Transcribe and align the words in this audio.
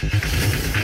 Thank 0.00 0.32
you. 0.32 0.37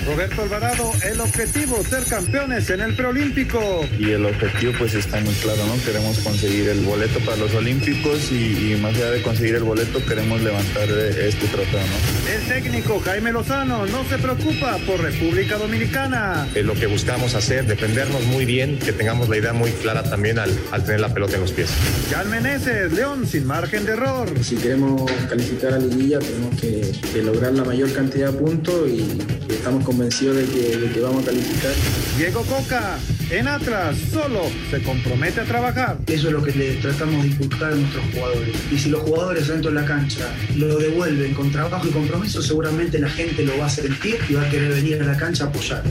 Roberto 0.07 0.43
Alvarado, 0.43 0.93
el 1.11 1.21
objetivo, 1.21 1.83
ser 1.85 2.05
campeones 2.05 2.69
en 2.71 2.81
el 2.81 2.95
preolímpico. 2.95 3.87
Y 3.99 4.11
el 4.11 4.27
objetivo 4.27 4.73
pues 4.79 4.95
está 4.95 5.19
muy 5.21 5.35
claro, 5.35 5.67
¿no? 5.67 5.83
Queremos 5.85 6.19
conseguir 6.19 6.69
el 6.69 6.81
boleto 6.81 7.19
para 7.21 7.39
los 7.39 7.55
olímpicos 7.55 8.31
y, 8.31 8.73
y 8.73 8.77
más 8.77 8.95
allá 8.97 9.11
de 9.13 9.23
conseguir 9.23 9.55
el 9.55 9.63
boleto 9.63 10.05
queremos 10.05 10.43
levantar 10.43 10.89
este 10.91 11.47
trofeo, 11.47 11.81
¿no? 11.81 12.33
El 12.33 12.47
técnico 12.49 13.01
Jaime 13.01 13.33
Lozano 13.33 13.87
no 13.87 14.05
se 14.09 14.19
preocupa 14.19 14.77
por 14.87 15.01
República 15.01 15.57
Dominicana. 15.57 16.47
Es 16.55 16.65
lo 16.65 16.75
que 16.75 16.87
buscamos 16.87 17.35
hacer, 17.35 17.67
defendernos 17.67 18.23
muy 18.25 18.45
bien, 18.45 18.79
que 18.79 18.93
tengamos 18.93 19.29
la 19.29 19.39
idea 19.39 19.53
muy 19.53 19.71
clara 19.73 20.03
también 20.03 20.39
al, 20.39 20.51
al 20.71 20.85
tener 20.85 21.01
la 21.01 21.13
pelota 21.15 21.35
en 21.37 21.41
los 21.41 21.53
pies. 21.53 21.71
Jan 22.11 22.29
Meneses, 22.31 22.93
León 22.93 23.27
sin 23.27 23.47
margen 23.47 23.87
de 23.87 23.93
error. 23.93 24.29
Si 24.43 24.57
queremos 24.57 25.11
calificar 25.29 25.73
a 25.73 25.79
liguilla 25.79 26.19
tenemos 26.19 26.61
que, 26.61 26.93
que 27.13 27.23
lograr 27.23 27.53
la 27.53 27.65
mayor 27.65 27.93
cantidad 27.93 28.31
de 28.33 28.39
puntos 28.39 28.89
y, 28.89 29.01
y 29.49 29.53
estamos 29.55 29.85
convencido 29.95 30.35
de 30.35 30.45
que, 30.47 30.77
de 30.77 30.93
que 30.93 31.01
vamos 31.01 31.23
a 31.23 31.27
calificar. 31.27 31.73
Diego 32.19 32.43
Coca, 32.43 32.99
en 33.31 33.47
Atlas, 33.47 33.97
solo 34.13 34.43
se 34.69 34.83
compromete 34.83 35.41
a 35.41 35.45
trabajar. 35.45 35.99
Eso 36.09 36.27
es 36.27 36.33
lo 36.33 36.43
que 36.43 36.51
le 36.51 36.75
tratamos 36.75 37.23
de 37.23 37.29
inculcar 37.29 37.73
a 37.73 37.77
nuestros 37.77 38.05
jugadores. 38.13 38.57
Y 38.73 38.79
si 38.79 38.89
los 38.91 39.03
jugadores 39.03 39.47
dentro 39.47 39.71
de 39.71 39.81
la 39.81 39.87
cancha 39.87 40.35
lo 40.57 40.79
devuelven 40.79 41.33
con 41.35 41.53
trabajo 41.53 41.87
y 41.87 41.91
compromiso, 41.91 42.43
seguramente 42.43 42.99
la 42.99 43.09
gente 43.09 43.45
lo 43.45 43.57
va 43.57 43.67
a 43.67 43.71
sentir 43.71 44.19
y 44.29 44.35
va 44.35 44.43
a 44.43 44.51
querer 44.51 44.73
venir 44.73 45.01
a 45.01 45.07
la 45.07 45.17
cancha 45.17 45.45
a 45.45 45.47
apoyar. 45.47 45.85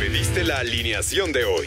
Pediste 0.00 0.42
la 0.42 0.60
alineación 0.60 1.32
de 1.32 1.44
hoy. 1.44 1.66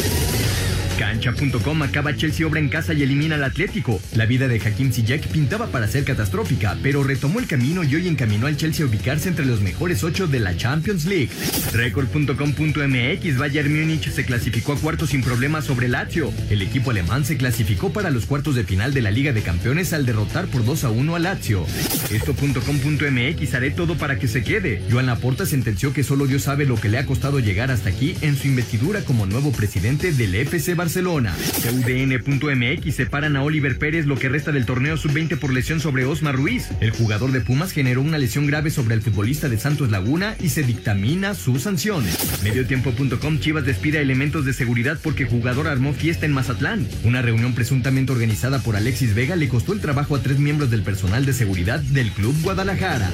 Cancha.com 1.21 1.83
acaba 1.83 2.15
Chelsea 2.15 2.47
obra 2.47 2.59
en 2.59 2.67
casa 2.67 2.93
y 2.93 3.03
elimina 3.03 3.35
al 3.35 3.43
Atlético. 3.43 4.01
La 4.15 4.25
vida 4.25 4.47
de 4.47 4.59
Hakim 4.59 4.91
Ziyech 4.91 5.27
pintaba 5.27 5.67
para 5.67 5.87
ser 5.87 6.03
catastrófica, 6.03 6.75
pero 6.81 7.03
retomó 7.03 7.39
el 7.39 7.45
camino 7.45 7.83
y 7.83 7.95
hoy 7.95 8.07
encaminó 8.07 8.47
al 8.47 8.57
Chelsea 8.57 8.83
a 8.83 8.89
ubicarse 8.89 9.29
entre 9.29 9.45
los 9.45 9.61
mejores 9.61 10.03
ocho 10.03 10.25
de 10.27 10.39
la 10.39 10.57
Champions 10.57 11.05
League. 11.05 11.29
Record.com.mx 11.73 13.37
Bayern 13.37 13.71
Múnich 13.71 14.09
se 14.09 14.25
clasificó 14.25 14.73
a 14.73 14.79
cuartos 14.79 15.11
sin 15.11 15.21
problemas 15.21 15.65
sobre 15.65 15.89
Lazio. 15.89 16.33
El 16.49 16.63
equipo 16.63 16.89
alemán 16.89 17.23
se 17.23 17.37
clasificó 17.37 17.93
para 17.93 18.09
los 18.09 18.25
cuartos 18.25 18.55
de 18.55 18.63
final 18.63 18.91
de 18.93 19.01
la 19.01 19.11
Liga 19.11 19.31
de 19.31 19.43
Campeones 19.43 19.93
al 19.93 20.07
derrotar 20.07 20.47
por 20.47 20.65
2 20.65 20.85
a 20.85 20.89
1 20.89 21.15
a 21.15 21.19
Lazio. 21.19 21.65
Esto.com.mx 22.09 23.53
haré 23.53 23.69
todo 23.69 23.95
para 23.95 24.17
que 24.17 24.27
se 24.27 24.43
quede. 24.43 24.81
Joan 24.89 25.05
Laporta 25.05 25.45
sentenció 25.45 25.93
que 25.93 26.03
solo 26.03 26.25
Dios 26.25 26.43
sabe 26.43 26.65
lo 26.65 26.77
que 26.77 26.89
le 26.89 26.97
ha 26.97 27.05
costado 27.05 27.39
llegar 27.39 27.69
hasta 27.69 27.89
aquí 27.89 28.15
en 28.21 28.35
su 28.35 28.47
investidura 28.47 29.01
como 29.01 29.27
nuevo 29.27 29.51
presidente 29.51 30.11
del 30.11 30.33
FC 30.33 30.73
Barcelona. 30.73 31.10
UDN.mx 31.13 32.95
separan 32.95 33.35
a 33.35 33.43
Oliver 33.43 33.77
Pérez 33.77 34.05
lo 34.05 34.17
que 34.17 34.29
resta 34.29 34.51
del 34.51 34.65
torneo 34.65 34.95
sub-20 34.95 35.37
por 35.37 35.51
lesión 35.53 35.79
sobre 35.79 36.05
Osmar 36.05 36.35
Ruiz. 36.35 36.69
El 36.79 36.91
jugador 36.91 37.31
de 37.31 37.41
Pumas 37.41 37.71
generó 37.71 38.01
una 38.01 38.17
lesión 38.17 38.47
grave 38.47 38.69
sobre 38.69 38.95
el 38.95 39.01
futbolista 39.01 39.49
de 39.49 39.57
Santos 39.57 39.91
Laguna 39.91 40.35
y 40.39 40.49
se 40.49 40.63
dictamina 40.63 41.33
su 41.33 41.59
sanción. 41.59 42.05
Mediotiempo.com 42.43 43.39
Chivas 43.39 43.65
despide 43.65 43.97
a 43.97 44.01
elementos 44.01 44.45
de 44.45 44.53
seguridad 44.53 44.97
porque 45.01 45.25
jugador 45.25 45.67
armó 45.67 45.93
fiesta 45.93 46.25
en 46.25 46.33
Mazatlán. 46.33 46.87
Una 47.03 47.21
reunión 47.21 47.53
presuntamente 47.53 48.11
organizada 48.11 48.59
por 48.59 48.75
Alexis 48.75 49.13
Vega 49.13 49.35
le 49.35 49.49
costó 49.49 49.73
el 49.73 49.81
trabajo 49.81 50.15
a 50.15 50.21
tres 50.21 50.39
miembros 50.39 50.71
del 50.71 50.83
personal 50.83 51.25
de 51.25 51.33
seguridad 51.33 51.79
del 51.79 52.11
Club 52.11 52.35
Guadalajara. 52.41 53.11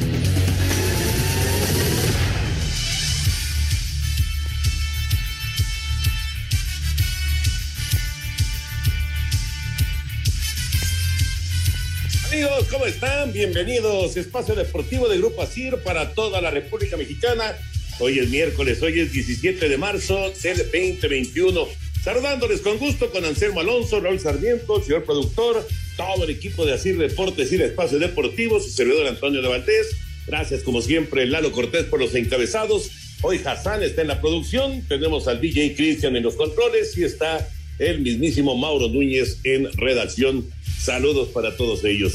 Amigos, 12.37 12.67
¿cómo 12.69 12.85
están? 12.85 13.33
Bienvenidos. 13.33 14.15
Espacio 14.15 14.53
Deportivo 14.53 15.09
de 15.09 15.17
Grupo 15.17 15.41
Asir 15.41 15.75
para 15.77 16.13
toda 16.13 16.39
la 16.39 16.51
República 16.51 16.95
Mexicana. 16.95 17.57
Hoy 17.97 18.19
es 18.19 18.29
miércoles, 18.29 18.79
hoy 18.83 18.99
es 18.99 19.11
17 19.11 19.67
de 19.67 19.75
marzo 19.79 20.31
del 20.43 20.57
2021. 20.57 21.67
Saludándoles 22.03 22.61
con 22.61 22.77
gusto 22.77 23.09
con 23.09 23.25
Anselmo 23.25 23.61
Alonso, 23.61 23.99
Raúl 24.01 24.19
Sarmiento, 24.19 24.83
señor 24.83 25.03
productor, 25.03 25.67
todo 25.95 26.25
el 26.25 26.29
equipo 26.29 26.63
de 26.63 26.73
Asir 26.73 26.99
Deportes 26.99 27.51
y 27.51 27.55
el 27.55 27.61
Espacio 27.61 27.97
Deportivo, 27.97 28.59
su 28.59 28.69
servidor 28.69 29.07
Antonio 29.07 29.41
de 29.41 29.47
Valdés. 29.47 29.95
Gracias, 30.27 30.61
como 30.61 30.83
siempre, 30.83 31.25
Lalo 31.25 31.51
Cortés 31.51 31.85
por 31.85 31.99
los 31.99 32.13
encabezados. 32.13 32.91
Hoy 33.23 33.41
Hassan 33.43 33.81
está 33.81 34.03
en 34.03 34.09
la 34.09 34.21
producción, 34.21 34.83
tenemos 34.87 35.27
al 35.27 35.41
DJ 35.41 35.75
Cristian 35.75 36.15
en 36.15 36.21
los 36.21 36.35
controles 36.35 36.95
y 36.99 37.03
está 37.03 37.49
el 37.79 38.01
mismísimo 38.01 38.55
Mauro 38.55 38.89
Núñez 38.89 39.39
en 39.43 39.71
redacción. 39.73 40.45
Saludos 40.79 41.29
para 41.29 41.55
todos 41.55 41.83
ellos. 41.83 42.13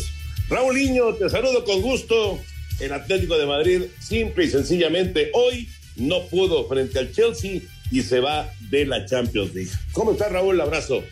Raúl 0.48 0.76
Niño, 0.76 1.14
te 1.14 1.28
saludo 1.28 1.64
con 1.64 1.80
gusto. 1.82 2.38
El 2.80 2.92
Atlético 2.92 3.38
de 3.38 3.46
Madrid, 3.46 3.82
simple 4.00 4.44
y 4.44 4.50
sencillamente, 4.50 5.30
hoy 5.34 5.68
no 5.96 6.26
pudo 6.26 6.66
frente 6.68 6.98
al 6.98 7.12
Chelsea 7.12 7.60
y 7.90 8.02
se 8.02 8.20
va 8.20 8.52
de 8.70 8.86
la 8.86 9.04
Champions 9.06 9.54
League. 9.54 9.70
¿Cómo 9.92 10.12
está 10.12 10.28
Raúl? 10.28 10.60
Abrazo. 10.60 11.04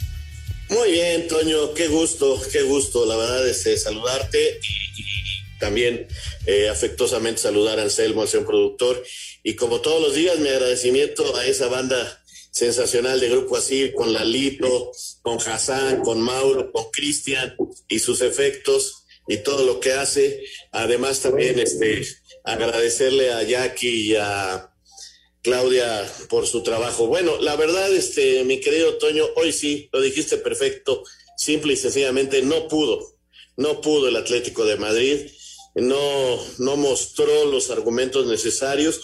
Muy 0.70 0.92
bien, 0.92 1.28
Toño, 1.28 1.74
qué 1.74 1.88
gusto, 1.88 2.40
qué 2.52 2.62
gusto, 2.62 3.04
la 3.04 3.16
verdad 3.16 3.46
es 3.48 3.66
eh, 3.66 3.76
saludarte 3.76 4.60
y, 4.96 5.58
también 5.58 6.06
eh, 6.46 6.68
afectuosamente 6.68 7.42
saludar 7.42 7.78
a 7.78 7.82
Anselmo, 7.82 8.22
al 8.22 8.28
señor 8.28 8.46
productor. 8.46 9.02
Y 9.42 9.54
como 9.54 9.80
todos 9.80 10.00
los 10.00 10.14
días, 10.14 10.38
mi 10.38 10.48
agradecimiento 10.48 11.36
a 11.36 11.44
esa 11.44 11.68
banda 11.68 12.22
sensacional 12.50 13.20
de 13.20 13.28
Grupo 13.28 13.56
Así, 13.56 13.92
con 13.94 14.12
Lalito, 14.12 14.92
con 15.22 15.38
Hassan, 15.38 16.00
con 16.02 16.20
Mauro, 16.20 16.72
con 16.72 16.90
Cristian 16.90 17.56
y 17.88 17.98
sus 17.98 18.20
efectos 18.20 19.04
y 19.28 19.38
todo 19.38 19.64
lo 19.64 19.80
que 19.80 19.92
hace. 19.92 20.42
Además 20.72 21.20
también 21.20 21.58
este, 21.58 22.06
agradecerle 22.44 23.32
a 23.32 23.42
Jackie 23.42 24.12
y 24.12 24.16
a 24.16 24.72
Claudia 25.42 26.10
por 26.28 26.46
su 26.46 26.62
trabajo. 26.62 27.06
Bueno, 27.06 27.38
la 27.40 27.56
verdad, 27.56 27.94
este, 27.94 28.44
mi 28.44 28.60
querido 28.60 28.98
Toño, 28.98 29.24
hoy 29.36 29.52
sí, 29.52 29.88
lo 29.92 30.00
dijiste 30.00 30.36
perfecto, 30.38 31.04
simple 31.36 31.74
y 31.74 31.76
sencillamente 31.76 32.42
no 32.42 32.68
pudo, 32.68 33.16
no 33.56 33.80
pudo 33.80 34.08
el 34.08 34.16
Atlético 34.16 34.64
de 34.64 34.76
Madrid, 34.76 35.30
no, 35.74 36.38
no 36.58 36.76
mostró 36.76 37.46
los 37.46 37.70
argumentos 37.70 38.26
necesarios 38.26 39.00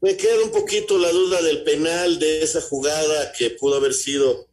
me 0.00 0.16
queda 0.16 0.44
un 0.44 0.50
poquito 0.50 0.98
la 0.98 1.10
duda 1.10 1.40
del 1.42 1.62
penal 1.62 2.18
de 2.18 2.42
esa 2.42 2.60
jugada 2.60 3.32
que 3.32 3.50
pudo 3.50 3.76
haber 3.76 3.94
sido 3.94 4.46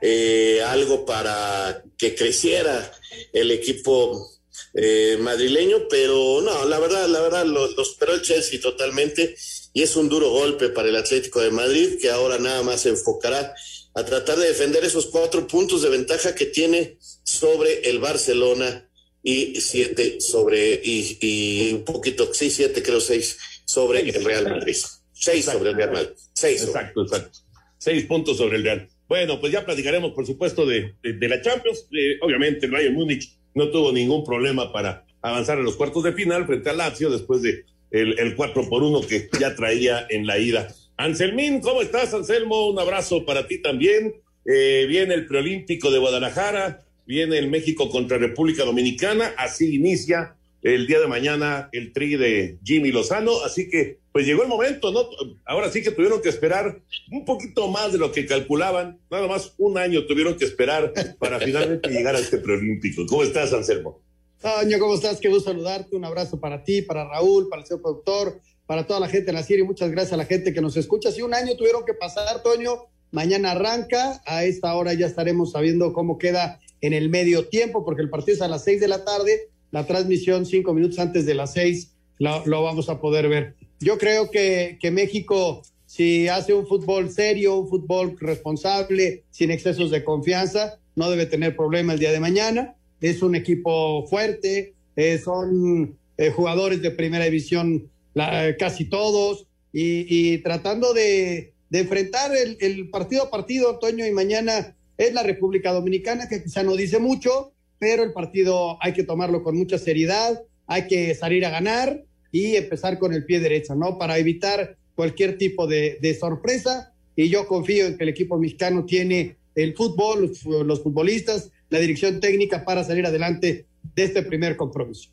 eh, 0.00 0.62
algo 0.66 1.04
para 1.04 1.82
que 1.96 2.14
creciera 2.14 2.92
el 3.32 3.50
equipo 3.50 4.28
eh, 4.74 5.16
madrileño, 5.20 5.88
pero 5.88 6.40
no, 6.42 6.64
la 6.66 6.78
verdad, 6.78 7.08
la 7.08 7.20
verdad 7.20 7.46
lo, 7.46 7.70
lo, 7.70 7.82
esperó 7.82 8.14
el 8.14 8.22
Chelsea 8.22 8.60
totalmente 8.60 9.34
y 9.72 9.82
es 9.82 9.96
un 9.96 10.08
duro 10.08 10.30
golpe 10.30 10.68
para 10.68 10.88
el 10.88 10.96
Atlético 10.96 11.40
de 11.40 11.50
Madrid 11.50 11.98
que 12.00 12.10
ahora 12.10 12.38
nada 12.38 12.62
más 12.62 12.82
se 12.82 12.90
enfocará 12.90 13.54
a 13.94 14.04
tratar 14.04 14.38
de 14.38 14.48
defender 14.48 14.84
esos 14.84 15.06
cuatro 15.06 15.46
puntos 15.46 15.82
de 15.82 15.88
ventaja 15.88 16.34
que 16.34 16.46
tiene 16.46 16.98
sobre 17.24 17.88
el 17.88 17.98
Barcelona 17.98 18.88
y 19.22 19.60
siete 19.60 20.20
sobre 20.20 20.80
y, 20.84 21.18
y 21.20 21.72
un 21.72 21.84
poquito, 21.84 22.32
sí, 22.32 22.50
siete 22.50 22.82
creo 22.82 23.00
seis 23.00 23.36
sobre 23.64 24.00
el 24.00 24.24
Real 24.24 24.48
Madrid. 24.48 24.76
Seis 25.12 25.44
sobre 25.44 25.70
el 25.70 25.76
Real 25.76 25.92
Madrid. 25.92 26.16
Seis. 26.32 26.62
Exacto, 26.62 27.02
exacto. 27.02 27.38
seis 27.78 28.06
puntos 28.06 28.36
sobre 28.36 28.58
el 28.58 28.64
Real. 28.64 28.88
Bueno, 29.08 29.40
pues 29.40 29.52
ya 29.52 29.64
platicaremos, 29.64 30.12
por 30.12 30.26
supuesto, 30.26 30.66
de, 30.66 30.94
la 31.02 31.40
Champions. 31.40 31.88
Eh, 31.92 32.18
obviamente, 32.20 32.66
el 32.66 32.72
Bayern 32.72 32.94
Múnich 32.94 33.38
no 33.54 33.70
tuvo 33.70 33.92
ningún 33.92 34.24
problema 34.24 34.72
para 34.72 35.06
avanzar 35.22 35.58
a 35.58 35.62
los 35.62 35.76
cuartos 35.76 36.04
de 36.04 36.12
final 36.12 36.46
frente 36.46 36.70
al 36.70 36.76
Lazio 36.76 37.10
después 37.10 37.42
de 37.42 37.64
el, 37.90 38.18
el 38.18 38.36
4 38.36 38.68
por 38.68 38.82
1 38.82 39.00
que 39.08 39.28
ya 39.40 39.54
traía 39.54 40.06
en 40.10 40.26
la 40.26 40.38
ida. 40.38 40.68
Anselmín, 40.98 41.60
¿cómo 41.60 41.80
estás, 41.80 42.12
Anselmo? 42.12 42.68
Un 42.68 42.78
abrazo 42.78 43.24
para 43.24 43.46
ti 43.46 43.62
también. 43.62 44.14
Eh, 44.44 44.86
viene 44.88 45.14
el 45.14 45.26
preolímpico 45.26 45.90
de 45.90 45.98
Guadalajara, 45.98 46.84
viene 47.06 47.38
el 47.38 47.48
México 47.48 47.88
contra 47.88 48.18
República 48.18 48.64
Dominicana, 48.64 49.32
así 49.36 49.76
inicia 49.76 50.36
el 50.62 50.86
día 50.86 51.00
de 51.00 51.06
mañana 51.06 51.68
el 51.72 51.92
tri 51.92 52.16
de 52.16 52.58
Jimmy 52.64 52.90
Lozano, 52.90 53.42
así 53.44 53.68
que 53.70 53.98
pues 54.18 54.26
llegó 54.26 54.42
el 54.42 54.48
momento, 54.48 54.90
¿no? 54.90 55.08
Ahora 55.44 55.70
sí 55.70 55.80
que 55.80 55.92
tuvieron 55.92 56.20
que 56.20 56.28
esperar 56.28 56.82
un 57.12 57.24
poquito 57.24 57.68
más 57.68 57.92
de 57.92 57.98
lo 57.98 58.10
que 58.10 58.26
calculaban, 58.26 58.98
nada 59.08 59.28
más 59.28 59.54
un 59.58 59.78
año 59.78 60.06
tuvieron 60.06 60.36
que 60.36 60.44
esperar 60.44 60.92
para 61.20 61.38
finalmente 61.44 61.88
llegar 61.88 62.16
a 62.16 62.18
este 62.18 62.38
preolímpico. 62.38 63.06
¿Cómo 63.06 63.22
estás, 63.22 63.52
Anselmo? 63.52 64.00
Toño, 64.42 64.80
¿cómo 64.80 64.96
estás? 64.96 65.20
Qué 65.20 65.28
gusto 65.28 65.50
saludarte, 65.50 65.94
un 65.94 66.04
abrazo 66.04 66.40
para 66.40 66.64
ti, 66.64 66.82
para 66.82 67.08
Raúl, 67.08 67.48
para 67.48 67.62
el 67.62 67.68
señor 67.68 67.80
productor, 67.80 68.40
para 68.66 68.88
toda 68.88 68.98
la 68.98 69.08
gente 69.08 69.30
en 69.30 69.36
la 69.36 69.44
serie, 69.44 69.62
muchas 69.62 69.92
gracias 69.92 70.14
a 70.14 70.16
la 70.16 70.24
gente 70.24 70.52
que 70.52 70.60
nos 70.60 70.76
escucha. 70.76 71.12
Si 71.12 71.22
un 71.22 71.32
año 71.32 71.54
tuvieron 71.56 71.84
que 71.84 71.94
pasar, 71.94 72.42
Toño, 72.42 72.86
mañana 73.12 73.52
arranca, 73.52 74.20
a 74.26 74.42
esta 74.42 74.74
hora 74.74 74.94
ya 74.94 75.06
estaremos 75.06 75.52
sabiendo 75.52 75.92
cómo 75.92 76.18
queda 76.18 76.58
en 76.80 76.92
el 76.92 77.08
medio 77.08 77.46
tiempo, 77.46 77.84
porque 77.84 78.02
el 78.02 78.10
partido 78.10 78.34
es 78.34 78.42
a 78.42 78.48
las 78.48 78.64
seis 78.64 78.80
de 78.80 78.88
la 78.88 79.04
tarde, 79.04 79.48
la 79.70 79.86
transmisión 79.86 80.44
cinco 80.44 80.74
minutos 80.74 80.98
antes 80.98 81.24
de 81.24 81.36
las 81.36 81.52
seis 81.52 81.92
lo 82.18 82.62
vamos 82.62 82.88
a 82.88 83.00
poder 83.00 83.28
ver. 83.28 83.54
Yo 83.80 83.98
creo 83.98 84.30
que, 84.30 84.78
que 84.80 84.90
México, 84.90 85.62
si 85.86 86.28
hace 86.28 86.52
un 86.52 86.66
fútbol 86.66 87.10
serio, 87.10 87.56
un 87.56 87.68
fútbol 87.68 88.16
responsable, 88.18 89.24
sin 89.30 89.50
excesos 89.50 89.90
de 89.90 90.04
confianza, 90.04 90.78
no 90.96 91.10
debe 91.10 91.26
tener 91.26 91.54
problema 91.54 91.92
el 91.92 92.00
día 92.00 92.12
de 92.12 92.20
mañana. 92.20 92.74
Es 93.00 93.22
un 93.22 93.36
equipo 93.36 94.06
fuerte, 94.08 94.74
eh, 94.96 95.18
son 95.18 95.96
eh, 96.16 96.30
jugadores 96.30 96.82
de 96.82 96.90
primera 96.90 97.24
división 97.24 97.88
la, 98.14 98.56
casi 98.56 98.84
todos, 98.86 99.46
y, 99.72 100.38
tratando 100.38 100.92
de, 100.92 101.52
de 101.70 101.78
enfrentar 101.78 102.34
el, 102.34 102.56
el, 102.60 102.90
partido 102.90 103.24
a 103.24 103.30
partido, 103.30 103.70
otoño 103.70 104.04
y 104.04 104.10
mañana 104.10 104.74
es 104.96 105.12
la 105.12 105.22
República 105.22 105.72
Dominicana, 105.72 106.28
que 106.28 106.42
quizá 106.42 106.64
no 106.64 106.74
dice 106.74 106.98
mucho, 106.98 107.52
pero 107.78 108.02
el 108.02 108.12
partido 108.12 108.82
hay 108.82 108.92
que 108.92 109.04
tomarlo 109.04 109.44
con 109.44 109.56
mucha 109.56 109.78
seriedad, 109.78 110.42
hay 110.66 110.88
que 110.88 111.14
salir 111.14 111.46
a 111.46 111.50
ganar 111.50 112.02
y 112.30 112.56
empezar 112.56 112.98
con 112.98 113.12
el 113.12 113.24
pie 113.24 113.40
derecho, 113.40 113.74
¿no? 113.74 113.98
Para 113.98 114.18
evitar 114.18 114.76
cualquier 114.94 115.38
tipo 115.38 115.66
de, 115.66 115.98
de 116.00 116.14
sorpresa. 116.14 116.92
Y 117.16 117.28
yo 117.28 117.46
confío 117.46 117.86
en 117.86 117.96
que 117.96 118.04
el 118.04 118.10
equipo 118.10 118.38
mexicano 118.38 118.84
tiene 118.84 119.36
el 119.54 119.74
fútbol, 119.74 120.22
los, 120.22 120.44
los 120.44 120.82
futbolistas, 120.82 121.50
la 121.70 121.78
dirección 121.78 122.20
técnica 122.20 122.64
para 122.64 122.84
salir 122.84 123.06
adelante 123.06 123.66
de 123.94 124.04
este 124.04 124.22
primer 124.22 124.56
compromiso. 124.56 125.10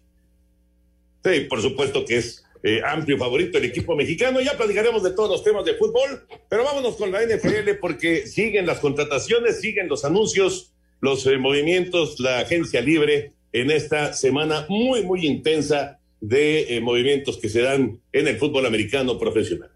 Sí, 1.24 1.42
por 1.50 1.62
supuesto 1.62 2.06
que 2.06 2.18
es 2.18 2.46
eh, 2.68 2.82
amplio 2.84 3.18
favorito 3.18 3.58
el 3.58 3.66
equipo 3.66 3.96
mexicano. 3.96 4.42
Ya 4.42 4.58
platicaremos 4.58 5.04
de 5.04 5.12
todos 5.12 5.30
los 5.30 5.44
temas 5.44 5.66
de 5.66 5.76
fútbol, 5.76 6.26
pero 6.50 6.64
vámonos 6.64 6.96
con 6.96 7.12
la 7.12 7.22
NFL 7.24 7.78
porque 7.80 8.26
siguen 8.28 8.66
las 8.66 8.80
contrataciones, 8.80 9.60
siguen 9.60 9.88
los 9.88 10.04
anuncios, 10.06 10.74
los 11.00 11.26
eh, 11.28 11.38
movimientos, 11.38 12.20
la 12.20 12.40
agencia 12.40 12.82
libre 12.82 13.34
en 13.52 13.72
esta 13.72 14.14
semana 14.14 14.66
muy, 14.68 15.04
muy 15.04 15.26
intensa 15.26 16.00
de 16.28 16.76
eh, 16.76 16.82
movimientos 16.82 17.38
que 17.38 17.50
se 17.50 17.62
dan 17.62 18.02
en 18.12 18.28
el 18.28 18.38
fútbol 18.38 18.66
americano 18.66 19.20
profesional. 19.20 19.75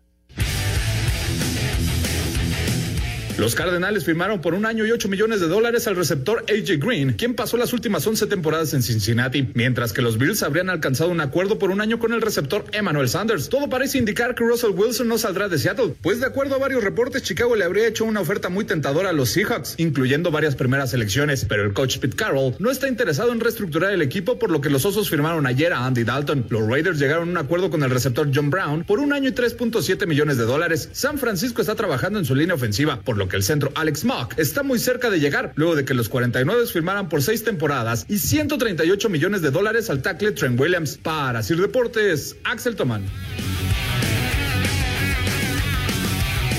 Los 3.40 3.56
Cardenales 3.56 4.04
firmaron 4.04 4.42
por 4.42 4.54
un 4.54 4.66
año 4.66 4.86
y 4.86 4.92
8 4.92 5.08
millones 5.08 5.40
de 5.40 5.48
dólares 5.48 5.88
al 5.88 5.96
receptor 5.96 6.44
AJ 6.50 6.78
Green, 6.78 7.14
quien 7.14 7.36
pasó 7.36 7.56
las 7.56 7.72
últimas 7.72 8.06
11 8.06 8.28
temporadas 8.28 8.74
en 8.74 8.84
Cincinnati, 8.84 9.48
mientras 9.54 9.94
que 9.94 10.02
los 10.02 10.18
Bills 10.18 10.44
habrían 10.44 10.70
alcanzado 10.70 11.10
un 11.10 11.22
acuerdo 11.22 11.58
por 11.58 11.72
un 11.72 11.80
año 11.80 12.00
con 12.00 12.12
el 12.12 12.22
receptor 12.22 12.66
Emmanuel 12.74 13.08
Sanders. 13.08 13.48
Todo 13.48 13.70
parece 13.70 13.98
indicar 13.98 14.36
que 14.36 14.44
Russell 14.44 14.72
Wilson 14.72 15.08
no 15.08 15.18
saldrá 15.18 15.48
de 15.48 15.58
Seattle, 15.58 15.96
pues 16.02 16.20
de 16.20 16.26
acuerdo 16.26 16.56
a 16.56 16.58
varios 16.58 16.84
reportes, 16.84 17.24
Chicago 17.24 17.56
le 17.56 17.64
habría 17.64 17.88
hecho 17.88 18.04
una 18.04 18.20
oferta 18.20 18.50
muy 18.50 18.66
tentadora 18.66 19.12
a 19.12 19.14
los 19.14 19.30
Seahawks, 19.30 19.76
incluyendo 19.78 20.32
varias 20.32 20.56
primeras 20.56 20.90
selecciones, 20.90 21.46
pero 21.46 21.64
el 21.64 21.72
coach 21.72 22.00
Pete 22.00 22.18
Carroll 22.18 22.56
no 22.60 22.70
está 22.70 22.90
interesado 22.90 23.32
en 23.32 23.40
reestructurar 23.40 23.94
el 23.94 24.02
equipo, 24.02 24.38
por 24.38 24.52
lo 24.52 24.60
que 24.60 24.70
los 24.70 24.84
Osos 24.84 25.10
firmaron 25.10 25.48
ayer 25.48 25.72
a 25.72 25.86
Andy 25.86 26.04
Dalton. 26.04 26.48
Los 26.50 26.68
Raiders 26.68 27.00
llegaron 27.00 27.30
a 27.30 27.32
un 27.32 27.38
acuerdo 27.38 27.70
con 27.70 27.84
el 27.84 27.90
receptor 27.90 28.30
John 28.36 28.50
Brown 28.50 28.84
por 28.84 29.00
un 29.00 29.14
año 29.14 29.30
y 29.30 29.32
3.7 29.32 30.06
millones 30.08 30.36
de 30.36 30.44
dólares. 30.44 30.90
San 30.92 31.18
Francisco 31.18 31.62
está 31.62 31.76
trabajando 31.76 32.20
en 32.20 32.26
su 32.26 32.36
línea 32.36 32.56
ofensiva, 32.56 33.00
por 33.00 33.16
lo 33.16 33.29
que 33.30 33.38
el 33.38 33.44
centro 33.44 33.72
Alex 33.76 34.04
Mock 34.04 34.38
está 34.38 34.64
muy 34.64 34.80
cerca 34.80 35.10
de 35.10 35.20
llegar, 35.20 35.54
luego 35.56 35.76
de 35.76 35.86
que 35.86 35.94
los 35.94 36.10
49 36.10 36.66
firmaran 36.68 37.08
por 37.08 37.22
seis 37.22 37.44
temporadas 37.44 38.06
y 38.10 38.18
138 38.18 39.10
millones 39.10 39.42
de 39.42 39.52
dólares 39.52 39.90
al 39.90 40.02
tackle 40.02 40.34
Trent 40.34 40.60
Williams. 40.60 40.98
Para 40.98 41.42
Sir 41.44 41.62
Deportes, 41.62 42.36
Axel 42.44 42.76
Tomán. 42.76 43.06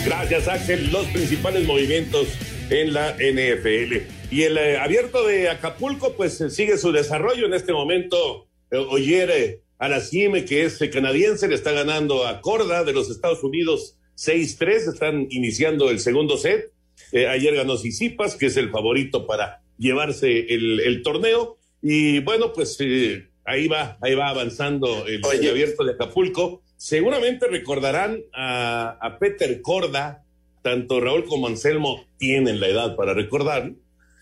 Gracias, 0.04 0.48
Axel. 0.48 0.90
Los 0.90 1.06
principales 1.08 1.66
movimientos 1.66 2.28
en 2.70 2.94
la 2.94 3.16
NFL. 3.18 3.96
Y 4.30 4.42
el 4.42 4.56
eh, 4.56 4.78
abierto 4.78 5.26
de 5.26 5.50
Acapulco, 5.50 6.14
pues 6.16 6.40
eh, 6.40 6.50
sigue 6.50 6.78
su 6.78 6.92
desarrollo 6.92 7.46
en 7.46 7.54
este 7.54 7.72
momento. 7.72 8.46
Eh, 8.70 8.78
Oyer 8.78 9.60
Aracime, 9.78 10.44
que 10.44 10.64
es 10.64 10.78
canadiense, 10.92 11.48
le 11.48 11.54
está 11.54 11.72
ganando 11.72 12.26
a 12.26 12.40
Corda 12.40 12.84
de 12.84 12.92
los 12.92 13.10
Estados 13.10 13.42
Unidos 13.42 13.96
6-3. 14.20 14.92
Están 14.92 15.26
iniciando 15.30 15.90
el 15.90 15.98
segundo 15.98 16.36
set. 16.36 16.70
Eh, 17.12 17.26
ayer 17.26 17.54
ganó 17.54 17.76
Sisipas, 17.76 18.36
que 18.36 18.46
es 18.46 18.56
el 18.56 18.70
favorito 18.70 19.26
para 19.26 19.62
llevarse 19.78 20.54
el, 20.54 20.80
el 20.80 21.02
torneo. 21.02 21.56
Y 21.82 22.20
bueno, 22.20 22.52
pues 22.52 22.76
eh, 22.80 23.28
ahí 23.44 23.68
va, 23.68 23.96
ahí 24.02 24.14
va 24.14 24.28
avanzando 24.28 25.06
el, 25.06 25.22
el, 25.32 25.48
abierto 25.48 25.84
de 25.84 25.92
Acapulco. 25.92 26.62
Seguramente 26.76 27.46
recordarán 27.48 28.20
a, 28.34 28.98
a, 29.00 29.18
Peter 29.18 29.60
Corda, 29.62 30.24
tanto 30.62 31.00
Raúl 31.00 31.24
como 31.24 31.46
Anselmo 31.46 32.04
tienen 32.18 32.60
la 32.60 32.68
edad 32.68 32.96
para 32.96 33.14
recordar. 33.14 33.72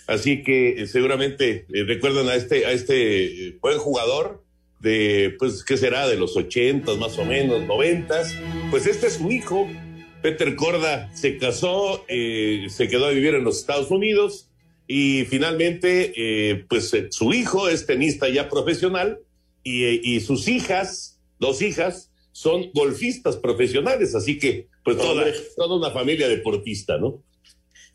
Así 0.07 0.43
que 0.43 0.83
eh, 0.83 0.87
seguramente 0.87 1.67
recuerdan 1.69 2.29
a 2.29 2.37
este, 2.37 2.65
a 2.65 2.73
este 2.73 3.59
buen 3.61 3.79
jugador 3.79 4.43
de, 4.81 5.35
pues, 5.39 5.65
¿qué 5.65 5.77
será? 5.77 6.09
De 6.09 6.17
los 6.17 6.37
ochentas, 6.37 6.97
más 6.99 7.19
o 7.19 7.25
menos, 7.25 7.63
noventas. 7.67 8.35
Pues 8.71 8.87
este 8.87 9.09
es 9.09 9.15
su 9.15 9.31
hijo, 9.31 9.69
Peter 10.23 10.57
Corda 10.57 11.11
se 11.15 11.39
casó, 11.39 12.05
eh, 12.09 12.67
se 12.71 12.89
quedó 12.89 13.07
a 13.07 13.11
vivir 13.11 13.35
en 13.35 13.45
los 13.45 13.59
Estados 13.61 13.91
Unidos 13.91 14.49
y 14.87 15.25
finalmente, 15.27 16.13
eh, 16.17 16.65
pues 16.69 16.93
eh, 16.95 17.09
su 17.11 17.33
hijo 17.33 17.69
es 17.69 17.87
tenista 17.87 18.29
ya 18.29 18.49
profesional 18.49 19.21
y, 19.63 19.85
y, 19.85 20.21
sus 20.21 20.49
hijas, 20.49 21.21
dos 21.39 21.63
hijas, 21.63 22.11
son 22.33 22.71
golfistas 22.73 23.37
profesionales, 23.37 24.15
así 24.15 24.39
que 24.39 24.69
pues 24.85 24.97
toda, 24.97 25.27
toda 25.57 25.77
una 25.77 25.91
familia 25.91 26.29
deportista, 26.29 26.97
¿no? 26.99 27.23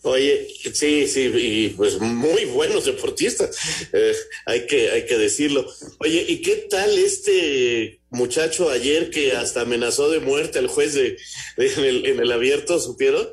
Oye, 0.04 0.48
sí, 0.74 1.08
sí, 1.08 1.32
y 1.34 1.70
pues 1.70 1.98
muy 2.00 2.44
buenos 2.46 2.84
deportistas, 2.84 3.90
eh, 3.94 4.14
hay, 4.46 4.68
que, 4.68 4.92
hay 4.92 5.06
que 5.06 5.18
decirlo. 5.18 5.66
Oye, 6.00 6.26
¿y 6.28 6.42
qué 6.42 6.68
tal 6.70 6.98
este 6.98 8.02
muchacho 8.10 8.70
ayer 8.70 9.10
que 9.10 9.32
hasta 9.32 9.62
amenazó 9.62 10.12
de 10.12 10.20
muerte 10.20 10.60
al 10.60 10.68
juez 10.68 10.94
de, 10.94 11.18
de 11.56 11.74
en, 11.74 11.86
el, 11.86 12.06
en, 12.06 12.20
el, 12.20 12.32
abierto, 12.34 12.80
supieron? 12.80 13.30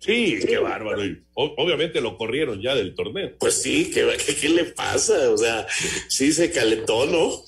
Sí, 0.00 0.38
qué 0.46 0.58
bárbaro. 0.58 1.06
Y 1.06 1.22
obviamente 1.34 2.02
lo 2.02 2.18
corrieron 2.18 2.60
ya 2.60 2.74
del 2.74 2.94
torneo. 2.94 3.32
Pues 3.38 3.54
sí, 3.54 3.90
¿qué, 3.92 4.06
qué, 4.24 4.34
qué 4.34 4.48
le 4.50 4.64
pasa? 4.64 5.30
O 5.30 5.38
sea, 5.38 5.66
sí 6.08 6.32
se 6.32 6.50
calentó, 6.50 7.06
¿no? 7.06 7.42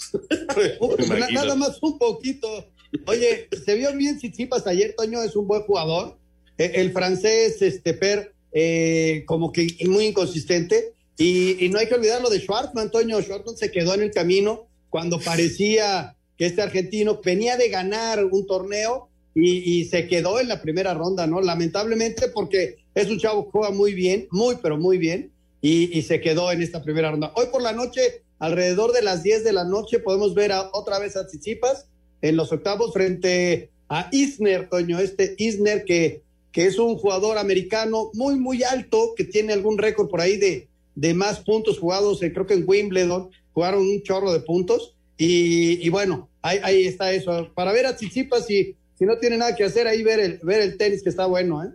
Nada 1.30 1.54
más 1.56 1.78
un 1.82 1.98
poquito. 1.98 2.72
Oye, 3.06 3.48
se 3.64 3.74
vio 3.74 3.94
bien 3.94 4.18
Tsitsipas 4.18 4.66
ayer, 4.66 4.94
Toño 4.96 5.22
es 5.22 5.36
un 5.36 5.46
buen 5.46 5.62
jugador. 5.62 6.16
El 6.58 6.92
francés, 6.92 7.60
este, 7.60 7.94
Per, 7.94 8.31
eh, 8.52 9.24
como 9.26 9.52
que 9.52 9.76
muy 9.86 10.06
inconsistente. 10.06 10.92
Y, 11.18 11.68
no 11.70 11.78
hay 11.78 11.86
que 11.86 11.94
olvidar 11.94 12.20
lo 12.20 12.30
de 12.30 12.40
Schwartzman, 12.40 12.86
Antonio. 12.86 13.20
Schwartzman 13.20 13.56
se 13.56 13.70
quedó 13.70 13.94
en 13.94 14.02
el 14.02 14.10
camino 14.10 14.66
cuando 14.90 15.18
parecía 15.20 16.16
que 16.36 16.46
este 16.46 16.62
argentino 16.62 17.20
venía 17.24 17.56
de 17.56 17.68
ganar 17.68 18.24
un 18.24 18.46
torneo 18.46 19.08
y, 19.34 19.84
se 19.86 20.08
quedó 20.08 20.40
en 20.40 20.48
la 20.48 20.60
primera 20.60 20.94
ronda, 20.94 21.26
¿no? 21.26 21.40
Lamentablemente 21.40 22.28
porque 22.28 22.76
es 22.94 23.08
un 23.08 23.18
chavo 23.18 23.46
que 23.46 23.52
juega 23.52 23.70
muy 23.70 23.94
bien, 23.94 24.28
muy, 24.30 24.56
pero 24.62 24.76
muy 24.76 24.98
bien, 24.98 25.30
y, 25.62 26.02
se 26.02 26.20
quedó 26.20 26.50
en 26.52 26.60
esta 26.60 26.82
primera 26.82 27.10
ronda. 27.10 27.32
Hoy 27.36 27.46
por 27.50 27.62
la 27.62 27.72
noche, 27.72 28.22
alrededor 28.38 28.92
de 28.92 29.02
las 29.02 29.22
10 29.22 29.44
de 29.44 29.52
la 29.52 29.64
noche, 29.64 30.00
podemos 30.00 30.34
ver 30.34 30.52
otra 30.72 30.98
vez 30.98 31.16
a 31.16 31.26
Tsitsipas 31.26 31.86
en 32.20 32.36
los 32.36 32.52
octavos 32.52 32.92
frente 32.92 33.70
a 33.88 34.08
Isner, 34.12 34.68
Toño, 34.68 34.98
este 34.98 35.34
Isner 35.38 35.84
que 35.84 36.22
que 36.52 36.66
es 36.66 36.78
un 36.78 36.96
jugador 36.96 37.38
americano 37.38 38.10
muy, 38.14 38.36
muy 38.36 38.62
alto, 38.62 39.14
que 39.16 39.24
tiene 39.24 39.52
algún 39.52 39.78
récord 39.78 40.08
por 40.08 40.20
ahí 40.20 40.36
de, 40.36 40.68
de 40.94 41.14
más 41.14 41.40
puntos 41.40 41.78
jugados, 41.78 42.22
eh, 42.22 42.32
creo 42.32 42.46
que 42.46 42.54
en 42.54 42.64
Wimbledon 42.66 43.30
jugaron 43.52 43.82
un 43.82 44.02
chorro 44.02 44.32
de 44.32 44.40
puntos. 44.40 44.94
Y, 45.18 45.88
bueno, 45.90 46.28
ahí, 46.42 46.58
ahí, 46.64 46.86
está 46.86 47.12
eso. 47.12 47.48
Para 47.54 47.72
ver 47.72 47.86
a 47.86 47.94
Tsitsipas, 47.94 48.46
si, 48.46 48.74
si 48.98 49.04
no 49.04 49.18
tiene 49.18 49.36
nada 49.36 49.54
que 49.54 49.62
hacer, 49.62 49.86
ahí 49.86 50.02
ver 50.02 50.18
el, 50.18 50.40
ver 50.42 50.60
el 50.60 50.76
tenis 50.76 51.02
que 51.02 51.10
está 51.10 51.26
bueno, 51.26 51.62
¿eh? 51.62 51.68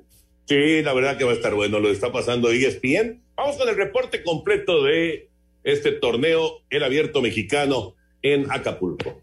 Sí, 0.48 0.82
la 0.82 0.94
verdad 0.94 1.18
que 1.18 1.24
va 1.24 1.32
a 1.32 1.36
estar 1.36 1.54
bueno, 1.56 1.80
lo 1.80 1.90
está 1.90 2.12
pasando 2.12 2.52
ESPN. 2.52 3.22
Vamos 3.36 3.58
con 3.58 3.70
el 3.70 3.76
reporte 3.76 4.24
completo 4.24 4.84
de 4.84 5.30
este 5.64 5.92
torneo, 5.94 6.62
el 6.70 6.84
abierto 6.84 7.22
mexicano 7.22 7.96
en 8.22 8.50
Acapulco. 8.52 9.22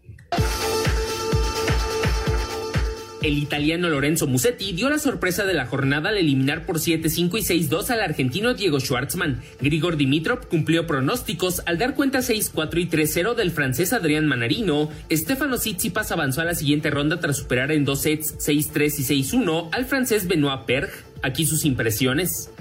El 3.25 3.39
italiano 3.39 3.89
Lorenzo 3.89 4.27
Musetti 4.27 4.71
dio 4.73 4.87
la 4.87 4.99
sorpresa 4.99 5.45
de 5.45 5.55
la 5.55 5.65
jornada 5.65 6.09
al 6.09 6.17
eliminar 6.17 6.65
por 6.65 6.77
7-5 6.77 7.39
y 7.39 7.67
6-2 7.67 7.89
al 7.89 8.01
argentino 8.01 8.53
Diego 8.53 8.79
Schwartzman. 8.79 9.41
Grigor 9.59 9.97
Dimitrov 9.97 10.47
cumplió 10.47 10.85
pronósticos 10.85 11.63
al 11.65 11.79
dar 11.79 11.95
cuenta 11.95 12.19
6-4 12.19 12.81
y 12.81 12.87
3-0 12.87 13.33
del 13.33 13.49
francés 13.49 13.93
Adrián 13.93 14.27
Manarino. 14.27 14.89
Stefano 15.11 15.57
Tsitsipas 15.57 16.11
avanzó 16.11 16.41
a 16.41 16.45
la 16.45 16.53
siguiente 16.53 16.91
ronda 16.91 17.19
tras 17.19 17.37
superar 17.37 17.71
en 17.71 17.83
dos 17.83 18.01
sets 18.01 18.37
6-3 18.37 18.99
y 18.99 19.23
6-1 19.23 19.69
al 19.71 19.85
francés 19.85 20.27
Benoit 20.27 20.61
Perg. 20.67 20.91
Aquí 21.25 21.47
sus 21.47 21.65
impresiones. 21.65 22.51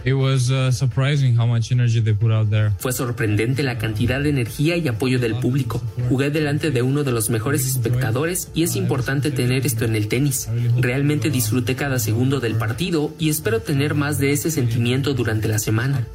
Fue 2.78 2.92
sorprendente 2.94 3.62
la 3.62 3.76
cantidad 3.76 4.22
de 4.22 4.30
energía 4.30 4.78
y 4.78 4.88
apoyo 4.88 5.18
del 5.18 5.34
público. 5.34 5.82
Jugué 6.08 6.30
delante 6.30 6.70
de 6.70 6.80
uno 6.80 7.04
de 7.04 7.12
los 7.12 7.28
mejores 7.28 7.66
espectadores 7.66 8.50
y 8.54 8.62
es 8.62 8.74
importante 8.74 9.30
tener 9.30 9.66
esto 9.66 9.84
en 9.84 9.96
el 9.96 10.08
tenis. 10.08 10.48
Realmente 10.78 11.28
disfruté 11.28 11.76
cada 11.76 11.98
segundo 11.98 12.40
del 12.40 12.54
partido 12.54 13.14
y 13.18 13.28
espero 13.28 13.60
tener 13.60 13.92
más 13.92 14.18
de 14.18 14.32
ese 14.32 14.50
sentimiento 14.50 15.12
durante 15.12 15.46
la 15.46 15.58
semana. 15.58 16.06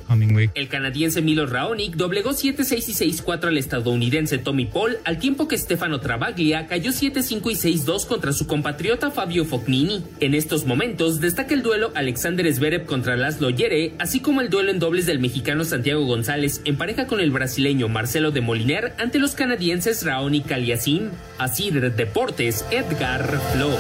El 0.56 0.70
canadiense 0.70 1.22
Milo 1.22 1.46
Raonic 1.46 1.98
doblegó 1.98 2.32
7-6 2.32 2.90
y 2.90 3.12
6-4 3.12 3.46
al 3.46 3.58
estadounidense 3.60 4.40
Tommy 4.40 4.66
Paul 4.66 4.98
al 5.06 5.20
tiempo 5.20 5.48
que 5.48 5.56
Stefano 5.56 6.00
Travaglia 6.00 6.66
cayó 6.66 6.92
7-5 6.92 7.52
y 7.52 7.78
6-2 7.84 8.08
contra 8.08 8.34
su 8.34 8.48
compatriota 8.48 9.12
Fabio 9.12 9.46
Fognini. 9.46 10.04
En 10.20 10.34
estos 10.34 10.66
momentos 10.66 11.20
destaca 11.20 11.54
el 11.54 11.62
duelo 11.62 11.92
Alexander 11.94 12.39
Zverev 12.48 12.86
contra 12.86 13.18
Laszlo 13.18 13.50
Yere 13.50 13.94
así 14.00 14.22
como 14.22 14.40
el 14.40 14.50
duelo 14.50 14.72
en 14.72 14.80
dobles 14.80 15.06
del 15.06 15.20
mexicano 15.20 15.66
Santiago 15.66 16.06
González 16.06 16.62
en 16.64 16.78
pareja 16.78 17.06
con 17.06 17.20
el 17.20 17.32
brasileño 17.32 17.90
Marcelo 17.90 18.32
de 18.32 18.40
Moliner 18.40 18.94
ante 18.98 19.20
los 19.20 19.36
canadienses 19.36 20.06
Raoni 20.06 20.42
Caliacín. 20.42 21.12
Así 21.38 21.70
de 21.70 21.90
Deportes, 21.90 22.66
Edgar 22.72 23.28
Flores. 23.52 23.80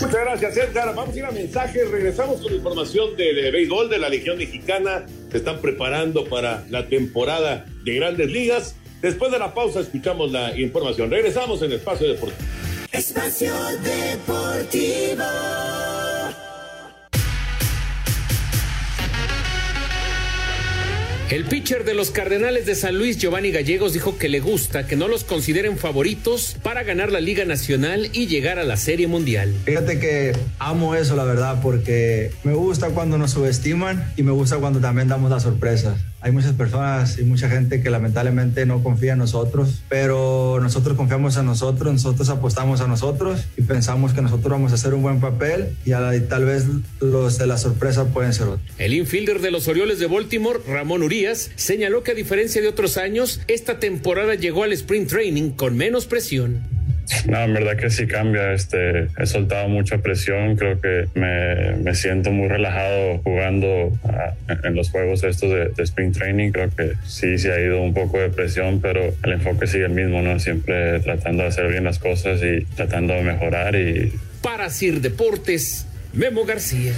Muchas 0.00 0.20
gracias, 0.20 0.56
Edgar. 0.56 0.94
Vamos 0.94 1.14
a 1.14 1.18
ir 1.18 1.24
a 1.24 1.30
mensajes. 1.30 1.90
Regresamos 1.90 2.40
con 2.40 2.52
información 2.52 3.16
de, 3.16 3.32
de 3.32 3.50
béisbol 3.50 3.88
de 3.88 3.98
la 3.98 4.08
Legión 4.08 4.36
Mexicana. 4.36 5.06
Se 5.30 5.38
están 5.38 5.60
preparando 5.60 6.24
para 6.26 6.64
la 6.68 6.86
temporada 6.88 7.64
de 7.84 7.94
grandes 7.94 8.30
ligas. 8.30 8.76
Después 9.00 9.32
de 9.32 9.38
la 9.38 9.54
pausa, 9.54 9.80
escuchamos 9.80 10.30
la 10.32 10.58
información. 10.58 11.10
Regresamos 11.10 11.62
en 11.62 11.72
Espacio 11.72 12.08
Deportivo. 12.08 12.63
Espacio 12.94 13.52
Deportivo. 13.82 15.24
El 21.28 21.44
pitcher 21.46 21.84
de 21.84 21.94
los 21.94 22.12
Cardenales 22.12 22.66
de 22.66 22.76
San 22.76 22.96
Luis, 22.96 23.18
Giovanni 23.18 23.50
Gallegos, 23.50 23.94
dijo 23.94 24.16
que 24.16 24.28
le 24.28 24.38
gusta 24.38 24.86
que 24.86 24.94
no 24.94 25.08
los 25.08 25.24
consideren 25.24 25.76
favoritos 25.76 26.56
para 26.62 26.84
ganar 26.84 27.10
la 27.10 27.18
Liga 27.18 27.44
Nacional 27.44 28.10
y 28.12 28.28
llegar 28.28 28.60
a 28.60 28.62
la 28.62 28.76
Serie 28.76 29.08
Mundial. 29.08 29.52
Fíjate 29.64 29.98
que 29.98 30.36
amo 30.60 30.94
eso, 30.94 31.16
la 31.16 31.24
verdad, 31.24 31.58
porque 31.60 32.30
me 32.44 32.52
gusta 32.52 32.90
cuando 32.90 33.18
nos 33.18 33.32
subestiman 33.32 34.12
y 34.16 34.22
me 34.22 34.30
gusta 34.30 34.58
cuando 34.58 34.78
también 34.78 35.08
damos 35.08 35.32
la 35.32 35.40
sorpresa. 35.40 35.96
Hay 36.24 36.32
muchas 36.32 36.54
personas 36.54 37.18
y 37.18 37.22
mucha 37.22 37.50
gente 37.50 37.82
que 37.82 37.90
lamentablemente 37.90 38.64
no 38.64 38.82
confía 38.82 39.12
en 39.12 39.18
nosotros, 39.18 39.82
pero 39.90 40.58
nosotros 40.58 40.96
confiamos 40.96 41.36
en 41.36 41.44
nosotros, 41.44 41.92
nosotros 41.92 42.30
apostamos 42.30 42.80
a 42.80 42.86
nosotros 42.86 43.44
y 43.58 43.60
pensamos 43.60 44.14
que 44.14 44.22
nosotros 44.22 44.50
vamos 44.50 44.72
a 44.72 44.76
hacer 44.76 44.94
un 44.94 45.02
buen 45.02 45.20
papel 45.20 45.76
y, 45.84 45.90
tal 46.26 46.46
vez 46.46 46.64
los 47.02 47.36
de 47.36 47.46
la 47.46 47.58
sorpresa 47.58 48.06
pueden 48.06 48.32
ser 48.32 48.46
otros. 48.46 48.66
El 48.78 48.94
infielder 48.94 49.42
de 49.42 49.50
los 49.50 49.68
Orioles 49.68 49.98
de 49.98 50.06
Baltimore, 50.06 50.60
Ramón 50.66 51.02
Urias, 51.02 51.50
señaló 51.56 52.02
que 52.02 52.12
a 52.12 52.14
diferencia 52.14 52.62
de 52.62 52.68
otros 52.68 52.96
años, 52.96 53.42
esta 53.46 53.78
temporada 53.78 54.34
llegó 54.34 54.62
al 54.64 54.72
sprint 54.72 55.10
training 55.10 55.50
con 55.50 55.76
menos 55.76 56.06
presión. 56.06 56.73
No, 57.26 57.40
en 57.42 57.54
verdad 57.54 57.76
que 57.76 57.90
sí 57.90 58.06
cambia. 58.06 58.52
Este, 58.52 59.08
he 59.18 59.26
soltado 59.26 59.68
mucha 59.68 59.98
presión. 59.98 60.56
Creo 60.56 60.80
que 60.80 61.06
me, 61.14 61.76
me 61.76 61.94
siento 61.94 62.30
muy 62.30 62.48
relajado 62.48 63.18
jugando 63.18 63.92
ah, 64.04 64.34
en 64.62 64.74
los 64.74 64.90
juegos 64.90 65.24
estos 65.24 65.50
de, 65.50 65.68
de, 65.70 65.82
Spring 65.82 66.12
Training. 66.12 66.52
Creo 66.52 66.70
que 66.70 66.92
sí, 67.06 67.38
sí 67.38 67.48
ha 67.48 67.60
ido 67.60 67.82
un 67.82 67.94
poco 67.94 68.18
de 68.18 68.30
presión, 68.30 68.80
pero 68.80 69.14
el 69.22 69.32
enfoque 69.32 69.66
sigue 69.66 69.86
el 69.86 69.92
mismo, 69.92 70.22
¿no? 70.22 70.38
Siempre 70.38 71.00
tratando 71.00 71.42
de 71.42 71.48
hacer 71.48 71.68
bien 71.68 71.84
las 71.84 71.98
cosas 71.98 72.40
y 72.42 72.64
tratando 72.76 73.14
de 73.14 73.22
mejorar. 73.22 73.74
Y... 73.74 74.12
Para 74.42 74.70
Sir 74.70 75.00
Deportes, 75.00 75.86
Memo 76.12 76.44
García. 76.44 76.92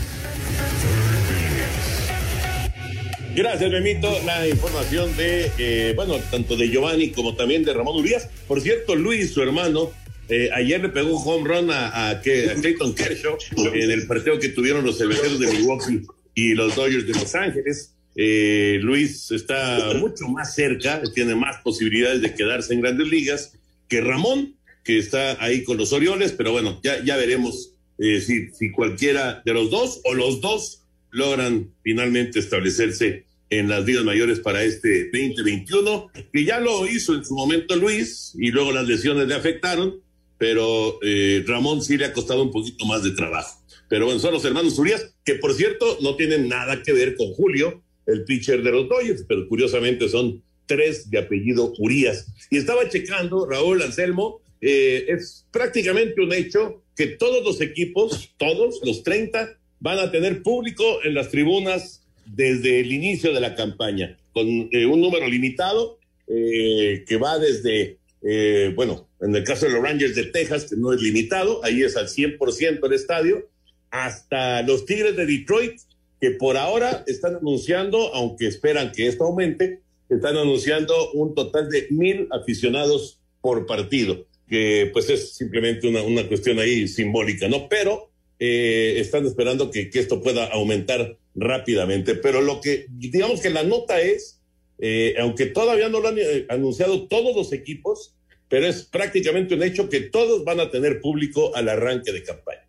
Gracias, 3.37 3.71
Memito. 3.71 4.11
La 4.25 4.49
información 4.49 5.15
de, 5.15 5.51
eh, 5.59 5.93
bueno, 5.95 6.15
tanto 6.31 6.57
de 6.57 6.71
Giovanni 6.71 7.11
como 7.11 7.37
también 7.37 7.65
de 7.65 7.75
Ramón 7.75 7.99
Urias. 7.99 8.31
Por 8.49 8.63
cierto, 8.63 8.97
Luis, 8.97 9.35
su 9.35 9.43
hermano, 9.43 9.93
eh, 10.31 10.49
ayer 10.55 10.81
le 10.81 10.89
pegó 10.89 11.15
un 11.15 11.23
home 11.23 11.47
run 11.47 11.71
a, 11.71 12.19
Clayton 12.23 12.95
Kershaw 12.95 13.37
en 13.75 13.91
el 13.91 14.07
partido 14.07 14.39
que 14.39 14.49
tuvieron 14.49 14.87
los 14.87 14.97
cerveceros 14.97 15.39
de 15.39 15.49
Milwaukee 15.49 16.01
y 16.35 16.55
los 16.55 16.75
Dodgers 16.75 17.07
de 17.07 17.13
Los 17.13 17.35
Ángeles. 17.35 17.95
Eh, 18.17 18.79
Luis 18.81 19.31
está 19.31 19.93
mucho 19.99 20.27
más 20.29 20.55
cerca, 20.55 21.03
tiene 21.15 21.35
más 21.35 21.59
posibilidades 21.59 22.23
de 22.23 22.33
quedarse 22.33 22.73
en 22.73 22.81
grandes 22.81 23.07
ligas 23.07 23.53
que 23.87 24.01
Ramón, 24.01 24.57
que 24.83 24.97
está 24.97 25.37
ahí 25.45 25.63
con 25.63 25.77
los 25.77 25.93
Orioles, 25.93 26.33
pero 26.33 26.53
bueno, 26.53 26.81
ya, 26.83 27.05
ya 27.05 27.17
veremos 27.19 27.75
si, 27.99 28.51
si 28.51 28.73
cualquiera 28.73 29.43
de 29.45 29.53
los 29.53 29.71
dos 29.71 30.01
o 30.05 30.15
los 30.15 30.41
dos 30.41 30.85
logran 31.11 31.71
finalmente 31.83 32.39
establecerse 32.39 33.26
en 33.51 33.69
las 33.69 33.85
ligas 33.85 34.05
mayores 34.05 34.41
para 34.41 34.65
este 34.65 35.05
2021, 35.13 36.11
que 36.33 36.45
ya 36.45 36.61
lo 36.61 36.87
hizo 36.87 37.15
en 37.15 37.25
su 37.25 37.35
momento 37.35 37.77
Luis 37.77 38.33
y 38.39 38.51
luego 38.51 38.73
las 38.73 38.87
lesiones 38.87 39.29
le 39.29 39.35
afectaron, 39.35 40.01
pero 40.39 40.99
eh, 41.03 41.45
Ramón 41.47 41.83
sí 41.83 41.97
le 41.97 42.07
ha 42.07 42.13
costado 42.13 42.43
un 42.43 42.51
poquito 42.51 42.85
más 42.87 43.03
de 43.03 43.13
trabajo. 43.13 43.63
Pero 43.89 44.07
bueno, 44.07 44.21
son 44.21 44.35
los 44.35 44.45
hermanos 44.45 44.79
Urias, 44.79 45.15
que 45.25 45.37
por 45.37 45.55
cierto 45.55 45.99
no 46.01 46.17
tienen 46.17 46.49
nada 46.49 46.83
que 46.83 46.93
ver 46.93 47.17
con 47.17 47.33
Julio, 47.35 47.83
el 48.07 48.25
pitcher 48.25 48.63
de 48.63 48.73
los 48.73 48.89
Dodgers, 48.89 49.25
pero 49.29 49.49
curiosamente 49.49 50.09
son 50.09 50.43
tres 50.67 51.11
de 51.11 51.19
apellido 51.19 51.73
Urias. 51.79 52.27
Y 52.51 52.57
estaba 52.57 52.89
checando, 52.89 53.47
Raúl 53.49 53.83
Anselmo, 53.83 54.41
eh, 54.61 55.07
es 55.09 55.47
prácticamente 55.53 56.21
un 56.21 56.33
hecho 56.33 56.83
que 56.97 57.07
todos 57.07 57.45
los 57.45 57.61
equipos, 57.61 58.35
todos 58.37 58.81
los 58.85 59.03
30, 59.03 59.57
van 59.79 59.99
a 59.99 60.11
tener 60.11 60.43
público 60.43 60.85
en 61.05 61.15
las 61.15 61.31
tribunas 61.31 62.06
desde 62.27 62.81
el 62.81 62.93
inicio 62.93 63.33
de 63.33 63.41
la 63.41 63.55
campaña, 63.55 64.17
con 64.33 64.47
eh, 64.73 64.87
un 64.87 65.01
número 65.01 65.29
limitado 65.29 65.99
eh, 66.29 67.05
que 67.07 67.17
va 67.17 67.39
desde, 67.39 67.99
eh, 68.23 68.73
bueno, 68.75 69.07
en 69.21 69.35
el 69.35 69.45
caso 69.45 69.67
de 69.67 69.73
los 69.73 69.83
Rangers 69.83 70.15
de 70.15 70.25
Texas, 70.25 70.67
que 70.69 70.77
no 70.77 70.93
es 70.93 71.01
limitado, 71.01 71.65
ahí 71.65 71.83
es 71.83 71.97
al 71.97 72.09
100% 72.09 72.85
el 72.85 72.93
estadio, 72.93 73.49
hasta 73.91 74.63
los 74.63 74.85
Tigres 74.85 75.17
de 75.17 75.27
Detroit, 75.27 75.81
que 76.21 76.33
por 76.33 76.57
ahora 76.57 77.05
están 77.07 77.37
anunciando, 77.37 78.15
aunque 78.15 78.47
esperan 78.47 78.93
que 78.93 79.07
esto 79.07 79.25
aumente, 79.25 79.81
están 80.09 80.37
anunciando 80.37 81.13
un 81.13 81.35
total 81.35 81.69
de 81.69 81.87
mil 81.91 82.29
aficionados 82.31 83.21
por 83.41 83.67
partido, 83.67 84.27
que 84.49 84.91
pues 84.93 85.11
es 85.11 85.35
simplemente 85.35 85.89
una, 85.89 86.03
una 86.03 86.27
cuestión 86.27 86.59
ahí 86.59 86.89
simbólica, 86.89 87.49
¿no? 87.49 87.69
Pero 87.69 88.11
eh, 88.39 88.97
están 88.99 89.27
esperando 89.27 89.71
que, 89.71 89.91
que, 89.91 89.99
esto 89.99 90.23
pueda 90.23 90.47
aumentar 90.47 91.17
rápidamente. 91.37 92.17
Pero 92.17 92.41
lo 92.41 92.61
que, 92.61 92.87
digamos 92.91 93.41
que 93.41 93.51
la 93.51 93.63
nota 93.63 94.01
es, 94.01 94.41
eh, 94.79 95.15
aunque 95.21 95.47
todavía 95.47 95.89
no 95.89 96.01
lo 96.01 96.09
han 96.09 96.19
eh, 96.19 96.47
anunciado 96.49 97.07
todos 97.07 97.37
los 97.37 97.53
equipos, 97.53 98.15
pero 98.49 98.67
es 98.67 98.83
prácticamente 98.85 99.55
un 99.55 99.63
hecho 99.63 99.89
que 99.89 100.01
todos 100.01 100.45
van 100.45 100.61
a 100.61 100.71
tener 100.71 101.01
público 101.01 101.55
al 101.55 101.69
arranque 101.69 102.13
de 102.13 102.23
campaña. 102.23 102.69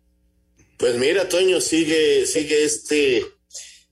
Pues 0.76 0.96
mira, 0.96 1.28
Toño, 1.28 1.60
sigue, 1.60 2.24
sigue 2.26 2.64
este, 2.64 3.24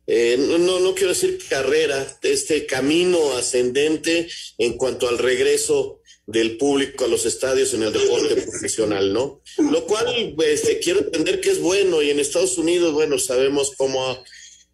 eh, 0.06 0.37
no, 0.38 0.78
no 0.78 0.95
quiero 0.95 1.09
decir 1.09 1.38
carrera, 1.49 2.06
este 2.23 2.64
camino 2.66 3.37
ascendente 3.37 4.28
en 4.59 4.75
cuanto 4.75 5.09
al 5.09 5.18
regreso 5.18 6.00
del 6.26 6.56
público 6.56 7.04
a 7.04 7.09
los 7.09 7.25
estadios 7.25 7.73
en 7.75 7.85
el 7.85 7.92
deporte 7.92 8.35
profesional, 8.42 9.12
¿no? 9.12 9.42
Lo 9.59 9.85
cual, 9.87 10.33
pues, 10.35 10.62
quiero 10.83 11.00
entender 11.00 11.40
que 11.40 11.50
es 11.50 11.61
bueno 11.61 12.02
y 12.02 12.11
en 12.11 12.21
Estados 12.21 12.59
Unidos, 12.59 12.92
bueno, 12.92 13.18
sabemos 13.18 13.75
cómo 13.76 14.25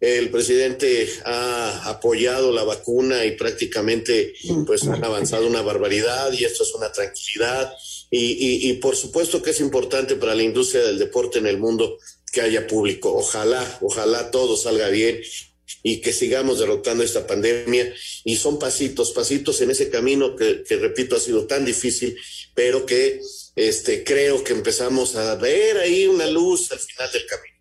el 0.03 0.29
presidente 0.29 1.09
ha 1.23 1.89
apoyado 1.89 2.51
la 2.51 2.63
vacuna 2.63 3.25
y 3.25 3.31
prácticamente, 3.31 4.33
pues, 4.65 4.83
han 4.83 5.03
avanzado 5.03 5.47
una 5.47 5.61
barbaridad 5.61 6.31
y 6.33 6.43
esto 6.43 6.63
es 6.63 6.73
una 6.75 6.91
tranquilidad 6.91 7.73
y, 8.11 8.69
y 8.69 8.73
por 8.73 8.95
supuesto 8.95 9.41
que 9.41 9.51
es 9.51 9.59
importante 9.59 10.15
para 10.15 10.35
la 10.35 10.43
industria 10.43 10.83
del 10.83 10.99
deporte 10.99 11.39
en 11.39 11.47
el 11.47 11.57
mundo 11.57 11.97
que 12.31 12.41
haya 12.41 12.67
público. 12.67 13.13
Ojalá, 13.15 13.79
ojalá 13.81 14.29
todo 14.29 14.57
salga 14.57 14.89
bien 14.89 15.21
y 15.81 16.01
que 16.01 16.13
sigamos 16.13 16.59
derrotando 16.59 17.03
esta 17.03 17.25
pandemia. 17.25 17.93
Y 18.23 18.35
son 18.37 18.59
pasitos, 18.59 19.11
pasitos 19.11 19.61
en 19.61 19.71
ese 19.71 19.89
camino 19.89 20.35
que, 20.35 20.63
repito, 20.69 21.15
ha 21.15 21.19
sido 21.19 21.45
tan 21.45 21.65
difícil, 21.65 22.17
pero 22.53 22.85
que 22.85 23.21
este, 23.55 24.03
creo 24.03 24.43
que 24.43 24.53
empezamos 24.53 25.15
a 25.15 25.35
ver 25.35 25.77
ahí 25.77 26.07
una 26.07 26.27
luz 26.27 26.71
al 26.71 26.79
final 26.79 27.11
del 27.11 27.25
camino. 27.25 27.52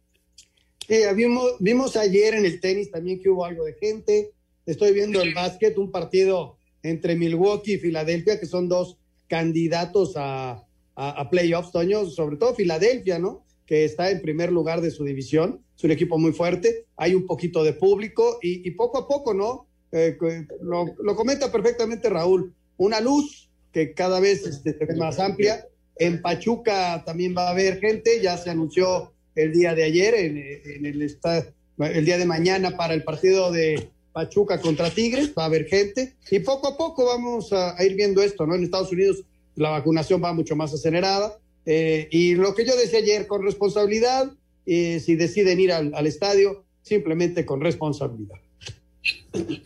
Sí, 0.93 0.99
vimos, 1.17 1.55
vimos 1.59 1.97
ayer 1.97 2.35
en 2.35 2.45
el 2.45 2.61
tenis 2.61 2.91
también 2.91 3.19
que 3.19 3.31
hubo 3.31 3.47
algo 3.47 3.65
de 3.65 3.73
gente. 3.73 4.33
Estoy 4.67 4.93
viendo 4.93 5.23
el 5.23 5.33
básquet, 5.33 5.79
un 5.79 5.91
partido 5.91 6.59
entre 6.83 7.17
Milwaukee 7.17 7.73
y 7.73 7.79
Filadelfia, 7.79 8.39
que 8.39 8.45
son 8.45 8.69
dos 8.69 8.99
candidatos 9.27 10.13
a, 10.17 10.67
a, 10.95 11.31
playoffs, 11.31 11.73
Toño, 11.73 12.05
sobre 12.05 12.37
todo 12.37 12.55
Filadelfia, 12.55 13.19
¿no? 13.19 13.43
Que 13.65 13.87
está 13.87 14.11
en 14.11 14.21
primer 14.21 14.53
lugar 14.53 14.83
de 14.83 14.91
su 14.91 15.05
división, 15.05 15.65
es 15.75 15.83
un 15.83 15.93
equipo 15.93 16.19
muy 16.19 16.33
fuerte, 16.33 16.85
hay 16.99 17.15
un 17.15 17.27
poquito 17.27 17.65
de 17.65 17.73
público 17.73 18.39
y, 18.43 18.71
poco 18.73 18.99
a 18.99 19.09
poco, 19.09 19.33
¿no? 19.33 19.67
Eh, 19.93 20.19
lo, 20.61 20.95
lo, 21.03 21.17
comenta 21.17 21.51
perfectamente 21.51 22.11
Raúl, 22.11 22.53
una 22.77 23.01
luz 23.01 23.49
que 23.73 23.95
cada 23.95 24.21
vez 24.21 24.47
este, 24.47 24.77
es 24.79 24.97
más 24.99 25.19
amplia. 25.19 25.67
En 25.97 26.21
Pachuca 26.21 27.03
también 27.07 27.35
va 27.35 27.49
a 27.49 27.53
haber 27.53 27.81
gente, 27.81 28.21
ya 28.21 28.37
se 28.37 28.51
anunció 28.51 29.12
el 29.35 29.53
día 29.53 29.75
de 29.75 29.85
ayer, 29.85 30.15
en, 30.15 30.37
en 30.37 30.87
el, 30.87 31.03
el 31.03 32.05
día 32.05 32.19
de 32.19 32.27
mañana 32.27 32.77
para 32.77 32.95
el 32.95 33.03
partido 33.03 33.51
de 33.51 33.89
Pachuca 34.13 34.61
contra 34.61 34.91
Tigres, 34.91 35.33
va 35.37 35.45
a 35.45 35.47
haber 35.47 35.67
gente 35.67 36.15
y 36.31 36.41
poco 36.41 36.69
a 36.69 36.77
poco 36.77 37.07
vamos 37.07 37.53
a, 37.53 37.77
ir 37.85 37.95
viendo 37.97 38.23
esto, 38.23 38.47
¿no? 38.47 38.55
En 38.55 38.65
Estados 38.65 38.93
Unidos 38.93 39.25
la 39.57 39.71
vacunación 39.71 40.23
va 40.23 40.33
mucho 40.33 40.57
más 40.57 40.73
acelerada 40.73 41.39
eh, 41.67 42.09
y 42.11 42.35
lo 42.35 42.55
que 42.55 42.67
yo 42.67 42.77
decía 42.77 42.99
ayer, 42.99 43.27
con 43.27 43.45
responsabilidad, 43.45 44.33
eh, 44.67 45.01
si 45.01 45.17
deciden 45.17 45.61
ir 45.61 45.73
al, 45.73 45.95
al, 45.95 46.07
estadio, 46.07 46.65
simplemente 46.83 47.45
con 47.45 47.61
responsabilidad. 47.61 48.37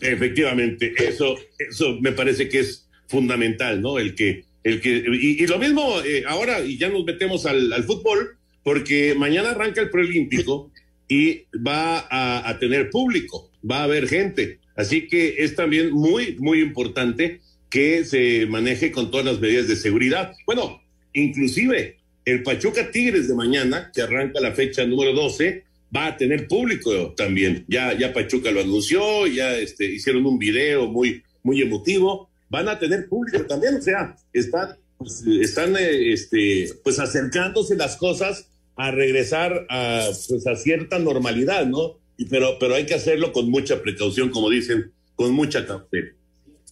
Efectivamente, 0.00 0.92
eso, 0.98 1.36
eso 1.58 1.96
me 2.00 2.12
parece 2.12 2.48
que 2.48 2.60
es 2.60 2.88
fundamental, 3.08 3.80
¿no? 3.80 3.98
El 3.98 4.14
que, 4.14 4.44
el 4.62 4.80
que, 4.80 5.04
y, 5.20 5.46
lo 5.46 5.58
mismo 5.58 6.00
eh, 6.04 6.24
ahora, 6.26 6.60
y 6.60 6.78
ya 6.78 6.88
nos 6.88 7.04
metemos 7.04 7.46
al, 7.46 7.72
al, 7.72 7.84
fútbol, 7.84 8.35
porque 8.66 9.14
mañana 9.16 9.50
arranca 9.50 9.80
el 9.80 9.90
preolímpico 9.90 10.72
y 11.08 11.44
va 11.64 12.04
a, 12.10 12.58
tener 12.58 12.90
público, 12.90 13.52
va 13.62 13.78
a 13.78 13.84
haber 13.84 14.08
gente. 14.08 14.58
Así 14.74 15.06
que 15.06 15.36
es 15.38 15.54
también 15.54 15.92
muy, 15.92 16.34
muy 16.40 16.62
importante 16.62 17.42
que 17.70 18.04
se 18.04 18.44
maneje 18.46 18.90
con 18.90 19.12
todas 19.12 19.24
las 19.24 19.38
medidas 19.38 19.68
de 19.68 19.76
seguridad. 19.76 20.32
Bueno, 20.46 20.82
inclusive 21.12 21.98
el 22.24 22.42
Pachuca 22.42 22.90
Tigres 22.90 23.28
de 23.28 23.36
mañana, 23.36 23.92
que 23.94 24.02
arranca 24.02 24.40
la 24.40 24.50
fecha 24.50 24.84
número 24.84 25.12
12, 25.12 25.62
va 25.94 26.06
a 26.06 26.16
tener 26.16 26.48
público 26.48 27.14
también. 27.16 27.64
Ya, 27.68 27.96
ya 27.96 28.12
Pachuca 28.12 28.50
lo 28.50 28.62
anunció, 28.62 29.28
ya 29.28 29.56
este, 29.56 29.84
hicieron 29.84 30.26
un 30.26 30.40
video 30.40 30.88
muy, 30.88 31.22
muy 31.44 31.62
emotivo. 31.62 32.30
Van 32.50 32.68
a 32.68 32.80
tener 32.80 33.08
público 33.08 33.46
también, 33.46 33.76
o 33.76 33.80
sea, 33.80 34.16
están, 34.32 34.70
pues, 34.98 35.22
están 35.24 35.76
eh, 35.76 36.12
este, 36.12 36.68
pues 36.82 36.98
acercándose 36.98 37.76
las 37.76 37.96
cosas 37.96 38.48
a 38.76 38.90
regresar 38.90 39.66
a, 39.68 40.08
pues, 40.28 40.46
a 40.46 40.54
cierta 40.54 40.98
normalidad, 40.98 41.66
¿no? 41.66 41.98
Y, 42.16 42.26
pero, 42.26 42.58
pero 42.58 42.74
hay 42.74 42.86
que 42.86 42.94
hacerlo 42.94 43.32
con 43.32 43.50
mucha 43.50 43.82
precaución, 43.82 44.30
como 44.30 44.50
dicen, 44.50 44.92
con 45.14 45.32
mucha 45.32 45.66
cautela. 45.66 46.12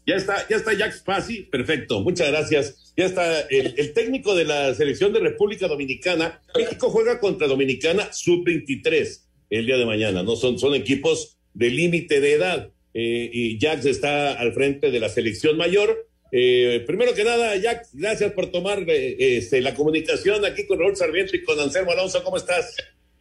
Ya 0.07 0.17
está, 0.17 0.47
ya 0.49 0.57
está 0.57 0.75
Jack 0.75 0.93
Spassi, 0.93 1.43
perfecto, 1.45 2.01
muchas 2.01 2.31
gracias. 2.31 2.93
Ya 2.97 3.07
está 3.07 3.41
el, 3.41 3.93
técnico 3.95 4.35
de 4.35 4.45
la 4.45 4.75
selección 4.75 5.13
de 5.13 5.21
República 5.21 5.67
Dominicana. 5.67 6.43
México 6.55 6.91
juega 6.91 7.19
contra 7.19 7.49
Dominicana 7.49 8.13
sub-23 8.13 9.23
el 9.51 9.67
día 9.67 9.79
de 9.79 9.87
mañana, 9.87 10.23
¿no? 10.23 10.37
Son, 10.37 10.59
son 10.59 10.75
equipos 10.75 11.39
de 11.55 11.71
límite 11.71 12.21
de 12.21 12.33
edad. 12.35 12.71
Eh, 12.93 13.31
y 13.33 13.59
Jax 13.59 13.87
está 13.87 14.35
al 14.35 14.53
frente 14.53 14.91
de 14.91 15.01
la 15.01 15.09
selección 15.09 15.57
mayor 15.57 16.09
eh, 16.37 16.83
primero 16.85 17.15
que 17.15 17.23
nada, 17.23 17.55
Jack, 17.55 17.87
gracias 17.93 18.33
por 18.33 18.51
tomar 18.51 18.83
eh, 18.89 19.37
este, 19.37 19.61
la 19.61 19.73
comunicación 19.73 20.45
aquí 20.45 20.67
con 20.67 20.81
Raúl 20.81 20.97
Sarmiento 20.97 21.37
y 21.37 21.45
con 21.45 21.61
Anselmo 21.61 21.93
Alonso. 21.93 22.25
¿Cómo 22.25 22.37
estás? 22.37 22.77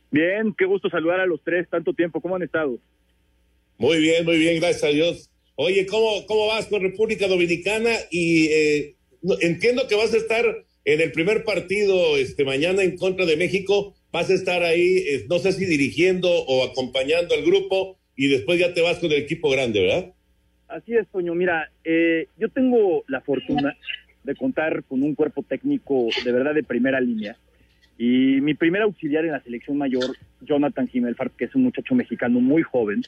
Bien, 0.09 0.51
qué 0.57 0.65
gusto 0.65 0.89
saludar 0.89 1.19
a 1.19 1.27
los 1.27 1.39
tres 1.43 1.69
tanto 1.69 1.93
tiempo. 1.93 2.19
¿Cómo 2.19 2.37
han 2.37 2.41
estado? 2.41 2.79
Muy 3.77 3.99
bien, 3.99 4.25
muy 4.25 4.39
bien, 4.39 4.59
gracias 4.59 4.83
a 4.83 4.87
Dios. 4.87 5.29
Oye, 5.53 5.85
¿cómo, 5.85 6.25
cómo 6.25 6.47
vas 6.47 6.65
con 6.65 6.81
República 6.81 7.27
Dominicana? 7.27 7.91
Y 8.09 8.47
eh, 8.47 8.95
entiendo 9.41 9.87
que 9.87 9.93
vas 9.93 10.11
a 10.15 10.17
estar 10.17 10.43
en 10.83 10.99
el 10.99 11.11
primer 11.11 11.43
partido 11.43 12.17
este 12.17 12.43
mañana 12.45 12.81
en 12.81 12.97
contra 12.97 13.27
de 13.27 13.37
México. 13.37 13.93
Vas 14.11 14.31
a 14.31 14.33
estar 14.33 14.63
ahí, 14.63 15.05
no 15.29 15.37
sé 15.37 15.51
si 15.51 15.65
dirigiendo 15.65 16.31
o 16.31 16.63
acompañando 16.63 17.35
al 17.35 17.43
grupo 17.43 17.99
y 18.15 18.27
después 18.29 18.59
ya 18.59 18.73
te 18.73 18.81
vas 18.81 18.97
con 18.97 19.11
el 19.11 19.19
equipo 19.19 19.51
grande, 19.51 19.81
¿verdad? 19.81 20.13
Así 20.67 20.95
es, 20.95 21.07
Toño. 21.07 21.35
Mira, 21.35 21.69
eh, 21.83 22.27
yo 22.37 22.49
tengo 22.49 23.03
la 23.07 23.21
fortuna 23.21 23.75
de 24.23 24.35
contar 24.35 24.83
con 24.83 25.03
un 25.03 25.15
cuerpo 25.15 25.43
técnico 25.43 26.07
de 26.23 26.31
verdad 26.31 26.53
de 26.53 26.63
primera 26.63 26.99
línea. 26.99 27.35
Y 27.97 28.41
mi 28.41 28.53
primer 28.53 28.81
auxiliar 28.81 29.25
en 29.25 29.33
la 29.33 29.41
selección 29.41 29.77
mayor, 29.77 30.15
Jonathan 30.41 30.87
Jimelfart, 30.87 31.35
que 31.35 31.45
es 31.45 31.55
un 31.55 31.63
muchacho 31.63 31.93
mexicano 31.93 32.39
muy 32.39 32.63
joven, 32.63 33.03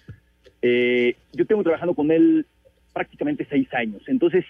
eh, 0.62 1.16
yo 1.34 1.46
tengo 1.46 1.64
trabajando 1.64 1.96
con 1.96 2.12
él 2.12 2.46
prácticamente 2.94 3.48
seis 3.50 3.68
años. 3.74 4.04
Entonces, 4.08 4.46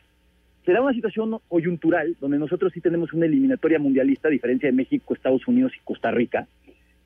se 0.65 0.71
da 0.71 0.81
una 0.81 0.93
situación 0.93 1.37
coyuntural 1.47 2.17
donde 2.19 2.37
nosotros 2.37 2.73
sí 2.73 2.81
tenemos 2.81 3.13
una 3.13 3.27
eliminatoria 3.27 3.79
mundialista, 3.79 4.27
a 4.27 4.31
diferencia 4.31 4.67
de 4.67 4.75
México, 4.75 5.13
Estados 5.13 5.47
Unidos 5.47 5.71
y 5.75 5.83
Costa 5.83 6.11
Rica 6.11 6.47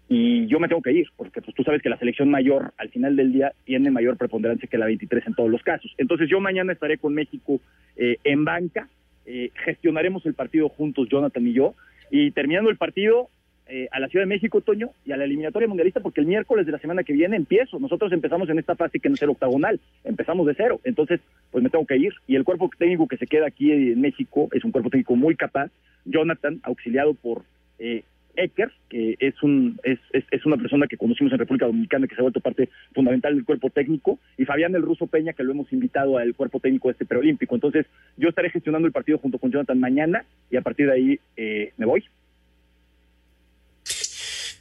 y 0.09 0.47
yo 0.47 0.59
me 0.59 0.67
tengo 0.67 0.81
que 0.81 0.91
ir, 0.91 1.07
porque 1.15 1.39
pues 1.39 1.55
tú 1.55 1.63
sabes 1.63 1.83
que 1.83 1.89
la 1.89 1.99
selección 1.99 2.31
mayor 2.31 2.73
al 2.77 2.89
final 2.89 3.15
del 3.15 3.31
día 3.31 3.53
tiene 3.63 3.91
mayor 3.91 4.17
preponderancia 4.17 4.67
que 4.67 4.77
la 4.77 4.87
23 4.87 5.27
en 5.27 5.35
todos 5.35 5.51
los 5.51 5.61
casos. 5.61 5.93
Entonces 5.99 6.27
yo 6.27 6.39
mañana 6.39 6.73
estaré 6.73 6.97
con 6.97 7.13
México 7.13 7.61
eh, 7.95 8.17
en 8.23 8.43
banca, 8.43 8.89
eh, 9.27 9.51
gestionaremos 9.63 10.25
el 10.25 10.33
partido 10.33 10.67
juntos, 10.67 11.07
Jonathan 11.09 11.45
y 11.45 11.53
yo, 11.53 11.75
y 12.09 12.31
terminando 12.31 12.71
el 12.71 12.77
partido 12.77 13.29
eh, 13.71 13.87
a 13.91 13.99
la 13.99 14.07
Ciudad 14.07 14.23
de 14.23 14.29
México, 14.29 14.61
Toño, 14.61 14.89
y 15.05 15.11
a 15.11 15.17
la 15.17 15.25
eliminatoria 15.25 15.67
mundialista, 15.67 15.99
porque 15.99 16.21
el 16.21 16.25
miércoles 16.25 16.65
de 16.65 16.71
la 16.71 16.79
semana 16.79 17.03
que 17.03 17.13
viene 17.13 17.35
empiezo. 17.35 17.77
Nosotros 17.77 18.11
empezamos 18.11 18.49
en 18.49 18.57
esta 18.57 18.75
fase 18.75 18.99
que 18.99 19.09
no 19.09 19.15
es 19.15 19.21
el 19.21 19.29
octagonal, 19.29 19.79
empezamos 20.03 20.47
de 20.47 20.55
cero. 20.55 20.81
Entonces, 20.85 21.21
pues 21.51 21.63
me 21.63 21.69
tengo 21.69 21.85
que 21.85 21.97
ir. 21.97 22.13
Y 22.25 22.35
el 22.35 22.43
cuerpo 22.43 22.67
técnico 22.75 23.07
que 23.07 23.17
se 23.17 23.27
queda 23.27 23.45
aquí 23.45 23.71
en 23.71 24.01
México 24.01 24.49
es 24.53 24.63
un 24.63 24.71
cuerpo 24.71 24.89
técnico 24.89 25.15
muy 25.15 25.35
capaz. 25.35 25.69
Jonathan, 26.05 26.59
auxiliado 26.63 27.13
por 27.13 27.43
eh, 27.77 28.01
Ecker, 28.39 28.71
que 28.89 29.15
es, 29.19 29.41
un, 29.43 29.79
es, 29.83 29.99
es, 30.13 30.45
una 30.45 30.57
persona 30.57 30.87
que 30.87 30.97
conocimos 30.97 31.33
en 31.33 31.39
República 31.39 31.65
Dominicana, 31.65 32.07
que 32.07 32.15
se 32.15 32.21
ha 32.21 32.23
vuelto 32.23 32.39
parte 32.39 32.69
fundamental 32.93 33.35
del 33.35 33.45
cuerpo 33.45 33.69
técnico, 33.69 34.19
y 34.37 34.45
Fabián 34.45 34.75
el 34.75 34.81
Ruso 34.81 35.07
Peña, 35.07 35.33
que 35.33 35.43
lo 35.43 35.51
hemos 35.51 35.71
invitado 35.73 36.17
al 36.17 36.35
cuerpo 36.35 36.59
técnico 36.59 36.87
de 36.87 36.93
este 36.93 37.05
preolímpico. 37.05 37.55
Entonces, 37.55 37.85
yo 38.17 38.29
estaré 38.29 38.49
gestionando 38.49 38.87
el 38.87 38.93
partido 38.93 39.17
junto 39.17 39.37
con 39.37 39.51
Jonathan 39.51 39.79
mañana, 39.79 40.25
y 40.49 40.57
a 40.57 40.61
partir 40.61 40.87
de 40.87 40.93
ahí 40.93 41.19
eh, 41.35 41.73
me 41.77 41.85
voy. 41.85 42.03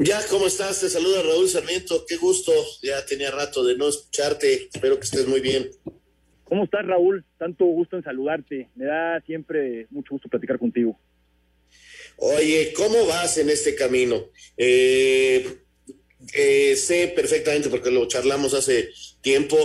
Ya, 0.01 0.19
¿cómo 0.31 0.47
estás? 0.47 0.81
Te 0.81 0.89
saluda 0.89 1.23
Raúl 1.23 1.49
Sarmiento, 1.49 2.05
qué 2.07 2.17
gusto, 2.17 2.53
ya 2.83 3.05
tenía 3.05 3.31
rato 3.31 3.65
de 3.65 3.77
no 3.77 3.89
escucharte, 3.89 4.69
espero 4.73 4.97
que 4.97 5.05
estés 5.05 5.27
muy 5.27 5.41
bien. 5.41 5.67
¿Cómo 6.45 6.65
estás, 6.65 6.87
Raúl? 6.87 7.25
Tanto 7.37 7.65
gusto 7.65 7.97
en 7.97 8.05
saludarte, 8.05 8.69
me 8.75 8.87
da 8.87 9.21
siempre 9.23 9.87
mucho 9.91 10.15
gusto 10.15 10.29
platicar 10.29 10.59
contigo. 10.59 10.99
Oye, 12.21 12.73
¿cómo 12.75 13.07
vas 13.07 13.39
en 13.39 13.49
este 13.49 13.77
camino? 13.77 14.31
Eh, 14.57 15.59
eh, 16.35 16.77
sé 16.77 17.13
perfectamente, 17.15 17.69
porque 17.69 17.93
lo 17.93 18.09
charlamos 18.09 18.55
hace 18.55 18.91
tiempo, 19.21 19.57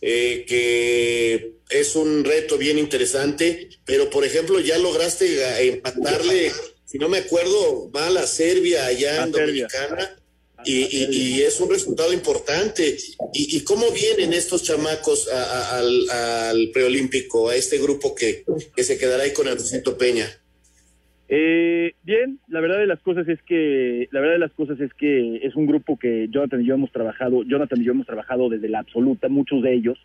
eh, 0.00 0.44
que 0.46 1.52
es 1.70 1.94
un 1.94 2.24
reto 2.24 2.58
bien 2.58 2.78
interesante, 2.78 3.68
pero 3.84 4.10
por 4.10 4.24
ejemplo, 4.24 4.58
ya 4.58 4.76
lograste 4.78 5.68
empatarle, 5.68 6.50
si 6.84 6.98
no 6.98 7.08
me 7.08 7.18
acuerdo, 7.18 7.90
va 7.92 8.08
a 8.08 8.10
la 8.10 8.26
Serbia 8.26 8.86
allá 8.86 9.22
en 9.24 9.30
Dominicana. 9.30 10.16
Y, 10.62 11.40
es 11.40 11.58
un 11.58 11.70
resultado 11.70 12.12
importante. 12.12 12.98
¿Y, 13.32 13.60
cómo 13.60 13.90
vienen 13.92 14.34
estos 14.34 14.64
chamacos 14.64 15.28
al, 15.28 16.70
preolímpico, 16.74 17.48
a 17.48 17.56
este 17.56 17.78
grupo 17.78 18.14
que, 18.14 18.44
que 18.74 18.84
se 18.84 18.98
quedará 18.98 19.22
ahí 19.22 19.32
con 19.32 19.46
Recinto 19.46 19.96
Peña? 19.96 20.40
Eh, 21.32 21.94
bien, 22.02 22.40
la 22.48 22.60
verdad 22.60 22.78
de 22.78 22.88
las 22.88 23.00
cosas 23.02 23.28
es 23.28 23.40
que 23.42 24.08
la 24.10 24.18
verdad 24.18 24.34
de 24.34 24.40
las 24.40 24.52
cosas 24.52 24.80
es 24.80 24.92
que 24.94 25.36
es 25.36 25.54
un 25.54 25.66
grupo 25.66 25.96
que 25.96 26.26
Jonathan 26.28 26.60
y 26.60 26.64
yo 26.64 26.74
hemos 26.74 26.90
trabajado, 26.90 27.44
Jonathan 27.44 27.80
y 27.80 27.84
yo 27.84 27.92
hemos 27.92 28.06
trabajado 28.06 28.48
desde 28.48 28.68
la 28.68 28.80
absoluta, 28.80 29.28
muchos 29.28 29.62
de 29.62 29.72
ellos. 29.72 29.96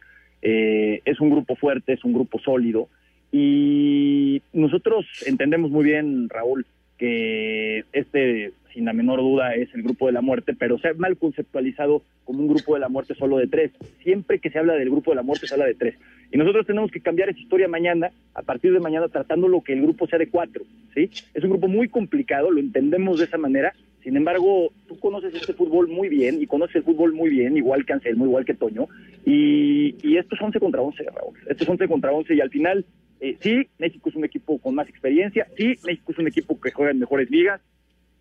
Eh, 0.44 1.02
es 1.04 1.20
un 1.20 1.32
grupo 1.32 1.56
fuerte, 1.56 1.94
es 1.94 2.06
un 2.06 2.14
grupo 2.14 2.38
sólido 2.38 2.90
y 3.32 4.44
nosotros 4.54 5.08
entendemos 5.26 5.72
muy 5.72 5.84
bien, 5.84 6.30
Raúl, 6.30 6.68
que 6.98 7.84
este 7.94 8.54
sin 8.76 8.86
la 8.86 8.94
menor 8.94 9.22
duda 9.22 9.56
es 9.56 9.74
el 9.74 9.84
grupo 9.84 10.06
de 10.06 10.12
la 10.12 10.22
muerte, 10.22 10.54
pero 10.54 10.78
se 10.78 10.90
ha 10.90 10.94
mal 10.94 11.18
conceptualizado 11.18 12.04
como 12.26 12.42
un 12.42 12.50
grupo 12.50 12.74
de 12.74 12.82
la 12.82 12.90
muerte 12.90 13.16
solo 13.16 13.38
de 13.38 13.48
tres. 13.48 13.72
Siempre 14.04 14.40
que 14.40 14.50
se 14.50 14.60
habla 14.60 14.74
del 14.74 14.90
grupo 14.90 15.12
de 15.12 15.16
la 15.16 15.24
muerte 15.24 15.48
se 15.48 15.54
habla 15.54 15.66
de 15.66 15.76
tres. 15.76 15.96
Y 16.30 16.38
nosotros 16.38 16.68
tenemos 16.68 16.92
que 16.92 17.00
cambiar 17.00 17.30
esa 17.30 17.40
historia 17.40 17.70
mañana, 17.70 18.12
a 18.34 18.42
partir 18.42 18.74
de 18.74 18.82
mañana, 18.82 19.08
tratando 19.08 19.48
lo 19.48 19.62
que 19.62 19.72
el 19.72 19.82
grupo 19.82 20.08
sea 20.08 20.20
de 20.20 20.28
cuatro. 20.28 20.66
¿sí? 20.94 21.10
Es 21.34 21.44
un 21.44 21.52
grupo 21.52 21.70
muy 21.70 21.88
complicado, 21.88 22.52
lo 22.52 22.60
entendemos 22.60 23.20
de 23.20 23.26
esa 23.26 23.38
manera. 23.38 23.74
Sin 24.04 24.18
embargo, 24.18 24.72
tú 24.88 25.00
conoces 25.00 25.34
este 25.34 25.54
fútbol 25.54 25.88
muy 25.88 26.10
bien 26.10 26.42
y 26.42 26.46
conoces 26.46 26.76
el 26.76 26.84
fútbol 26.84 27.14
muy 27.14 27.30
bien, 27.30 27.56
igual 27.56 27.86
que 27.86 27.94
Anselmo, 27.94 28.26
igual 28.26 28.44
que 28.44 28.54
Toño. 28.56 28.88
Y, 29.26 29.96
y 30.04 30.18
esto 30.18 30.36
es 30.36 30.42
11 30.42 30.60
contra 30.60 30.82
11, 30.82 31.04
Raúl. 31.16 31.34
Esto 31.48 31.64
es 31.64 31.70
11 31.70 31.88
contra 31.88 32.12
11 32.12 32.36
y 32.36 32.42
al 32.42 32.50
final 32.50 32.86
Eh, 33.26 33.38
sí, 33.42 33.68
México 33.80 34.08
es 34.10 34.16
un 34.16 34.24
equipo 34.24 34.60
con 34.60 34.76
más 34.76 34.88
experiencia, 34.88 35.48
sí, 35.58 35.74
México 35.84 36.12
es 36.12 36.20
un 36.20 36.28
equipo 36.28 36.62
que 36.62 36.70
juega 36.70 36.92
en 36.92 37.00
mejores 37.00 37.28
ligas, 37.32 37.60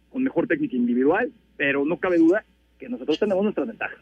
con 0.09 0.23
mejor 0.23 0.47
técnica 0.47 0.77
individual, 0.77 1.31
pero 1.59 1.85
no 1.85 1.99
cabe 1.99 2.17
duda 2.17 2.43
que 2.79 2.89
nosotros 2.89 3.19
tenemos 3.19 3.45
nuestras 3.45 3.67
ventajas. 3.67 3.99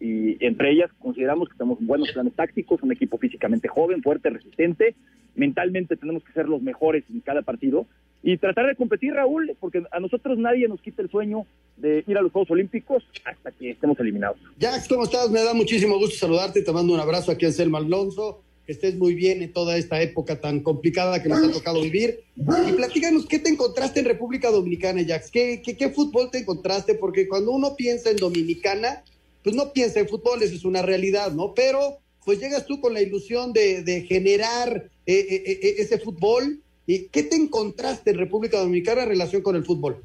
Y 0.00 0.36
entre 0.44 0.72
ellas 0.72 0.90
consideramos 0.98 1.48
que 1.48 1.56
tenemos 1.56 1.78
buenos 1.80 2.12
planes 2.12 2.34
tácticos, 2.34 2.82
un 2.82 2.92
equipo 2.92 3.16
físicamente 3.16 3.68
joven, 3.68 4.02
fuerte, 4.02 4.28
resistente. 4.28 4.94
Mentalmente 5.34 5.96
tenemos 5.96 6.22
que 6.22 6.34
ser 6.34 6.46
los 6.46 6.60
mejores 6.60 7.04
en 7.08 7.20
cada 7.20 7.40
partido 7.40 7.86
y 8.22 8.36
tratar 8.36 8.66
de 8.66 8.76
competir, 8.76 9.14
Raúl, 9.14 9.56
porque 9.58 9.82
a 9.90 9.98
nosotros 9.98 10.36
nadie 10.36 10.68
nos 10.68 10.82
quita 10.82 11.00
el 11.00 11.08
sueño 11.08 11.46
de 11.78 12.04
ir 12.06 12.18
a 12.18 12.20
los 12.20 12.32
Juegos 12.32 12.50
Olímpicos 12.50 13.02
hasta 13.24 13.50
que 13.50 13.70
estemos 13.70 13.98
eliminados. 13.98 14.36
Jax, 14.60 14.88
¿cómo 14.88 15.04
estás? 15.04 15.30
Me 15.30 15.42
da 15.42 15.54
muchísimo 15.54 15.98
gusto 15.98 16.16
saludarte. 16.16 16.60
Te 16.60 16.72
mando 16.72 16.92
un 16.92 17.00
abrazo 17.00 17.32
aquí 17.32 17.46
en 17.46 17.54
Selma 17.54 17.78
Alonso. 17.78 18.43
Que 18.66 18.72
estés 18.72 18.96
muy 18.96 19.14
bien 19.14 19.42
en 19.42 19.52
toda 19.52 19.76
esta 19.76 20.00
época 20.00 20.40
tan 20.40 20.60
complicada 20.60 21.22
que 21.22 21.28
nos 21.28 21.42
ha 21.42 21.52
tocado 21.52 21.82
vivir. 21.82 22.20
Y 22.36 22.72
platícanos, 22.72 23.26
¿qué 23.26 23.38
te 23.38 23.50
encontraste 23.50 24.00
en 24.00 24.06
República 24.06 24.50
Dominicana, 24.50 25.02
Jax? 25.06 25.30
¿Qué, 25.30 25.60
qué, 25.62 25.88
fútbol 25.90 26.30
te 26.30 26.38
encontraste? 26.38 26.94
Porque 26.94 27.28
cuando 27.28 27.52
uno 27.52 27.76
piensa 27.76 28.10
en 28.10 28.16
Dominicana, 28.16 29.02
pues 29.42 29.54
no 29.54 29.72
piensa 29.72 30.00
en 30.00 30.08
fútbol, 30.08 30.42
eso 30.42 30.54
es 30.54 30.64
una 30.64 30.80
realidad, 30.80 31.32
¿no? 31.32 31.52
Pero 31.52 31.98
pues 32.24 32.40
llegas 32.40 32.64
tú 32.64 32.80
con 32.80 32.94
la 32.94 33.02
ilusión 33.02 33.52
de, 33.52 33.82
de 33.82 34.02
generar 34.02 34.88
eh, 35.06 35.26
eh, 35.30 35.42
eh, 35.46 35.74
ese 35.78 35.98
fútbol. 35.98 36.60
¿Y 36.86 37.08
qué 37.08 37.22
te 37.22 37.36
encontraste 37.36 38.10
en 38.10 38.18
República 38.18 38.58
Dominicana 38.58 39.02
en 39.02 39.08
relación 39.10 39.42
con 39.42 39.56
el 39.56 39.64
fútbol? 39.64 40.02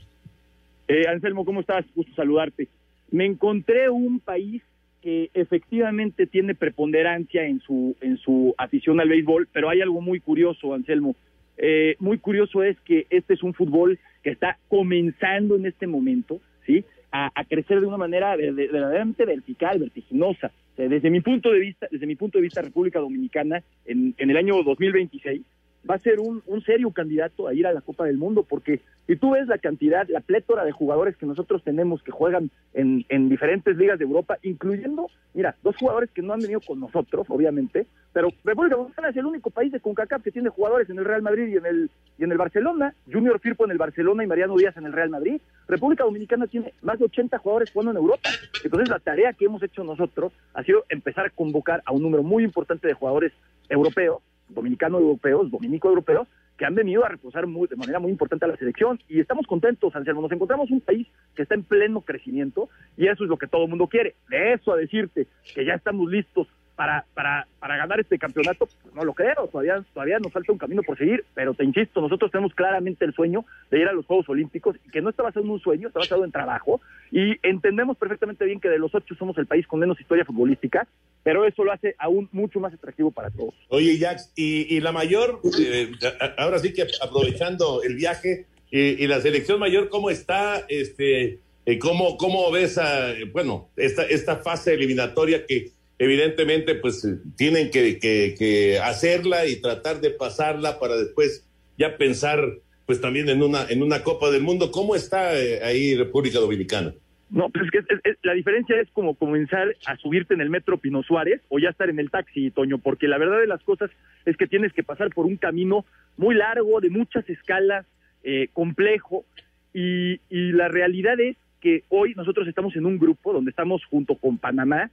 Anselmo, 1.07 1.45
¿cómo 1.45 1.61
estás? 1.61 1.85
Gusto 1.93 2.13
saludarte. 2.15 2.67
Me 3.11 3.25
encontré 3.25 3.89
un 3.89 4.19
país 4.19 4.61
que 5.01 5.29
efectivamente 5.33 6.27
tiene 6.27 6.55
preponderancia 6.55 7.45
en 7.45 7.59
su, 7.61 7.95
en 8.01 8.17
su 8.17 8.53
afición 8.57 8.99
al 8.99 9.09
béisbol, 9.09 9.47
pero 9.51 9.69
hay 9.69 9.81
algo 9.81 10.01
muy 10.01 10.19
curioso, 10.19 10.73
Anselmo. 10.73 11.15
Eh, 11.57 11.95
muy 11.99 12.17
curioso 12.19 12.63
es 12.63 12.79
que 12.81 13.05
este 13.09 13.33
es 13.33 13.43
un 13.43 13.53
fútbol 13.53 13.99
que 14.23 14.29
está 14.31 14.57
comenzando 14.67 15.55
en 15.55 15.65
este 15.65 15.87
momento, 15.87 16.39
¿sí? 16.65 16.83
A, 17.11 17.31
crecer 17.45 17.79
de 17.81 17.87
una 17.87 17.97
manera 17.97 18.37
de- 18.37 18.53
de- 18.53 18.67
verdaderamente 18.67 19.25
vertical, 19.25 19.79
vertiginosa. 19.79 20.51
Desde 20.77 21.09
mi 21.09 21.19
punto 21.21 21.51
de 21.51 21.59
vista, 21.59 21.87
desde 21.91 22.05
mi 22.07 22.15
punto 22.15 22.37
de 22.37 22.43
vista, 22.43 22.61
República 22.61 22.99
Dominicana 22.99 23.61
en, 23.85 24.13
en 24.17 24.29
el 24.29 24.37
año 24.37 24.61
2026 24.63 25.41
va 25.87 25.95
a 25.95 25.99
ser 25.99 26.19
un, 26.19 26.41
un 26.45 26.61
serio 26.61 26.91
candidato 26.91 27.47
a 27.47 27.53
ir 27.53 27.67
a 27.67 27.73
la 27.73 27.81
Copa 27.81 28.05
del 28.05 28.17
Mundo, 28.17 28.43
porque 28.43 28.81
si 29.07 29.15
tú 29.15 29.31
ves 29.31 29.47
la 29.47 29.57
cantidad, 29.57 30.07
la 30.07 30.19
plétora 30.19 30.65
de 30.65 30.71
jugadores 30.71 31.17
que 31.17 31.25
nosotros 31.25 31.63
tenemos 31.63 32.03
que 32.03 32.11
juegan 32.11 32.51
en, 32.73 33.05
en 33.09 33.29
diferentes 33.29 33.75
ligas 33.75 33.97
de 33.97 34.05
Europa, 34.05 34.37
incluyendo, 34.43 35.07
mira, 35.33 35.55
dos 35.63 35.75
jugadores 35.77 36.11
que 36.11 36.21
no 36.21 36.33
han 36.33 36.41
venido 36.41 36.61
con 36.61 36.79
nosotros, 36.79 37.25
obviamente, 37.29 37.87
pero 38.13 38.29
República 38.43 38.75
Dominicana 38.75 39.09
es 39.09 39.17
el 39.17 39.25
único 39.25 39.49
país 39.49 39.71
de 39.71 39.79
CONCACAF 39.79 40.23
que 40.23 40.31
tiene 40.31 40.49
jugadores 40.49 40.89
en 40.89 40.99
el 40.99 41.05
Real 41.05 41.21
Madrid 41.21 41.47
y 41.47 41.57
en 41.57 41.65
el, 41.65 41.89
y 42.17 42.23
en 42.23 42.31
el 42.31 42.37
Barcelona, 42.37 42.93
Junior 43.11 43.39
Firpo 43.39 43.65
en 43.65 43.71
el 43.71 43.77
Barcelona 43.77 44.23
y 44.23 44.27
Mariano 44.27 44.57
Díaz 44.57 44.77
en 44.77 44.85
el 44.85 44.93
Real 44.93 45.09
Madrid. 45.09 45.41
República 45.67 46.03
Dominicana 46.03 46.47
tiene 46.47 46.73
más 46.81 46.99
de 46.99 47.05
80 47.05 47.37
jugadores 47.37 47.71
jugando 47.71 47.91
en 47.91 47.97
Europa. 47.97 48.29
Entonces 48.63 48.89
la 48.89 48.99
tarea 48.99 49.33
que 49.33 49.45
hemos 49.45 49.61
hecho 49.63 49.83
nosotros 49.83 50.33
ha 50.53 50.63
sido 50.63 50.85
empezar 50.89 51.27
a 51.27 51.29
convocar 51.29 51.81
a 51.85 51.93
un 51.93 52.01
número 52.01 52.23
muy 52.23 52.43
importante 52.43 52.87
de 52.87 52.93
jugadores 52.93 53.31
europeos 53.69 54.21
dominicano-europeos, 54.49 55.51
dominico-europeos, 55.51 56.27
que 56.57 56.65
han 56.65 56.75
venido 56.75 57.05
a 57.05 57.09
reposar 57.09 57.47
muy- 57.47 57.69
de 57.69 57.77
manera 57.77 57.99
muy 57.99 58.11
importante 58.11 58.43
a 58.43 58.49
la 58.49 58.57
selección 58.57 58.99
y 59.07 59.21
estamos 59.21 59.47
contentos, 59.47 59.95
Anselmo. 59.95 60.21
Nos 60.21 60.31
encontramos 60.31 60.69
un 60.71 60.81
país 60.81 61.07
que 61.33 61.43
está 61.43 61.55
en 61.55 61.63
pleno 61.63 62.01
crecimiento 62.01 62.67
y 62.97 63.07
eso 63.07 63.23
es 63.23 63.29
lo 63.29 63.37
que 63.37 63.47
todo 63.47 63.63
el 63.63 63.69
mundo 63.69 63.87
quiere. 63.87 64.15
De 64.29 64.53
eso 64.53 64.73
a 64.73 64.77
decirte 64.77 65.27
que 65.55 65.65
ya 65.65 65.75
estamos 65.75 66.09
listos 66.11 66.47
para, 66.79 67.03
para, 67.13 67.45
para 67.59 67.75
ganar 67.75 67.99
este 67.99 68.17
campeonato, 68.17 68.65
pues 68.65 68.95
no 68.95 69.03
lo 69.03 69.13
creo, 69.13 69.49
todavía, 69.51 69.83
todavía 69.93 70.17
nos 70.17 70.31
falta 70.31 70.53
un 70.53 70.57
camino 70.57 70.81
por 70.81 70.97
seguir, 70.97 71.25
pero 71.33 71.53
te 71.53 71.65
insisto, 71.65 71.99
nosotros 71.99 72.31
tenemos 72.31 72.53
claramente 72.53 73.03
el 73.03 73.13
sueño 73.13 73.43
de 73.69 73.81
ir 73.81 73.87
a 73.89 73.91
los 73.91 74.05
Juegos 74.05 74.29
Olímpicos 74.29 74.77
que 74.89 75.01
no 75.01 75.09
está 75.09 75.23
basado 75.23 75.43
en 75.43 75.51
un 75.51 75.59
sueño, 75.59 75.89
está 75.89 75.99
basado 75.99 76.23
en 76.23 76.31
trabajo 76.31 76.79
y 77.11 77.35
entendemos 77.43 77.97
perfectamente 77.97 78.45
bien 78.45 78.61
que 78.61 78.69
de 78.69 78.79
los 78.79 78.95
ocho 78.95 79.13
somos 79.15 79.37
el 79.37 79.45
país 79.45 79.67
con 79.67 79.81
menos 79.81 79.99
historia 79.99 80.23
futbolística, 80.23 80.87
pero 81.21 81.43
eso 81.43 81.65
lo 81.65 81.73
hace 81.73 81.95
aún 81.99 82.29
mucho 82.31 82.61
más 82.61 82.73
atractivo 82.73 83.11
para 83.11 83.29
todos. 83.29 83.53
Oye, 83.67 83.97
Jax, 83.99 84.31
y, 84.37 84.79
la 84.79 84.93
mayor, 84.93 85.41
eh, 85.59 85.91
ahora 86.37 86.59
sí 86.59 86.71
que 86.71 86.87
aprovechando 87.01 87.83
el 87.83 87.95
viaje, 87.95 88.45
eh, 88.71 88.95
y 88.99 89.05
la 89.05 89.19
selección 89.19 89.59
mayor, 89.59 89.89
¿cómo 89.89 90.09
está? 90.09 90.65
Este, 90.69 91.39
eh, 91.65 91.77
¿cómo, 91.77 92.15
¿Cómo 92.15 92.49
ves, 92.51 92.77
a, 92.77 93.15
bueno, 93.33 93.67
esta, 93.75 94.03
esta 94.03 94.37
fase 94.37 94.75
eliminatoria 94.75 95.45
que 95.45 95.73
evidentemente 95.99 96.75
pues 96.75 97.05
tienen 97.35 97.69
que, 97.69 98.79
hacerla 98.83 99.45
y 99.45 99.61
tratar 99.61 100.01
de 100.01 100.09
pasarla 100.09 100.79
para 100.79 100.95
después 100.95 101.45
ya 101.77 101.97
pensar 101.97 102.41
pues 102.85 102.99
también 102.99 103.29
en 103.29 103.43
una, 103.43 103.65
en 103.69 103.83
una 103.83 104.01
Copa 104.01 104.31
del 104.31 104.41
Mundo? 104.41 104.71
¿Cómo 104.71 104.95
está 104.95 105.39
eh, 105.39 105.61
ahí 105.63 105.95
República 105.95 106.39
Dominicana? 106.39 106.93
No, 107.29 107.49
pues 107.49 107.65
es 107.65 107.71
que 107.71 108.17
la 108.23 108.33
diferencia 108.33 108.81
es 108.81 108.89
como 108.89 109.13
comenzar 109.13 109.75
a 109.85 109.95
subirte 109.97 110.33
en 110.33 110.41
el 110.41 110.49
metro 110.49 110.79
Pino 110.79 111.03
Suárez 111.03 111.41
o 111.49 111.59
ya 111.59 111.69
estar 111.69 111.87
en 111.89 111.99
el 111.99 112.09
taxi, 112.09 112.49
Toño, 112.49 112.79
porque 112.79 113.07
la 113.07 113.19
verdad 113.19 113.39
de 113.39 113.45
las 113.45 113.61
cosas 113.61 113.91
es 114.25 114.35
que 114.35 114.47
tienes 114.47 114.73
que 114.73 114.81
pasar 114.81 115.11
por 115.11 115.27
un 115.27 115.37
camino 115.37 115.85
muy 116.17 116.33
largo, 116.33 116.81
de 116.81 116.89
muchas 116.89 117.29
escalas, 117.29 117.85
eh, 118.23 118.47
complejo, 118.53 119.25
y 119.71 120.19
la 120.29 120.67
realidad 120.67 121.19
es 121.19 121.37
que 121.61 121.83
hoy 121.89 122.15
nosotros 122.15 122.47
estamos 122.47 122.75
en 122.75 122.87
un 122.87 122.97
grupo 122.97 123.31
donde 123.31 123.51
estamos 123.51 123.85
junto 123.85 124.15
con 124.15 124.39
Panamá, 124.39 124.89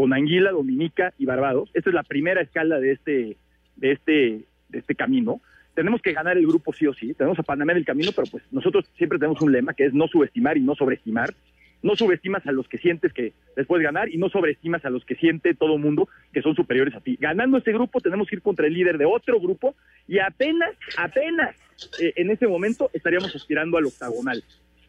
con 0.00 0.14
Anguila, 0.14 0.50
Dominica 0.52 1.12
y 1.18 1.26
Barbados. 1.26 1.68
Esta 1.74 1.90
es 1.90 1.94
la 1.94 2.02
primera 2.04 2.40
escala 2.40 2.80
de 2.80 2.92
este, 2.92 3.36
de 3.76 3.92
este, 3.92 4.40
de 4.70 4.78
este 4.78 4.94
camino. 4.94 5.42
Tenemos 5.74 6.00
que 6.00 6.14
ganar 6.14 6.38
el 6.38 6.46
grupo 6.46 6.72
sí 6.72 6.86
o 6.86 6.94
sí. 6.94 7.12
Tenemos 7.12 7.38
a 7.38 7.42
Panamá 7.42 7.72
en 7.72 7.78
el 7.78 7.84
camino, 7.84 8.10
pero 8.16 8.26
pues 8.30 8.42
nosotros 8.50 8.90
siempre 8.96 9.18
tenemos 9.18 9.42
un 9.42 9.52
lema 9.52 9.74
que 9.74 9.84
es 9.84 9.92
no 9.92 10.08
subestimar 10.08 10.56
y 10.56 10.62
no 10.62 10.74
sobreestimar. 10.74 11.34
No 11.82 11.96
subestimas 11.96 12.46
a 12.46 12.52
los 12.52 12.66
que 12.66 12.78
sientes 12.78 13.12
que 13.12 13.34
les 13.54 13.66
puedes 13.66 13.84
ganar 13.84 14.08
y 14.08 14.16
no 14.16 14.30
sobreestimas 14.30 14.86
a 14.86 14.90
los 14.90 15.04
que 15.04 15.16
siente 15.16 15.52
todo 15.52 15.76
mundo 15.76 16.08
que 16.32 16.40
son 16.40 16.56
superiores 16.56 16.94
a 16.94 17.00
ti. 17.00 17.18
Ganando 17.20 17.58
este 17.58 17.74
grupo 17.74 18.00
tenemos 18.00 18.26
que 18.26 18.36
ir 18.36 18.42
contra 18.42 18.68
el 18.68 18.72
líder 18.72 18.96
de 18.96 19.04
otro 19.04 19.38
grupo 19.38 19.74
y 20.08 20.18
apenas, 20.18 20.70
apenas 20.96 21.54
eh, 22.00 22.14
en 22.16 22.30
ese 22.30 22.46
momento 22.46 22.88
estaríamos 22.94 23.36
aspirando 23.36 23.76
al 23.76 23.84
octagonal. 23.84 24.42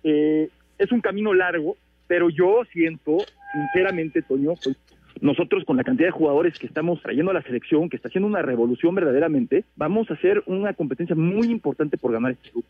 Eh, 0.06 0.47
es 0.78 0.89
un 0.93 1.02
camino 1.02 1.34
largo, 1.34 1.76
pero 2.08 2.30
yo 2.30 2.63
siento, 2.71 3.17
sinceramente, 3.54 4.21
Toño, 4.21 4.54
pues, 4.63 4.78
nosotros 5.22 5.64
con 5.66 5.78
la 5.78 5.84
cantidad 5.84 6.08
de 6.08 6.12
jugadores 6.12 6.58
que 6.60 6.68
estamos 6.68 7.02
trayendo 7.02 7.32
a 7.32 7.36
la 7.36 7.44
selección, 7.44 7.90
que 7.90 7.96
está 7.96 8.10
haciendo 8.10 8.28
una 8.28 8.42
revolución 8.42 8.94
verdaderamente, 8.96 9.66
vamos 9.76 10.10
a 10.10 10.16
hacer 10.16 10.44
una 10.48 10.74
competencia 10.74 11.16
muy 11.16 11.48
importante 11.48 11.98
por 11.98 12.12
ganar 12.12 12.32
este 12.32 12.50
grupo. 12.50 12.68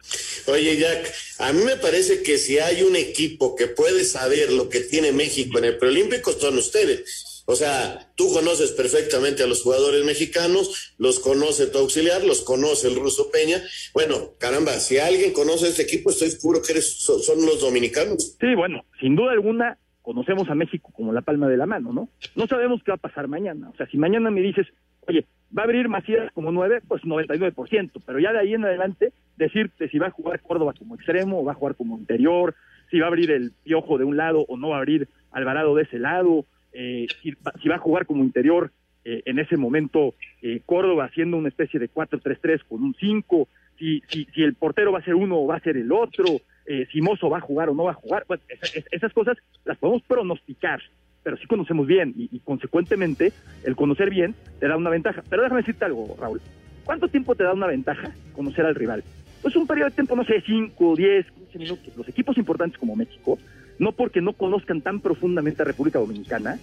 Oye, 0.47 0.77
Jack, 0.77 1.11
a 1.39 1.53
mí 1.53 1.61
me 1.65 1.77
parece 1.77 2.21
que 2.23 2.37
si 2.37 2.59
hay 2.59 2.83
un 2.83 2.95
equipo 2.95 3.55
que 3.55 3.67
puede 3.67 4.03
saber 4.03 4.51
lo 4.51 4.69
que 4.69 4.81
tiene 4.81 5.11
México 5.11 5.57
en 5.59 5.65
el 5.65 5.77
preolímpico, 5.77 6.31
son 6.33 6.57
ustedes. 6.57 7.43
O 7.45 7.55
sea, 7.55 8.11
tú 8.15 8.31
conoces 8.33 8.71
perfectamente 8.71 9.43
a 9.43 9.47
los 9.47 9.63
jugadores 9.63 10.05
mexicanos, 10.05 10.93
los 10.97 11.19
conoce 11.19 11.67
tu 11.67 11.79
auxiliar, 11.79 12.23
los 12.23 12.41
conoce 12.41 12.87
el 12.87 12.95
ruso 12.95 13.31
Peña. 13.31 13.61
Bueno, 13.93 14.35
caramba, 14.37 14.73
si 14.73 14.99
alguien 14.99 15.33
conoce 15.33 15.67
este 15.67 15.81
equipo, 15.81 16.11
estoy 16.11 16.29
seguro 16.29 16.61
que 16.61 16.73
eres, 16.73 16.99
son, 16.99 17.21
son 17.21 17.45
los 17.45 17.61
dominicanos. 17.61 18.37
Sí, 18.39 18.55
bueno, 18.55 18.85
sin 18.99 19.15
duda 19.15 19.31
alguna 19.31 19.77
conocemos 20.11 20.49
a 20.49 20.55
México 20.55 20.91
como 20.93 21.13
la 21.13 21.21
palma 21.21 21.47
de 21.47 21.55
la 21.55 21.65
mano, 21.65 21.93
¿no? 21.93 22.09
No 22.35 22.45
sabemos 22.45 22.83
qué 22.83 22.91
va 22.91 22.95
a 22.95 23.07
pasar 23.07 23.29
mañana. 23.29 23.69
O 23.69 23.75
sea, 23.77 23.87
si 23.87 23.97
mañana 23.97 24.29
me 24.29 24.41
dices, 24.41 24.67
oye, 25.07 25.25
va 25.57 25.61
a 25.61 25.65
abrir 25.65 25.87
Macías 25.87 26.29
como 26.33 26.51
nueve, 26.51 26.81
pues 26.85 27.03
99%, 27.03 28.01
pero 28.05 28.19
ya 28.19 28.33
de 28.33 28.39
ahí 28.39 28.53
en 28.53 28.65
adelante 28.65 29.13
decirte 29.37 29.87
si 29.87 29.99
va 29.99 30.07
a 30.07 30.11
jugar 30.11 30.41
Córdoba 30.41 30.73
como 30.77 30.95
extremo 30.95 31.39
o 31.39 31.45
va 31.45 31.53
a 31.53 31.55
jugar 31.55 31.75
como 31.75 31.97
interior, 31.97 32.55
si 32.89 32.99
va 32.99 33.05
a 33.05 33.07
abrir 33.07 33.31
el 33.31 33.53
Piojo 33.63 33.97
de 33.97 34.03
un 34.03 34.17
lado 34.17 34.45
o 34.49 34.57
no 34.57 34.69
va 34.69 34.75
a 34.75 34.79
abrir 34.79 35.07
Alvarado 35.31 35.75
de 35.75 35.83
ese 35.83 35.97
lado, 35.97 36.45
eh, 36.73 37.07
si, 37.21 37.31
si 37.61 37.69
va 37.69 37.75
a 37.75 37.79
jugar 37.79 38.05
como 38.05 38.21
interior 38.21 38.73
eh, 39.05 39.21
en 39.25 39.39
ese 39.39 39.55
momento 39.55 40.13
eh, 40.41 40.59
Córdoba 40.65 41.05
haciendo 41.05 41.37
una 41.37 41.47
especie 41.47 41.79
de 41.79 41.89
4-3-3 41.89 42.63
con 42.67 42.83
un 42.83 42.95
5, 42.99 43.47
si, 43.79 44.03
si, 44.09 44.25
si 44.25 44.43
el 44.43 44.55
portero 44.55 44.91
va 44.91 44.99
a 44.99 45.05
ser 45.05 45.15
uno 45.15 45.39
o 45.39 45.47
va 45.47 45.55
a 45.55 45.61
ser 45.61 45.77
el 45.77 45.93
otro, 45.93 46.25
eh, 46.65 46.87
si 46.91 47.01
Mozo 47.01 47.29
va 47.29 47.37
a 47.37 47.41
jugar 47.41 47.69
o 47.69 47.73
no 47.73 47.83
va 47.85 47.91
a 47.91 47.95
jugar, 47.95 48.23
pues, 48.27 48.39
esa- 48.49 48.67
es- 48.67 48.85
esas 48.91 49.11
cosas 49.13 49.37
las 49.65 49.77
podemos 49.77 50.01
pronosticar, 50.03 50.81
pero 51.23 51.37
sí 51.37 51.45
conocemos 51.47 51.87
bien 51.87 52.13
y, 52.17 52.29
y 52.31 52.39
consecuentemente 52.39 53.33
el 53.63 53.75
conocer 53.75 54.09
bien 54.09 54.35
te 54.59 54.67
da 54.67 54.77
una 54.77 54.89
ventaja. 54.89 55.23
Pero 55.29 55.41
déjame 55.43 55.61
decirte 55.61 55.85
algo, 55.85 56.15
Raúl. 56.19 56.41
¿Cuánto 56.85 57.07
tiempo 57.07 57.35
te 57.35 57.43
da 57.43 57.53
una 57.53 57.67
ventaja 57.67 58.11
conocer 58.35 58.65
al 58.65 58.75
rival? 58.75 59.03
Pues 59.41 59.55
un 59.55 59.65
periodo 59.67 59.89
de 59.89 59.95
tiempo, 59.95 60.15
no 60.15 60.23
sé, 60.23 60.41
5, 60.45 60.95
10, 60.95 61.25
15 61.31 61.59
minutos. 61.59 61.97
Los 61.97 62.07
equipos 62.07 62.37
importantes 62.37 62.77
como 62.79 62.95
México, 62.95 63.37
no 63.79 63.91
porque 63.91 64.21
no 64.21 64.33
conozcan 64.33 64.81
tan 64.81 64.99
profundamente 64.99 65.61
a 65.61 65.65
República 65.65 65.99
Dominicana, 65.99 66.59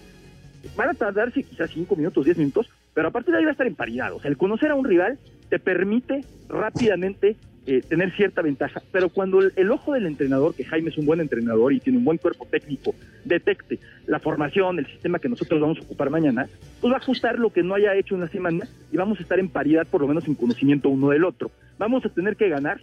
van 0.75 0.89
a 0.89 0.93
tardarse 0.93 1.43
quizás 1.43 1.69
5 1.73 1.95
minutos, 1.95 2.23
10 2.25 2.37
minutos, 2.37 2.69
pero 2.93 3.07
a 3.09 3.11
partir 3.11 3.31
de 3.33 3.39
ahí 3.39 3.43
va 3.45 3.51
a 3.51 3.53
estar 3.53 3.67
en 3.67 3.75
paridad. 3.75 4.13
O 4.13 4.19
sea, 4.21 4.29
el 4.29 4.37
conocer 4.37 4.71
a 4.71 4.75
un 4.75 4.85
rival 4.85 5.17
te 5.49 5.59
permite 5.59 6.23
rápidamente 6.49 7.35
eh, 7.71 7.83
tener 7.87 8.11
cierta 8.15 8.41
ventaja, 8.41 8.81
pero 8.91 9.09
cuando 9.09 9.41
el, 9.41 9.71
ojo 9.71 9.93
del 9.93 10.07
entrenador, 10.07 10.55
que 10.55 10.63
Jaime 10.63 10.89
es 10.89 10.97
un 10.97 11.05
buen 11.05 11.19
entrenador 11.19 11.71
y 11.71 11.79
tiene 11.79 11.99
un 11.99 12.03
buen 12.03 12.17
cuerpo 12.17 12.47
técnico, 12.49 12.95
detecte 13.25 13.77
la 14.07 14.17
formación, 14.17 14.79
el 14.79 14.87
sistema 14.87 15.19
que 15.19 15.29
nosotros 15.29 15.61
vamos 15.61 15.77
a 15.77 15.81
ocupar 15.81 16.09
mañana, 16.09 16.49
pues 16.81 16.91
va 16.91 16.97
a 16.97 16.99
ajustar 16.99 17.37
lo 17.37 17.53
que 17.53 17.61
no 17.61 17.75
haya 17.75 17.93
hecho 17.93 18.15
en 18.15 18.21
la 18.21 18.27
semana 18.29 18.67
y 18.91 18.97
vamos 18.97 19.19
a 19.19 19.21
estar 19.21 19.37
en 19.37 19.49
paridad, 19.49 19.85
por 19.85 20.01
lo 20.01 20.07
menos 20.07 20.27
en 20.27 20.33
conocimiento 20.33 20.89
uno 20.89 21.09
del 21.09 21.23
otro. 21.23 21.51
Vamos 21.77 22.03
a 22.07 22.09
tener 22.09 22.37
que 22.37 22.49
ganar, 22.49 22.81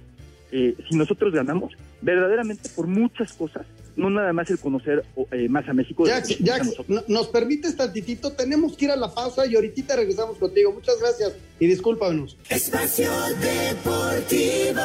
eh, 0.53 0.77
si 0.89 0.97
nosotros 0.97 1.35
ganamos, 1.35 1.77
verdaderamente 2.01 2.69
por 2.77 2.87
muchas 2.87 3.33
cosas, 3.33 3.67
no 3.97 4.11
nada 4.11 4.33
más 4.33 4.51
el 4.51 4.59
conocer 4.59 5.05
eh, 5.33 5.49
más 5.49 5.69
a 5.69 5.73
México. 5.73 6.07
Jack, 6.07 6.27
Jack 6.41 6.65
nos 7.09 7.29
permites 7.29 7.77
tantitito, 7.77 8.33
tenemos 8.33 8.77
que 8.77 8.87
ir 8.87 8.91
a 8.91 8.97
la 8.97 9.13
pausa 9.13 9.47
y 9.47 9.57
ahorita 9.57 9.97
regresamos 9.97 10.39
contigo. 10.39 10.73
Muchas 10.73 11.01
gracias 11.01 11.33
y 11.59 11.67
discúlpanos. 11.67 12.37
Espacio 12.49 13.11
Deportivo. 13.41 14.81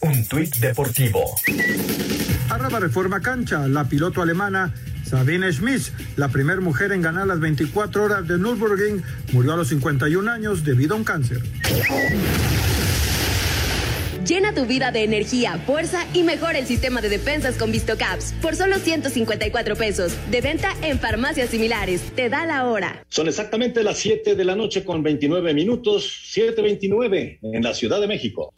Un 0.00 0.24
tuit 0.28 0.54
deportivo. 0.56 1.24
Arroba 2.50 2.78
Reforma 2.78 3.20
Cancha, 3.20 3.66
la 3.66 3.84
piloto 3.84 4.22
alemana 4.22 4.72
Sabine 5.04 5.52
Schmitz, 5.52 5.92
la 6.16 6.28
primera 6.28 6.60
mujer 6.60 6.92
en 6.92 7.02
ganar 7.02 7.26
las 7.26 7.40
24 7.40 8.04
horas 8.04 8.28
de 8.28 8.38
Nürburgring, 8.38 9.02
murió 9.32 9.54
a 9.54 9.56
los 9.56 9.68
51 9.68 10.30
años 10.30 10.64
debido 10.64 10.94
a 10.94 10.98
un 10.98 11.04
cáncer. 11.04 11.42
Llena 14.28 14.54
tu 14.54 14.66
vida 14.66 14.90
de 14.90 15.04
energía, 15.04 15.56
fuerza 15.64 16.06
y 16.12 16.22
mejora 16.22 16.58
el 16.58 16.66
sistema 16.66 17.00
de 17.00 17.08
defensas 17.08 17.56
con 17.56 17.72
VistoCaps 17.72 18.34
por 18.42 18.56
solo 18.56 18.76
154 18.76 19.74
pesos. 19.74 20.12
De 20.30 20.42
venta 20.42 20.68
en 20.82 20.98
farmacias 20.98 21.48
similares. 21.48 22.02
Te 22.14 22.28
da 22.28 22.44
la 22.44 22.66
hora. 22.66 23.06
Son 23.08 23.26
exactamente 23.26 23.82
las 23.82 23.96
7 23.96 24.34
de 24.34 24.44
la 24.44 24.54
noche 24.54 24.84
con 24.84 25.02
29 25.02 25.54
minutos, 25.54 26.30
7:29 26.34 27.38
en 27.40 27.62
la 27.62 27.72
Ciudad 27.72 28.02
de 28.02 28.06
México. 28.06 28.52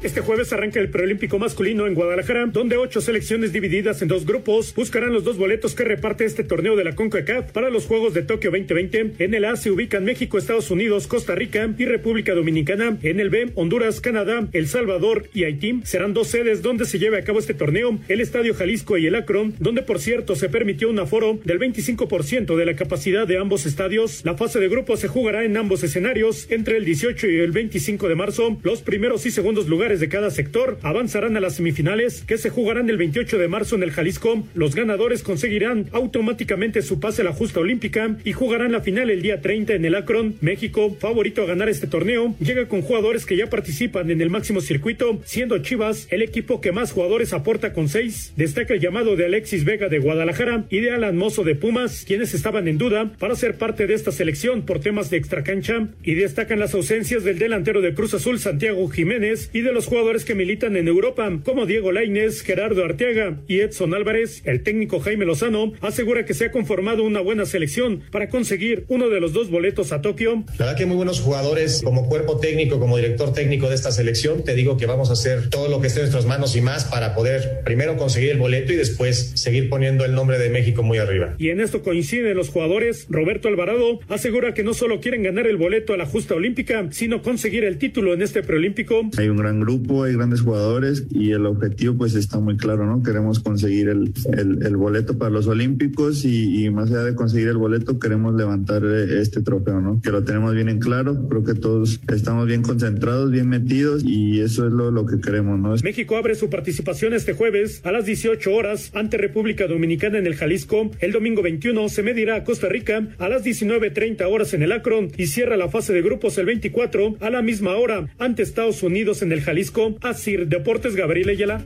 Este 0.00 0.20
jueves 0.20 0.52
arranca 0.52 0.78
el 0.78 0.90
preolímpico 0.90 1.40
masculino 1.40 1.88
en 1.88 1.94
Guadalajara, 1.94 2.46
donde 2.46 2.76
ocho 2.76 3.00
selecciones 3.00 3.52
divididas 3.52 4.00
en 4.00 4.06
dos 4.06 4.24
grupos 4.26 4.72
buscarán 4.72 5.12
los 5.12 5.24
dos 5.24 5.36
boletos 5.36 5.74
que 5.74 5.82
reparte 5.82 6.24
este 6.24 6.44
torneo 6.44 6.76
de 6.76 6.84
la 6.84 6.94
CONCACAF 6.94 7.50
para 7.50 7.68
los 7.68 7.86
Juegos 7.86 8.14
de 8.14 8.22
Tokio 8.22 8.52
2020. 8.52 9.14
En 9.18 9.34
el 9.34 9.44
A 9.44 9.56
se 9.56 9.72
ubican 9.72 10.04
México, 10.04 10.38
Estados 10.38 10.70
Unidos, 10.70 11.08
Costa 11.08 11.34
Rica 11.34 11.68
y 11.76 11.84
República 11.84 12.32
Dominicana. 12.32 12.96
En 13.02 13.18
el 13.18 13.28
B, 13.28 13.50
Honduras, 13.56 14.00
Canadá, 14.00 14.46
El 14.52 14.68
Salvador 14.68 15.28
y 15.34 15.42
Haití. 15.42 15.80
Serán 15.82 16.14
dos 16.14 16.28
sedes 16.28 16.62
donde 16.62 16.84
se 16.84 17.00
lleve 17.00 17.18
a 17.18 17.24
cabo 17.24 17.40
este 17.40 17.54
torneo, 17.54 17.98
el 18.06 18.20
Estadio 18.20 18.54
Jalisco 18.54 18.98
y 18.98 19.08
el 19.08 19.16
Akron, 19.16 19.56
donde 19.58 19.82
por 19.82 19.98
cierto 19.98 20.36
se 20.36 20.48
permitió 20.48 20.88
un 20.90 21.00
aforo 21.00 21.40
del 21.44 21.58
25% 21.58 22.54
de 22.54 22.66
la 22.66 22.76
capacidad 22.76 23.26
de 23.26 23.38
ambos 23.38 23.66
estadios. 23.66 24.24
La 24.24 24.36
fase 24.36 24.60
de 24.60 24.68
grupos 24.68 25.00
se 25.00 25.08
jugará 25.08 25.44
en 25.44 25.56
ambos 25.56 25.82
escenarios 25.82 26.46
entre 26.50 26.76
el 26.76 26.84
18 26.84 27.28
y 27.28 27.40
el 27.40 27.50
25 27.50 28.08
de 28.08 28.14
marzo. 28.14 28.58
Los 28.62 28.82
primeros 28.82 29.26
y 29.26 29.32
segundos 29.32 29.66
lugares 29.66 29.87
de 29.96 30.10
cada 30.10 30.30
sector 30.30 30.78
avanzarán 30.82 31.38
a 31.38 31.40
las 31.40 31.56
semifinales 31.56 32.22
que 32.26 32.36
se 32.36 32.50
jugarán 32.50 32.90
el 32.90 32.98
28 32.98 33.38
de 33.38 33.48
marzo 33.48 33.74
en 33.74 33.82
el 33.82 33.90
Jalisco. 33.90 34.44
Los 34.52 34.74
ganadores 34.74 35.22
conseguirán 35.22 35.86
automáticamente 35.92 36.82
su 36.82 37.00
pase 37.00 37.22
a 37.22 37.24
la 37.24 37.32
justa 37.32 37.60
olímpica 37.60 38.18
y 38.22 38.32
jugarán 38.32 38.72
la 38.72 38.82
final 38.82 39.08
el 39.08 39.22
día 39.22 39.40
30 39.40 39.72
en 39.72 39.84
el 39.86 39.94
Akron. 39.94 40.34
México, 40.42 40.94
favorito 41.00 41.42
a 41.42 41.46
ganar 41.46 41.70
este 41.70 41.86
torneo, 41.86 42.34
llega 42.38 42.68
con 42.68 42.82
jugadores 42.82 43.24
que 43.24 43.36
ya 43.36 43.48
participan 43.48 44.10
en 44.10 44.20
el 44.20 44.28
máximo 44.28 44.60
circuito, 44.60 45.22
siendo 45.24 45.58
Chivas 45.58 46.06
el 46.10 46.20
equipo 46.20 46.60
que 46.60 46.72
más 46.72 46.92
jugadores 46.92 47.32
aporta 47.32 47.72
con 47.72 47.88
seis. 47.88 48.34
Destaca 48.36 48.74
el 48.74 48.80
llamado 48.80 49.16
de 49.16 49.24
Alexis 49.24 49.64
Vega 49.64 49.88
de 49.88 50.00
Guadalajara 50.00 50.66
y 50.68 50.80
de 50.80 50.90
Alan 50.90 51.16
Mozo 51.16 51.44
de 51.44 51.54
Pumas, 51.54 52.04
quienes 52.06 52.34
estaban 52.34 52.68
en 52.68 52.76
duda 52.76 53.12
para 53.18 53.36
ser 53.36 53.56
parte 53.56 53.86
de 53.86 53.94
esta 53.94 54.12
selección 54.12 54.62
por 54.62 54.80
temas 54.80 55.08
de 55.08 55.16
extracancha 55.16 55.88
y 56.02 56.14
destacan 56.14 56.58
las 56.58 56.74
ausencias 56.74 57.24
del 57.24 57.38
delantero 57.38 57.80
de 57.80 57.94
Cruz 57.94 58.14
Azul 58.14 58.38
Santiago 58.38 58.88
Jiménez 58.88 59.50
y 59.52 59.60
de 59.60 59.72
los 59.72 59.77
jugadores 59.86 60.24
que 60.24 60.34
militan 60.34 60.76
en 60.76 60.88
Europa, 60.88 61.30
como 61.44 61.66
Diego 61.66 61.92
Lainez, 61.92 62.42
Gerardo 62.42 62.84
Arteaga 62.84 63.40
y 63.46 63.60
Edson 63.60 63.94
Álvarez. 63.94 64.42
El 64.44 64.62
técnico 64.62 65.00
Jaime 65.00 65.24
Lozano 65.24 65.72
asegura 65.80 66.24
que 66.24 66.34
se 66.34 66.46
ha 66.46 66.52
conformado 66.52 67.04
una 67.04 67.20
buena 67.20 67.46
selección 67.46 68.02
para 68.10 68.28
conseguir 68.28 68.84
uno 68.88 69.08
de 69.08 69.20
los 69.20 69.32
dos 69.32 69.50
boletos 69.50 69.92
a 69.92 70.02
Tokio. 70.02 70.44
La 70.58 70.66
verdad 70.66 70.76
que 70.76 70.86
muy 70.86 70.96
buenos 70.96 71.20
jugadores 71.20 71.82
como 71.84 72.08
cuerpo 72.08 72.38
técnico, 72.38 72.78
como 72.78 72.96
director 72.96 73.32
técnico 73.32 73.68
de 73.68 73.74
esta 73.74 73.90
selección. 73.90 74.44
Te 74.44 74.54
digo 74.54 74.76
que 74.76 74.86
vamos 74.86 75.10
a 75.10 75.14
hacer 75.14 75.50
todo 75.50 75.68
lo 75.68 75.80
que 75.80 75.88
esté 75.88 76.00
en 76.00 76.04
nuestras 76.06 76.26
manos 76.26 76.56
y 76.56 76.60
más 76.60 76.84
para 76.84 77.14
poder 77.14 77.60
primero 77.64 77.96
conseguir 77.96 78.30
el 78.30 78.38
boleto 78.38 78.72
y 78.72 78.76
después 78.76 79.32
seguir 79.34 79.68
poniendo 79.68 80.04
el 80.04 80.14
nombre 80.14 80.38
de 80.38 80.50
México 80.50 80.82
muy 80.82 80.98
arriba. 80.98 81.34
Y 81.38 81.50
en 81.50 81.60
esto 81.60 81.82
coinciden 81.82 82.36
los 82.36 82.48
jugadores. 82.48 83.06
Roberto 83.08 83.48
Alvarado 83.48 84.00
asegura 84.08 84.54
que 84.54 84.64
no 84.64 84.74
solo 84.74 85.00
quieren 85.00 85.22
ganar 85.22 85.46
el 85.46 85.56
boleto 85.56 85.92
a 85.92 85.96
la 85.96 86.06
justa 86.06 86.34
olímpica, 86.34 86.88
sino 86.90 87.22
conseguir 87.22 87.64
el 87.64 87.78
título 87.78 88.14
en 88.14 88.22
este 88.22 88.42
preolímpico. 88.42 89.02
Hay 89.16 89.28
un 89.28 89.36
gran 89.36 89.60
grupo, 89.60 89.67
hay 90.04 90.14
grandes 90.14 90.40
jugadores 90.40 91.06
y 91.10 91.32
el 91.32 91.46
objetivo 91.46 91.96
pues 91.98 92.14
está 92.14 92.38
muy 92.38 92.56
claro, 92.56 92.86
¿no? 92.86 93.02
Queremos 93.02 93.40
conseguir 93.40 93.88
el, 93.88 94.12
el, 94.32 94.64
el 94.64 94.76
boleto 94.76 95.18
para 95.18 95.30
los 95.30 95.46
Olímpicos 95.46 96.24
y, 96.24 96.64
y, 96.64 96.70
más 96.70 96.90
allá 96.90 97.04
de 97.04 97.14
conseguir 97.14 97.48
el 97.48 97.58
boleto 97.58 97.98
queremos 97.98 98.34
levantar 98.34 98.82
eh, 98.84 99.20
este 99.20 99.42
trofeo, 99.42 99.80
¿no? 99.80 100.00
Que 100.02 100.10
lo 100.10 100.24
tenemos 100.24 100.54
bien 100.54 100.68
en 100.68 100.78
claro, 100.78 101.28
creo 101.28 101.44
que 101.44 101.54
todos 101.54 102.00
estamos 102.12 102.46
bien 102.46 102.62
concentrados, 102.62 103.30
bien 103.30 103.48
metidos 103.48 104.02
y 104.04 104.40
eso 104.40 104.66
es 104.66 104.72
lo, 104.72 104.90
lo 104.90 105.04
que 105.06 105.20
queremos, 105.20 105.58
¿no? 105.58 105.74
México 105.82 106.16
abre 106.16 106.34
su 106.34 106.48
participación 106.48 107.12
este 107.12 107.34
jueves 107.34 107.80
a 107.84 107.92
las 107.92 108.06
18 108.06 108.54
horas 108.54 108.90
ante 108.94 109.16
República 109.18 109.66
Dominicana 109.66 110.18
en 110.18 110.26
el 110.26 110.34
Jalisco. 110.34 110.90
El 111.00 111.12
domingo 111.12 111.42
21 111.42 111.88
se 111.88 112.02
medirá 112.02 112.36
a 112.36 112.44
Costa 112.44 112.68
Rica 112.68 113.08
a 113.18 113.28
las 113.28 113.44
19.30 113.44 114.22
horas 114.30 114.54
en 114.54 114.62
el 114.62 114.72
Akron 114.72 115.10
y 115.16 115.26
cierra 115.26 115.56
la 115.56 115.68
fase 115.68 115.92
de 115.92 116.02
grupos 116.02 116.38
el 116.38 116.46
24 116.46 117.16
a 117.20 117.30
la 117.30 117.42
misma 117.42 117.76
hora 117.76 118.08
ante 118.18 118.42
Estados 118.42 118.82
Unidos 118.82 119.22
en 119.22 119.32
el 119.32 119.42
Jalisco. 119.42 119.57
Así 120.02 120.36
Deportes, 120.36 120.94
Gabriel 120.94 121.30
Ayala. 121.30 121.64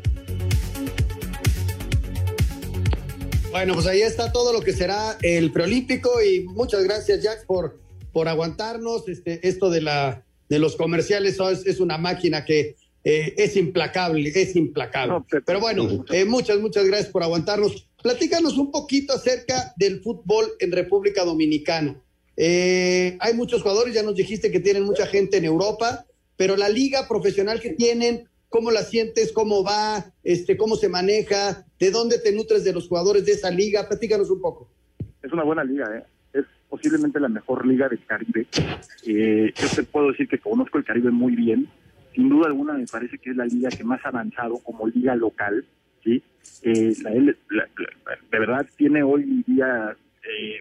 Bueno, 3.51 3.75
pues 3.75 3.87
ahí 3.87 4.01
está 4.01 4.33
todo 4.33 4.55
lo 4.55 4.63
que 4.63 4.73
será 4.73 5.19
el 5.21 5.53
preolímpico 5.53 6.11
y 6.23 6.45
muchas 6.45 6.85
gracias 6.85 7.23
Jack 7.23 7.45
por, 7.45 7.79
por 8.13 8.29
aguantarnos. 8.29 9.07
Este, 9.09 9.47
esto 9.47 9.69
de 9.69 9.83
la 9.83 10.25
de 10.49 10.59
los 10.59 10.77
comerciales 10.77 11.39
es, 11.39 11.67
es 11.67 11.81
una 11.81 11.99
máquina 11.99 12.47
que 12.47 12.77
eh, 13.05 13.35
es 13.37 13.57
implacable, 13.57 14.33
es 14.35 14.57
implacable. 14.57 15.13
No, 15.13 15.27
pero, 15.29 15.43
pero 15.45 15.61
bueno, 15.61 16.05
eh, 16.11 16.25
muchas, 16.25 16.61
muchas 16.61 16.87
gracias 16.87 17.11
por 17.11 17.23
aguantarnos. 17.23 17.89
Platícanos 18.03 18.57
un 18.57 18.71
poquito 18.71 19.13
acerca 19.13 19.75
del 19.77 20.01
fútbol 20.01 20.47
en 20.61 20.73
República 20.73 21.25
Dominicana. 21.25 22.01
Eh, 22.37 23.17
hay 23.21 23.35
muchos 23.35 23.61
jugadores, 23.61 23.95
ya 23.95 24.03
nos 24.03 24.15
dijiste 24.15 24.51
que 24.51 24.61
tienen 24.61 24.85
mucha 24.85 25.07
gente 25.07 25.37
en 25.37 25.45
Europa, 25.45 26.07
pero 26.43 26.57
la 26.57 26.69
liga 26.69 27.07
profesional 27.07 27.61
que 27.61 27.71
tienen, 27.71 28.25
¿cómo 28.49 28.73
la 28.73 28.83
sientes? 28.83 29.31
¿Cómo 29.31 29.63
va? 29.63 30.07
Este, 30.25 30.57
¿Cómo 30.57 30.75
se 30.75 30.89
maneja? 30.89 31.65
¿De 31.79 31.93
dónde 31.93 32.19
te 32.19 32.33
nutres 32.33 32.65
de 32.65 32.73
los 32.73 32.89
jugadores 32.89 33.25
de 33.25 33.31
esa 33.31 33.49
liga? 33.49 33.87
Platícanos 33.87 34.29
un 34.29 34.41
poco. 34.41 34.69
Es 35.23 35.33
una 35.33 35.45
buena 35.45 35.63
liga, 35.63 35.87
¿eh? 35.97 36.03
es 36.33 36.45
posiblemente 36.69 37.21
la 37.21 37.29
mejor 37.29 37.65
liga 37.65 37.89
del 37.89 38.05
Caribe. 38.05 38.49
Eh, 39.07 39.53
yo 39.55 39.69
te 39.69 39.85
puedo 39.85 40.11
decir 40.11 40.27
que 40.27 40.41
conozco 40.41 40.79
el 40.79 40.85
Caribe 40.85 41.13
muy 41.13 41.37
bien. 41.37 41.69
Sin 42.13 42.29
duda 42.29 42.49
alguna 42.49 42.73
me 42.73 42.89
parece 42.89 43.19
que 43.19 43.31
es 43.31 43.37
la 43.37 43.47
liga 43.47 43.69
que 43.71 43.85
más 43.85 44.05
ha 44.05 44.09
avanzado 44.09 44.59
como 44.65 44.89
liga 44.89 45.15
local. 45.15 45.65
¿sí? 46.03 46.25
Eh, 46.63 46.93
la, 47.05 47.11
la, 47.11 47.37
la, 47.51 48.19
de 48.33 48.39
verdad 48.41 48.67
tiene 48.77 49.05
hoy 49.05 49.45
día 49.47 49.97
eh, 50.25 50.61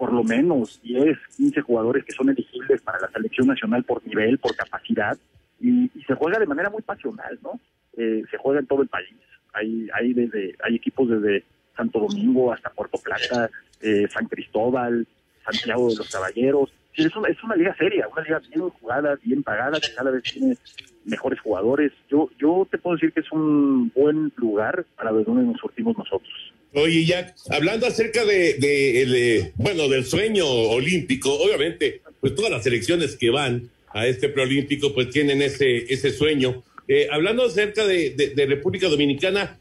por 0.00 0.14
lo 0.14 0.24
menos 0.24 0.80
10, 0.82 1.18
15 1.36 1.60
jugadores 1.60 2.06
que 2.06 2.12
son 2.12 2.30
elegibles 2.30 2.80
para 2.80 2.98
la 3.00 3.10
selección 3.10 3.48
nacional 3.48 3.84
por 3.84 4.02
nivel, 4.06 4.38
por 4.38 4.56
capacidad, 4.56 5.14
y, 5.60 5.90
se 6.06 6.14
juega 6.14 6.38
de 6.38 6.46
manera 6.46 6.70
muy 6.70 6.80
pasional, 6.80 7.38
¿no? 7.42 7.60
Eh, 7.98 8.22
se 8.30 8.38
juega 8.38 8.60
en 8.60 8.66
todo 8.66 8.80
el 8.80 8.88
país. 8.88 9.14
Hay, 9.52 9.90
hay, 9.92 10.14
desde, 10.14 10.56
hay 10.64 10.76
equipos 10.76 11.10
desde 11.10 11.44
Santo 11.76 11.98
Domingo 12.00 12.50
hasta 12.50 12.70
Puerto 12.70 12.98
Plata, 12.98 13.50
eh, 13.82 14.08
San 14.08 14.24
Cristóbal, 14.24 15.06
Santiago 15.44 15.90
de 15.90 15.96
los 15.96 16.10
Caballeros. 16.10 16.72
Es 16.94 17.14
una, 17.14 17.28
es 17.28 17.44
una 17.44 17.56
liga 17.56 17.76
seria, 17.76 18.08
una 18.08 18.22
liga 18.22 18.38
bien 18.38 18.70
jugada, 18.70 19.18
bien 19.22 19.42
pagada, 19.42 19.78
que 19.80 19.94
cada 19.94 20.10
vez 20.10 20.22
tiene 20.22 20.56
mejores 21.04 21.40
jugadores. 21.40 21.92
Yo, 22.08 22.30
yo 22.38 22.66
te 22.70 22.78
puedo 22.78 22.96
decir 22.96 23.12
que 23.12 23.20
es 23.20 23.30
un 23.32 23.92
buen 23.94 24.32
lugar 24.36 24.86
para 24.96 25.12
ver 25.12 25.26
dónde 25.26 25.42
nos 25.42 25.60
surtimos 25.60 25.98
nosotros. 25.98 26.54
Oye, 26.72 27.04
Jack, 27.04 27.34
hablando 27.50 27.86
acerca 27.86 28.24
de, 28.24 28.54
de, 28.54 29.52
bueno, 29.56 29.88
del 29.88 30.04
sueño 30.04 30.46
olímpico, 30.46 31.32
obviamente, 31.32 32.00
pues 32.20 32.34
todas 32.34 32.50
las 32.50 32.62
selecciones 32.62 33.16
que 33.16 33.30
van 33.30 33.70
a 33.92 34.06
este 34.06 34.28
preolímpico, 34.28 34.94
pues 34.94 35.10
tienen 35.10 35.42
ese, 35.42 35.92
ese 35.92 36.12
sueño. 36.12 36.62
Eh, 36.86 37.08
hablando 37.10 37.44
acerca 37.44 37.86
de, 37.86 38.32
República 38.48 38.88
Dominicana, 38.88 39.58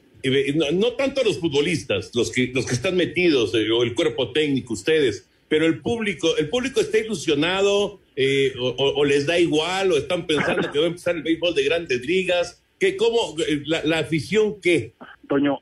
no, 0.55 0.71
no, 0.71 0.93
tanto 0.93 1.23
los 1.23 1.39
futbolistas, 1.39 2.11
los 2.13 2.31
que, 2.31 2.51
los 2.53 2.67
que 2.67 2.75
están 2.75 2.95
metidos, 2.95 3.55
eh, 3.55 3.71
o 3.71 3.81
el 3.83 3.95
cuerpo 3.95 4.31
técnico, 4.31 4.73
ustedes, 4.73 5.27
pero 5.47 5.65
el 5.65 5.79
público, 5.79 6.37
el 6.37 6.49
público 6.49 6.79
está 6.79 6.99
ilusionado, 6.99 7.99
eh, 8.15 8.53
o, 8.59 8.75
o, 8.77 9.05
les 9.05 9.25
da 9.25 9.39
igual, 9.39 9.91
o 9.91 9.97
están 9.97 10.27
pensando 10.27 10.71
que 10.71 10.77
va 10.77 10.85
a 10.85 10.89
empezar 10.89 11.15
el 11.15 11.23
béisbol 11.23 11.55
de 11.55 11.63
grandes 11.63 12.05
ligas. 12.05 12.61
¿Qué, 12.79 12.95
cómo, 12.95 13.35
la, 13.65 13.83
la 13.83 13.99
afición 13.99 14.61
qué? 14.61 14.93
Toño, 15.27 15.59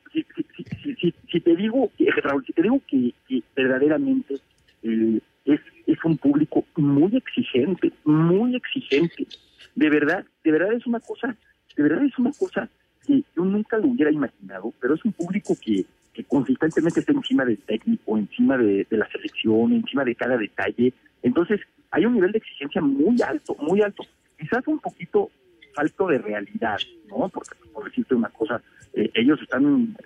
si, 1.00 1.14
si, 1.30 1.40
te 1.40 1.56
digo, 1.56 1.90
Raúl, 2.22 2.44
si 2.44 2.52
te 2.52 2.62
digo 2.62 2.80
que, 2.86 3.12
verdaderamente 3.54 4.34
eh, 4.82 5.20
es, 5.44 5.60
es, 5.86 6.04
un 6.04 6.16
público 6.18 6.64
muy 6.76 7.16
exigente, 7.16 7.92
muy 8.04 8.56
exigente. 8.56 9.26
De 9.74 9.90
verdad, 9.90 10.24
de 10.44 10.52
verdad 10.52 10.72
es 10.72 10.86
una 10.86 11.00
cosa, 11.00 11.36
de 11.76 11.82
verdad 11.82 12.04
es 12.04 12.18
una 12.18 12.32
cosa 12.32 12.68
que 13.06 13.22
yo 13.36 13.44
nunca 13.44 13.78
lo 13.78 13.88
hubiera 13.88 14.10
imaginado, 14.10 14.72
pero 14.80 14.94
es 14.94 15.04
un 15.04 15.12
público 15.12 15.54
que, 15.60 15.84
que 16.18 16.24
consistentemente 16.24 16.98
está 16.98 17.12
encima 17.12 17.44
del 17.44 17.58
técnico, 17.58 18.18
encima 18.18 18.58
de, 18.58 18.84
la 18.90 19.08
selección, 19.08 19.72
encima 19.72 20.04
de 20.04 20.16
cada 20.16 20.36
detalle. 20.36 20.92
Entonces, 21.22 21.60
hay 21.92 22.06
un 22.06 22.14
nivel 22.14 22.32
de 22.32 22.38
exigencia 22.38 22.80
muy 22.82 23.22
alto, 23.22 23.54
muy 23.60 23.80
alto. 23.82 24.02
Quizás 24.36 24.66
un 24.66 24.80
poquito 24.80 25.30
falto 25.76 26.08
de 26.08 26.18
realidad, 26.18 26.78
¿no? 27.08 27.28
Porque, 27.28 27.54
por 27.72 27.84
decirte 27.84 28.16
una 28.16 28.30
cosa, 28.30 28.60
eh, 28.94 29.08
ellos 29.14 29.40
están, 29.40 29.96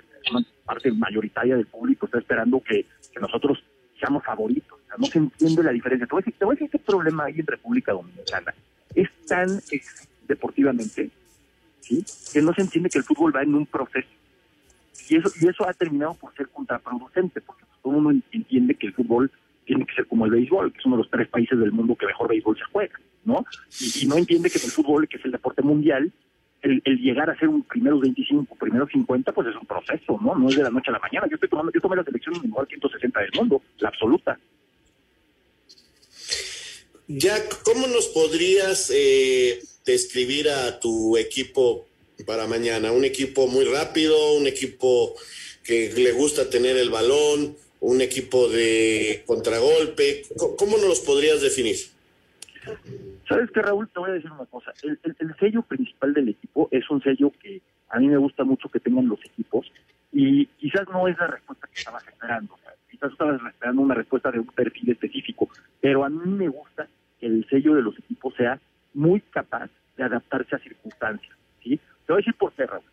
parte 0.72 0.90
mayoritaria 0.92 1.56
del 1.56 1.66
público 1.66 2.06
está 2.06 2.18
esperando 2.18 2.60
que, 2.60 2.86
que 3.12 3.20
nosotros 3.20 3.62
seamos 3.98 4.24
favoritos. 4.24 4.78
O 4.80 4.86
sea, 4.86 4.96
no 4.98 5.06
se 5.06 5.18
entiende 5.18 5.62
la 5.62 5.72
diferencia. 5.72 6.06
Te 6.06 6.12
voy 6.12 6.22
a 6.22 6.24
decir, 6.24 6.38
te 6.38 6.44
voy 6.44 6.52
a 6.52 6.56
decir 6.56 6.70
qué 6.70 6.78
problema 6.78 7.24
hay 7.24 7.38
en 7.38 7.46
República 7.46 7.92
Dominicana. 7.92 8.54
Es 8.94 9.08
tan 9.26 9.60
deportivamente, 10.26 11.10
¿sí? 11.80 12.04
Que 12.32 12.40
no 12.42 12.54
se 12.54 12.62
entiende 12.62 12.88
que 12.88 12.98
el 12.98 13.04
fútbol 13.04 13.34
va 13.34 13.42
en 13.42 13.54
un 13.54 13.66
proceso. 13.66 14.08
Y 15.08 15.16
eso, 15.16 15.30
y 15.40 15.48
eso 15.48 15.68
ha 15.68 15.74
terminado 15.74 16.14
por 16.14 16.34
ser 16.34 16.48
contraproducente, 16.48 17.40
porque 17.40 17.64
todo 17.82 17.92
mundo 17.92 18.22
entiende 18.32 18.74
que 18.74 18.86
el 18.86 18.94
fútbol 18.94 19.30
tiene 19.64 19.84
que 19.86 19.94
ser 19.94 20.06
como 20.06 20.24
el 20.24 20.30
béisbol, 20.30 20.72
que 20.72 20.78
es 20.78 20.86
uno 20.86 20.96
de 20.96 21.02
los 21.02 21.10
tres 21.10 21.28
países 21.28 21.58
del 21.58 21.72
mundo 21.72 21.96
que 21.96 22.06
mejor 22.06 22.28
béisbol 22.28 22.56
se 22.56 22.64
juega, 22.72 22.98
¿no? 23.24 23.44
Y, 23.78 24.04
y 24.04 24.06
no 24.06 24.16
entiende 24.16 24.50
que 24.50 24.58
el 24.58 24.70
fútbol, 24.70 25.06
que 25.06 25.18
es 25.18 25.24
el 25.24 25.32
deporte 25.32 25.62
mundial, 25.62 26.12
el, 26.62 26.80
el 26.84 26.98
llegar 26.98 27.28
a 27.28 27.38
ser 27.38 27.48
un 27.48 27.62
primeros 27.64 28.00
25, 28.00 28.56
primeros 28.56 28.88
50, 28.90 29.32
pues 29.32 29.48
es 29.48 29.56
un 29.56 29.66
proceso, 29.66 30.18
¿no? 30.22 30.34
No 30.36 30.48
es 30.48 30.56
de 30.56 30.62
la 30.62 30.70
noche 30.70 30.90
a 30.90 30.92
la 30.92 30.98
mañana. 31.00 31.26
Yo 31.28 31.34
estoy 31.34 31.48
tomando, 31.48 31.72
yo 31.72 31.80
tomé 31.80 31.96
la 31.96 32.04
selección 32.04 32.36
en 32.36 32.42
el 32.42 32.48
mejor 32.48 32.68
160 32.68 33.20
del 33.20 33.30
mundo, 33.34 33.62
la 33.78 33.88
absoluta. 33.88 34.38
Jack, 37.08 37.62
¿cómo 37.64 37.86
nos 37.88 38.06
podrías 38.08 38.90
eh, 38.94 39.60
describir 39.84 40.48
a 40.48 40.78
tu 40.78 41.16
equipo 41.16 41.86
para 42.24 42.46
mañana? 42.46 42.92
Un 42.92 43.04
equipo 43.04 43.48
muy 43.48 43.64
rápido, 43.64 44.34
un 44.34 44.46
equipo 44.46 45.14
que 45.64 45.92
le 45.94 46.12
gusta 46.12 46.48
tener 46.48 46.76
el 46.76 46.90
balón, 46.90 47.56
un 47.80 48.00
equipo 48.00 48.48
de 48.48 49.24
contragolpe. 49.26 50.22
¿Cómo 50.36 50.56
cómo 50.56 50.78
nos 50.78 50.86
los 50.86 51.00
podrías 51.00 51.40
definir? 51.40 51.76
¿Sabes 53.34 53.50
qué, 53.50 53.62
Raúl? 53.62 53.88
Te 53.88 53.98
voy 54.00 54.10
a 54.10 54.14
decir 54.14 54.30
una 54.30 54.46
cosa. 54.46 54.72
El, 54.82 54.98
el- 55.02 55.16
el 55.18 55.34
sello 55.36 55.62
principal 55.62 56.14
del 56.14 56.28
equipo 56.30 56.68
es 56.70 56.88
un 56.90 57.02
sello 57.02 57.30
que 57.40 57.60
a 57.90 57.98
mí 57.98 58.08
me 58.08 58.16
gusta 58.16 58.44
mucho 58.44 58.68
que 58.68 58.80
tengan 58.80 59.08
los 59.08 59.24
equipos 59.24 59.70
y 60.12 60.46
quizás 60.46 60.88
no 60.88 61.08
es 61.08 61.16
la 61.18 61.26
respuesta 61.26 61.66
que 61.66 61.78
estabas 61.78 62.06
esperando. 62.06 62.54
o 62.54 62.58
sea, 62.58 62.72
quizás 62.90 63.12
estabas 63.12 63.40
esperando 63.48 63.82
una 63.82 63.94
respuesta 63.94 64.30
de 64.30 64.38
un 64.40 64.46
perfil 64.46 64.90
específico, 64.90 65.48
pero 65.80 66.04
a 66.04 66.08
mí 66.08 66.30
me 66.30 66.48
gusta 66.48 66.86
que 67.20 67.26
el 67.26 67.46
sello 67.48 67.74
de 67.74 67.82
los 67.82 67.98
equipos 67.98 68.34
sea 68.34 68.58
muy 68.94 69.20
capaz 69.20 69.70
de 69.96 70.04
adaptarse 70.04 70.54
a 70.56 70.58
circunstancias. 70.58 71.36
¿sí? 71.62 71.76
Te 72.06 72.12
voy 72.12 72.16
a 72.16 72.22
decir 72.24 72.34
por 72.34 72.52
qué, 72.52 72.66
Raúl. 72.66 72.84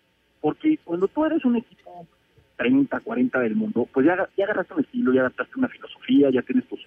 Porque 0.42 0.78
cuando 0.84 1.08
tú 1.08 1.26
eres 1.26 1.44
un 1.46 1.58
equipo 1.58 2.08
30, 2.58 3.00
40 3.02 3.40
del 3.40 3.56
mundo, 3.56 3.88
pues 3.94 4.06
ya, 4.06 4.14
aga- 4.14 4.30
ya 4.38 4.46
agarraste 4.46 4.74
un 4.74 4.82
estilo, 4.82 5.14
ya 5.14 5.22
adaptaste 5.22 5.58
una 5.58 5.68
filosofía, 5.70 6.30
ya 6.30 6.42
tienes 6.42 6.68
tus 6.68 6.80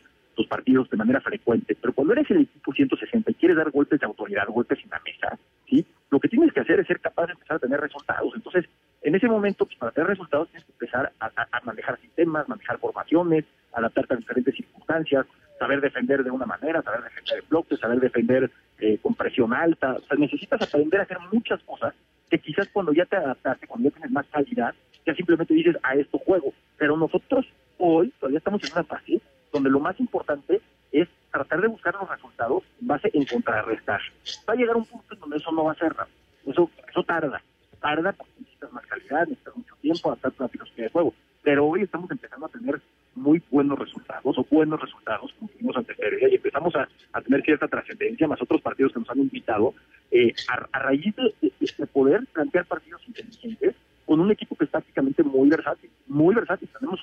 partidos 0.53 0.91
de 0.91 0.99
manera 0.99 1.19
frecuente. 1.23 1.75
Pero 1.81 1.95
cuando 1.95 2.13
eres 2.13 2.31
el 2.31 2.43
equipo 2.43 2.75
160 2.75 3.31
y 3.31 3.35
quieres 3.35 3.57
dar 3.57 3.71
golpes 3.71 3.99
de 3.99 4.05
autoridad, 4.05 4.47
golpes 4.49 4.79
en 4.85 4.91
la 4.91 5.01
mesa, 5.01 5.39
¿sí? 5.67 5.87
Lo 6.11 6.21
que 6.21 6.29
tienes 6.29 6.53
que 6.53 6.61
hacer 6.61 6.79
es 6.79 6.87
ser 6.87 7.01
capaz 7.01 7.25
de 7.29 7.33
empezar 7.33 7.57
a 7.57 7.59
tener 7.59 7.81
resultados. 7.81 8.31
Entonces, 8.35 8.67
en 9.01 9.15
ese 9.15 9.29
momento, 9.29 9.65
pues, 9.65 9.79
para 9.79 9.93
tener 9.93 10.09
resultados 10.11 10.51
tienes 10.51 10.67
que 10.67 10.73
empezar 10.73 11.11
a, 11.21 11.61
manejar 11.65 11.99
sistemas, 12.01 12.47
manejar 12.51 12.77
formaciones, 12.79 13.47
adaptarte 13.73 14.13
a 14.13 14.17
diferentes 14.19 14.55
circunstancias, 14.55 15.25
saber 15.59 15.81
defender 15.81 16.23
de 16.23 16.31
una 16.31 16.45
manera, 16.45 16.83
saber 16.83 17.03
defender 17.05 17.39
en 17.39 17.49
bloques, 17.49 17.81
saber 17.81 18.01
defender 18.01 18.51
eh, 18.79 18.99
con 19.01 19.15
presión 19.15 19.55
alta. 19.55 19.95
O 19.95 20.01
sea, 20.03 20.19
necesitas 20.19 20.61
aprender 20.61 21.01
a 21.01 21.05
hacer 21.05 21.17
muchas 21.33 21.63
cosas 21.63 21.95
que 22.29 22.39
quizás 22.39 22.69
cuando 22.69 22.93
ya 22.93 23.07
te 23.07 23.17
adaptaste, 23.17 23.67
cuando 23.67 23.89
ya 23.89 23.95
tienes 23.95 24.13
más 24.13 24.27
calidad, 24.27 24.75
ya 25.07 25.15
simplemente 25.15 25.55
dices 25.55 25.79
a 25.83 25.95
esto 25.95 26.19
juego. 26.19 26.53
Pero 26.77 26.99
nosotros 26.99 27.47
hoy 27.79 28.13
todavía 28.21 28.39
estamos 28.39 28.63
en 28.65 28.73
una 28.73 28.85
fase 28.85 29.22
donde 29.53 29.71
lo 29.71 29.81
más 29.81 29.99
importante 30.01 30.61
es 30.91 31.09
tratar 31.31 31.61
de 31.61 31.69
buscar 31.69 31.95
los 31.95 32.09
resultados 32.09 32.63
en 32.81 32.87
base 32.87 33.11
en 33.15 33.25
contrarrestar. 33.25 34.01
Va 34.49 34.53
a 34.55 34.57
llegar 34.57 34.77
un 34.77 34.85
punto 34.85 35.15
en 35.15 35.21
donde 35.21 35.37
eso 35.37 35.53
no 35.53 35.65
va 35.65 35.73
a 35.73 35.77
ser 35.77 35.93
rápido. 35.95 36.17
Eso, 36.47 36.71
eso 36.91 37.03
tarda. 37.05 37.41
Tarda 37.81 38.13
porque 38.13 38.33
necesitas 38.41 38.73
más 38.73 38.87
calidad, 38.87 39.27
necesitas 39.27 39.57
mucho 39.57 39.75
tiempo, 39.81 40.09
adaptarte 40.11 40.37
a 40.41 40.43
la 40.45 40.49
filosofía 40.49 40.85
de 40.85 40.91
juego. 40.91 41.15
Pero 41.43 41.67
hoy 41.67 41.83
estamos 41.83 42.11
empezando 42.11 42.47
a 42.47 42.49
tener 42.51 42.81
muy 43.15 43.43
buenos 43.51 43.79
resultados 43.79 44.39
o 44.39 44.47
buenos 44.51 44.81
resultados, 44.81 45.33
como 45.39 45.51
tuvimos 45.51 45.77
ante 45.77 45.95
y 46.31 46.35
empezamos 46.37 46.75
a, 46.77 46.89
a 47.13 47.21
tener 47.21 47.43
cierta 47.43 47.69
trascendencia, 47.69 48.27
más 48.29 48.41
otros 48.41 48.61
partidos 48.63 48.93
que 48.93 49.01
nos 49.01 49.11
han 49.11 49.19
invitado, 49.19 49.75
eh, 50.11 50.33
a, 50.49 50.67
a 50.73 50.79
raíz 50.79 51.15
de, 51.17 51.35
de- 51.43 51.53
de 51.79 51.87
poder 51.87 52.25
plantear 52.33 52.65
partidos 52.67 53.03
inteligentes 53.09 53.75
con 54.07 54.21
un 54.21 54.31
equipo 54.31 54.55
que 54.57 54.65
es 54.65 54.71
tácticamente 54.71 55.23
muy 55.25 55.49
versátil, 55.49 55.91
muy 56.07 56.35
versátil. 56.35 56.69
Tenemos 56.79 57.02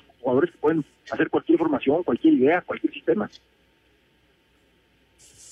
hacer 1.10 1.28
cualquier 1.30 1.58
formación, 1.58 2.02
cualquier 2.02 2.34
idea, 2.34 2.62
cualquier 2.66 2.92
sistema. 2.92 3.30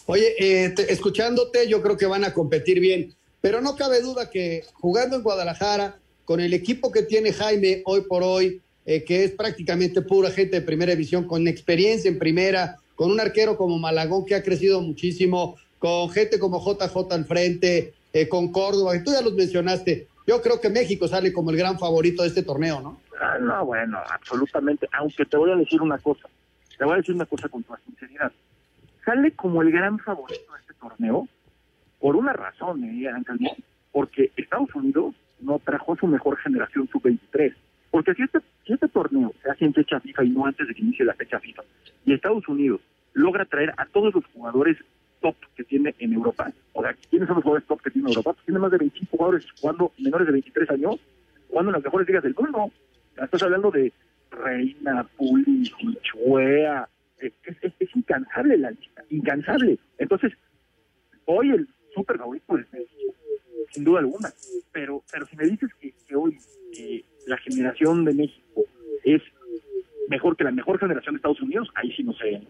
Oye, 0.06 0.34
eh, 0.38 0.70
te- 0.70 0.92
escuchándote, 0.92 1.68
yo 1.68 1.82
creo 1.82 1.96
que 1.96 2.06
van 2.06 2.24
a 2.24 2.32
competir 2.32 2.80
bien, 2.80 3.12
pero 3.40 3.60
no 3.60 3.76
cabe 3.76 4.00
duda 4.00 4.30
que 4.30 4.62
jugando 4.74 5.16
en 5.16 5.22
Guadalajara, 5.22 5.98
con 6.24 6.40
el 6.40 6.52
equipo 6.54 6.90
que 6.92 7.02
tiene 7.02 7.32
Jaime 7.32 7.82
hoy 7.84 8.02
por 8.02 8.22
hoy, 8.22 8.60
eh, 8.86 9.04
que 9.04 9.24
es 9.24 9.32
prácticamente 9.32 10.00
pura 10.02 10.30
gente 10.30 10.60
de 10.60 10.66
primera 10.66 10.92
división, 10.92 11.24
con 11.26 11.46
experiencia 11.46 12.08
en 12.08 12.18
primera, 12.18 12.76
con 12.96 13.10
un 13.10 13.20
arquero 13.20 13.56
como 13.56 13.78
Malagón 13.78 14.24
que 14.24 14.34
ha 14.34 14.42
crecido 14.42 14.80
muchísimo, 14.80 15.56
con 15.78 16.10
gente 16.10 16.38
como 16.38 16.58
JJ 16.60 17.12
al 17.14 17.24
frente, 17.26 17.92
eh, 18.12 18.28
con 18.28 18.50
Córdoba, 18.50 18.96
y 18.96 19.02
tú 19.04 19.12
ya 19.12 19.20
los 19.20 19.34
mencionaste. 19.34 20.06
Yo 20.26 20.42
creo 20.42 20.60
que 20.60 20.68
México 20.70 21.06
sale 21.06 21.32
como 21.32 21.50
el 21.50 21.56
gran 21.56 21.78
favorito 21.78 22.22
de 22.22 22.28
este 22.28 22.42
torneo, 22.42 22.80
¿no? 22.80 23.00
Ah, 23.28 23.38
no, 23.38 23.64
bueno, 23.66 23.98
absolutamente. 24.10 24.88
Aunque 24.92 25.26
te 25.26 25.36
voy 25.36 25.50
a 25.50 25.56
decir 25.56 25.82
una 25.82 25.98
cosa, 25.98 26.28
te 26.78 26.84
voy 26.84 26.94
a 26.94 26.96
decir 26.96 27.14
una 27.14 27.26
cosa 27.26 27.48
con 27.48 27.62
toda 27.62 27.78
sinceridad. 27.84 28.32
Sale 29.04 29.32
como 29.32 29.60
el 29.60 29.70
gran 29.70 29.98
favorito 29.98 30.52
de 30.54 30.60
este 30.60 30.74
torneo 30.74 31.28
por 31.98 32.16
una 32.16 32.32
razón, 32.32 32.84
¿eh, 32.84 33.08
Anselmo? 33.08 33.54
Porque 33.92 34.32
Estados 34.36 34.74
Unidos 34.74 35.14
no 35.40 35.58
trajo 35.58 35.94
su 35.96 36.06
mejor 36.06 36.38
generación 36.38 36.88
sub-23. 36.88 37.54
Porque 37.90 38.14
si 38.14 38.22
este, 38.22 38.38
si 38.66 38.72
este 38.72 38.88
torneo 38.88 39.32
se 39.42 39.50
hace 39.50 39.66
en 39.66 39.74
fecha 39.74 40.00
FIFA 40.00 40.24
y 40.24 40.30
no 40.30 40.46
antes 40.46 40.66
de 40.66 40.74
que 40.74 40.82
inicie 40.82 41.04
la 41.04 41.14
fecha 41.14 41.38
FIFA, 41.38 41.62
y 42.06 42.14
Estados 42.14 42.48
Unidos 42.48 42.80
logra 43.12 43.44
traer 43.44 43.74
a 43.76 43.84
todos 43.86 44.14
los 44.14 44.24
jugadores 44.26 44.78
top 45.20 45.34
que 45.56 45.64
tiene 45.64 45.94
en 45.98 46.12
Europa, 46.14 46.50
o 46.72 46.82
sea, 46.82 46.94
¿quiénes 47.10 47.26
son 47.26 47.36
los 47.36 47.44
jugadores 47.44 47.66
top 47.66 47.82
que 47.82 47.90
tiene 47.90 48.08
Europa? 48.08 48.32
Pues 48.32 48.44
tiene 48.46 48.60
más 48.60 48.70
de 48.70 48.78
25 48.78 49.16
jugadores 49.16 49.46
jugando 49.60 49.92
menores 49.98 50.26
de 50.26 50.32
23 50.32 50.70
años, 50.70 51.00
jugando 51.48 51.70
en 51.70 51.74
las 51.74 51.84
mejores 51.84 52.06
ligas 52.06 52.22
del 52.22 52.34
mundo. 52.34 52.70
Estás 53.22 53.42
hablando 53.42 53.70
de 53.70 53.92
Reina, 54.31 55.09
Chuea, 56.02 56.88
es, 57.18 57.35
incansable 57.94 58.57
la 58.59 58.70
lista, 58.70 59.04
incansable. 59.11 59.78
Entonces, 59.98 60.33
hoy 61.24 61.50
el 61.50 61.68
super 61.94 62.18
favorito 62.18 62.59
es 62.59 62.72
México, 62.72 63.14
sin 63.72 63.85
duda 63.85 64.00
alguna. 64.00 64.31
Pero, 64.72 65.02
pero 65.11 65.26
si 65.26 65.37
me 65.37 65.44
dices 65.44 65.70
que, 65.81 65.92
que 66.07 66.16
hoy 66.16 66.38
la 67.26 67.37
generación 67.38 68.04
de 68.04 68.14
México 68.14 68.64
es 69.04 69.22
mejor 70.09 70.37
que 70.37 70.44
la 70.44 70.50
mejor 70.50 70.78
generación 70.78 71.14
de 71.14 71.18
Estados 71.18 71.40
Unidos, 71.40 71.68
ahí 71.74 71.92
sí 71.92 72.02
no 72.02 72.12
sé. 72.14 72.40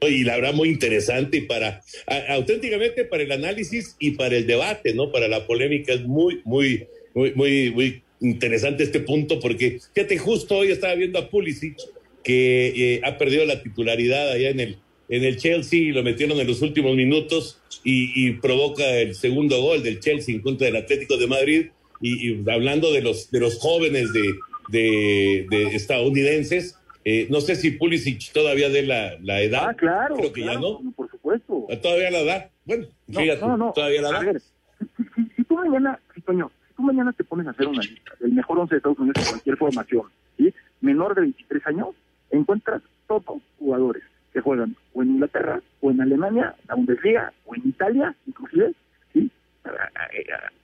Y 0.00 0.22
la 0.22 0.36
verdad 0.36 0.54
muy 0.54 0.68
interesante 0.68 1.38
y 1.38 1.40
para 1.42 1.82
auténticamente 2.28 3.04
para 3.04 3.24
el 3.24 3.32
análisis 3.32 3.96
y 3.98 4.12
para 4.12 4.36
el 4.36 4.46
debate, 4.46 4.94
¿no? 4.94 5.10
Para 5.10 5.26
la 5.26 5.46
polémica 5.46 5.92
es 5.92 6.04
muy, 6.04 6.40
muy, 6.44 6.86
muy, 7.18 7.32
muy, 7.34 7.70
muy 7.72 8.02
interesante 8.20 8.84
este 8.84 9.00
punto 9.00 9.40
porque 9.40 9.78
fíjate, 9.94 10.18
justo 10.18 10.56
hoy 10.58 10.70
estaba 10.70 10.94
viendo 10.94 11.18
a 11.18 11.28
Pulisic 11.28 11.76
que 12.22 12.94
eh, 12.94 13.00
ha 13.04 13.16
perdido 13.18 13.44
la 13.44 13.62
titularidad 13.62 14.30
allá 14.30 14.50
en 14.50 14.60
el 14.60 14.76
en 15.10 15.24
el 15.24 15.38
Chelsea 15.38 15.80
y 15.80 15.92
lo 15.92 16.02
metieron 16.02 16.38
en 16.38 16.46
los 16.46 16.60
últimos 16.60 16.94
minutos 16.94 17.60
y, 17.82 18.12
y 18.14 18.32
provoca 18.34 18.84
el 18.98 19.14
segundo 19.14 19.60
gol 19.62 19.82
del 19.82 20.00
Chelsea 20.00 20.34
en 20.34 20.42
contra 20.42 20.66
del 20.66 20.76
Atlético 20.76 21.16
de 21.16 21.26
Madrid 21.26 21.66
y, 22.02 22.28
y 22.30 22.50
hablando 22.50 22.92
de 22.92 23.00
los 23.00 23.30
de 23.30 23.40
los 23.40 23.58
jóvenes 23.58 24.12
de, 24.12 24.34
de, 24.68 25.46
de 25.50 25.62
estadounidenses 25.74 26.76
eh, 27.04 27.26
no 27.30 27.40
sé 27.40 27.56
si 27.56 27.70
Pulisic 27.70 28.32
todavía 28.32 28.68
de 28.68 28.82
la, 28.82 29.16
la 29.22 29.40
edad. 29.40 29.68
Ah, 29.70 29.74
claro. 29.74 30.16
Creo 30.16 30.32
que 30.32 30.42
ya 30.42 30.54
no. 30.60 30.92
Por 30.94 31.10
supuesto. 31.10 31.66
Todavía 31.80 32.10
la 32.10 32.22
da. 32.24 32.50
Bueno, 32.66 32.86
No, 33.06 33.20
fíjate, 33.20 33.40
no, 33.40 33.56
no. 33.56 33.72
todavía 33.74 34.02
la 34.02 34.08
A 34.08 34.12
da. 34.12 34.20
ver, 34.20 34.40
si, 34.40 34.84
si- 35.14 35.28
si 35.36 35.44
tú 35.44 35.54
mañana, 35.54 35.98
si, 36.14 36.20
Toño, 36.20 36.50
si 36.54 36.57
tú 36.78 36.84
mañana 36.84 37.12
te 37.12 37.24
pones 37.24 37.44
a 37.48 37.50
hacer 37.50 37.66
una 37.66 37.82
lista 37.82 38.12
del 38.20 38.32
mejor 38.32 38.60
11 38.60 38.72
de 38.72 38.76
Estados 38.76 38.98
Unidos 39.00 39.18
en 39.18 39.30
cualquier 39.30 39.56
formación, 39.56 40.02
¿sí? 40.36 40.54
menor 40.80 41.16
de 41.16 41.22
23 41.22 41.66
años, 41.66 41.88
encuentras 42.30 42.82
todos 43.08 43.42
jugadores 43.58 44.04
que 44.32 44.40
juegan 44.40 44.76
o 44.92 45.02
en 45.02 45.10
Inglaterra, 45.10 45.60
o 45.80 45.90
en 45.90 46.00
Alemania, 46.00 46.54
la 46.68 46.76
Bundesliga, 46.76 47.32
o 47.46 47.56
en 47.56 47.66
Italia, 47.66 48.14
inclusive, 48.28 48.74
¿sí? 49.12 49.28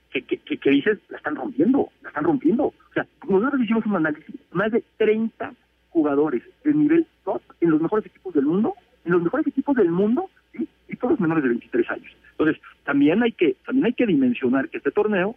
Que, 0.09 0.21
que, 0.21 0.37
que, 0.37 0.57
que 0.57 0.69
dices, 0.69 0.99
la 1.09 1.17
están 1.17 1.35
rompiendo, 1.35 1.89
la 2.01 2.09
están 2.09 2.23
rompiendo. 2.23 2.67
O 2.67 2.93
sea, 2.93 3.05
nosotros 3.27 3.61
hicimos 3.61 3.85
un 3.85 3.97
análisis, 3.97 4.35
más 4.53 4.71
de 4.71 4.85
30 4.95 5.53
jugadores 5.89 6.43
de 6.63 6.73
nivel 6.73 7.05
top 7.25 7.41
en 7.59 7.71
los 7.71 7.81
mejores 7.81 8.05
equipos 8.05 8.33
del 8.33 8.45
mundo, 8.45 8.73
en 9.03 9.11
los 9.11 9.21
mejores 9.21 9.47
equipos 9.47 9.75
del 9.75 9.91
mundo, 9.91 10.29
¿sí? 10.53 10.65
y 10.87 10.95
todos 10.95 11.19
menores 11.19 11.43
de 11.43 11.49
23 11.49 11.89
años. 11.89 12.15
Entonces, 12.31 12.61
también 12.85 13.21
hay 13.21 13.33
que 13.33 13.57
también 13.65 13.87
hay 13.87 13.93
que 13.93 14.05
dimensionar 14.05 14.69
que 14.69 14.77
este 14.77 14.91
torneo, 14.91 15.35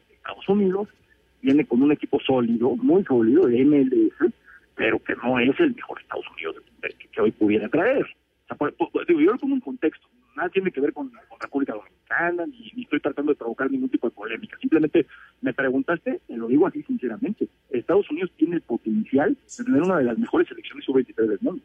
Unidos, 0.49 0.88
viene 1.42 1.66
con 1.66 1.82
un 1.82 1.92
equipo 1.92 2.18
sólido, 2.20 2.76
muy 2.76 3.05
sólido, 3.05 3.46
de 3.46 3.64
MLS, 3.64 4.32
pero 4.74 5.03
que 5.03 5.14
no 5.16 5.38
es 5.38 5.59
el 5.61 5.74
mejor 5.74 6.01
Estados 6.01 6.26
Unidos 6.32 6.57
que, 7.12 7.20
hoy 7.20 7.32
pudiera 7.32 7.68
traer. 7.68 8.07
O 8.51 8.57
sea, 8.57 9.05
digo, 9.07 9.20
yo 9.20 9.32
lo 9.32 9.38
pongo 9.38 9.55
en 9.55 9.61
contexto, 9.61 10.07
nada 10.36 10.49
tiene 10.49 10.70
que 10.70 10.80
ver 10.80 10.92
con, 10.92 11.11
República 11.40 11.74
Dominicana, 11.74 12.46
ni, 12.46 12.82
estoy 12.82 13.01
tratando 13.01 13.32
de 13.32 13.36
provocar 13.36 13.70
ningún 13.70 13.88
tipo 13.88 14.09
de 14.09 14.14
polémica. 14.14 14.57
Simplemente 14.61 15.07
me 15.40 15.53
preguntaste, 15.53 16.20
te 16.26 16.36
lo 16.36 16.49
digo 16.49 16.66
así 16.66 16.82
sinceramente, 16.82 17.49
Estados 17.70 18.11
Unidos 18.11 18.30
tiene 18.36 18.57
el 18.57 18.62
potencial 18.62 19.36
de 19.59 19.64
tener 19.64 19.82
una 19.82 19.99
de 19.99 20.05
las 20.05 20.18
mejores 20.18 20.49
selecciones 20.49 20.84
sub-23 20.84 21.26
del 21.26 21.38
mundo. 21.40 21.62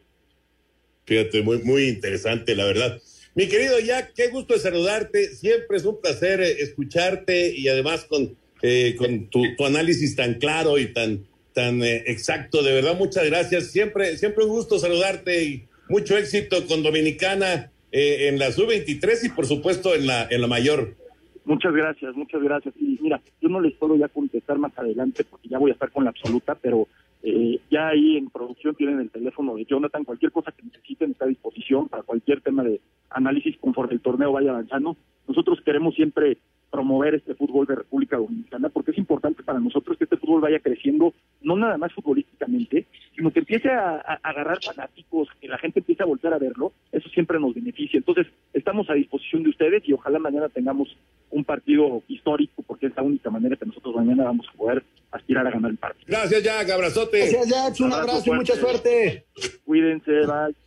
Fíjate, 1.06 1.42
muy, 1.42 1.62
muy 1.62 1.84
interesante, 1.88 2.54
la 2.56 2.64
verdad. 2.64 3.00
Mi 3.34 3.48
querido 3.48 3.78
Jack, 3.80 4.12
qué 4.14 4.28
gusto 4.28 4.54
de 4.54 4.60
saludarte. 4.60 5.26
Siempre 5.26 5.76
es 5.76 5.84
un 5.84 6.00
placer 6.00 6.40
eh, 6.40 6.62
escucharte 6.62 7.52
y 7.54 7.68
además 7.68 8.04
con, 8.04 8.36
eh, 8.66 8.96
con 8.96 9.26
tu, 9.26 9.44
análisis 9.64 10.16
tan 10.16 10.34
claro 10.34 10.78
y 10.78 10.92
tan, 10.92 11.26
tan 11.52 11.82
eh, 11.82 12.04
exacto. 12.06 12.62
De 12.62 12.72
verdad, 12.72 12.96
muchas 12.96 13.26
gracias. 13.26 13.70
Siempre, 13.70 14.16
siempre 14.16 14.44
un 14.44 14.50
gusto 14.50 14.78
saludarte 14.78 15.44
y 15.44 15.64
mucho 15.88 16.16
éxito 16.16 16.66
con 16.66 16.82
Dominicana 16.82 17.70
en 17.96 18.40
la 18.40 18.50
sub-23 18.50 19.26
y 19.26 19.28
por 19.28 19.46
supuesto 19.46 19.94
en 19.94 20.08
la, 20.08 20.26
en 20.28 20.40
la 20.40 20.48
mayor. 20.48 20.96
Muchas 21.44 21.74
gracias, 21.74 22.16
muchas 22.16 22.42
gracias. 22.42 22.74
Y 22.80 22.98
mira, 23.02 23.20
yo 23.40 23.48
no 23.50 23.60
les 23.60 23.74
puedo 23.74 23.96
ya 23.96 24.08
contestar 24.08 24.58
más 24.58 24.76
adelante 24.78 25.24
porque 25.24 25.48
ya 25.48 25.58
voy 25.58 25.70
a 25.70 25.74
estar 25.74 25.90
con 25.90 26.04
la 26.04 26.10
absoluta, 26.10 26.54
pero 26.54 26.88
eh, 27.22 27.60
ya 27.70 27.88
ahí 27.88 28.16
en 28.16 28.30
producción 28.30 28.74
tienen 28.74 29.00
el 29.00 29.10
teléfono 29.10 29.54
de 29.54 29.66
Jonathan. 29.66 30.04
Cualquier 30.04 30.32
cosa 30.32 30.52
que 30.52 30.62
necesiten 30.62 31.10
está 31.10 31.26
a 31.26 31.28
disposición 31.28 31.88
para 31.88 32.02
cualquier 32.02 32.40
tema 32.40 32.64
de 32.64 32.80
análisis 33.10 33.56
conforme 33.58 33.94
el 33.94 34.00
torneo 34.00 34.32
vaya 34.32 34.50
avanzando. 34.50 34.96
Nosotros 35.28 35.60
queremos 35.64 35.94
siempre 35.94 36.38
promover 36.74 37.14
este 37.14 37.36
fútbol 37.36 37.66
de 37.66 37.76
República 37.76 38.16
Dominicana 38.16 38.68
porque 38.68 38.90
es 38.90 38.98
importante 38.98 39.44
para 39.44 39.60
nosotros 39.60 39.96
que 39.96 40.04
este 40.04 40.16
fútbol 40.16 40.40
vaya 40.40 40.58
creciendo, 40.58 41.14
no 41.40 41.54
nada 41.54 41.78
más 41.78 41.92
futbolísticamente, 41.92 42.86
sino 43.14 43.30
que 43.30 43.38
empiece 43.38 43.70
a, 43.70 43.98
agarrar 44.24 44.58
fanáticos, 44.60 45.28
que 45.40 45.46
la 45.46 45.56
gente 45.58 45.78
empiece 45.78 46.02
a 46.02 46.06
volver 46.06 46.34
a 46.34 46.38
verlo. 46.38 46.72
Eso 46.90 47.08
siempre 47.10 47.38
nos 47.38 47.54
beneficia. 47.54 47.96
Entonces, 47.96 48.26
estamos 48.52 48.90
a 48.90 48.94
disposición 48.94 49.44
de 49.44 49.50
ustedes 49.50 49.88
y 49.88 49.92
ojalá 49.92 50.18
mañana 50.18 50.48
tengamos 50.48 50.96
un 51.30 51.44
partido 51.44 52.02
histórico 52.08 52.64
porque 52.66 52.86
es 52.86 52.96
la 52.96 53.04
única 53.04 53.30
manera 53.30 53.54
que 53.54 53.66
nosotros 53.66 53.94
mañana 53.94 54.24
vamos 54.24 54.48
a 54.52 54.56
poder 54.56 54.82
aspirar 55.12 55.46
a 55.46 55.52
ganar 55.52 55.70
el 55.70 55.76
partido. 55.76 56.06
Gracias, 56.08 56.42
Jack. 56.42 56.70
Abrazote. 56.70 57.18
Gracias, 57.18 57.48
Jack. 57.48 57.86
Un 57.86 57.92
abrazo, 57.92 58.32
y 58.32 58.36
mucha 58.36 58.56
suerte. 58.56 59.26
Cuídense. 59.64 60.26
Bye. 60.26 60.63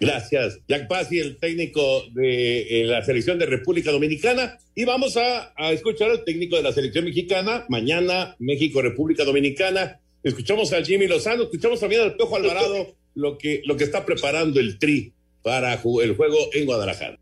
Gracias. 0.00 0.58
Jack 0.68 0.88
Pasi, 0.88 1.18
el 1.18 1.36
técnico 1.36 2.04
de 2.12 2.82
eh, 2.82 2.84
la 2.84 3.04
selección 3.04 3.38
de 3.38 3.46
República 3.46 3.90
Dominicana. 3.90 4.58
Y 4.74 4.84
vamos 4.84 5.16
a, 5.16 5.52
escuchar 5.72 6.10
al 6.10 6.24
técnico 6.24 6.56
de 6.56 6.62
la 6.62 6.72
selección 6.72 7.04
mexicana. 7.04 7.64
Mañana, 7.68 8.36
México, 8.38 8.82
República 8.82 9.24
Dominicana. 9.24 10.00
Escuchamos 10.22 10.72
al 10.72 10.86
Jimmy 10.86 11.06
Lozano, 11.06 11.44
escuchamos 11.44 11.80
también 11.80 12.00
al 12.00 12.16
Pejo 12.16 12.36
Alvarado, 12.36 12.96
lo 13.14 13.36
que, 13.36 13.60
lo 13.66 13.76
que 13.76 13.84
está 13.84 14.06
preparando 14.06 14.58
el 14.58 14.78
Tri 14.78 15.12
para 15.42 15.74
el 15.74 16.16
juego 16.16 16.48
en 16.54 16.64
Guadalajara. 16.64 17.18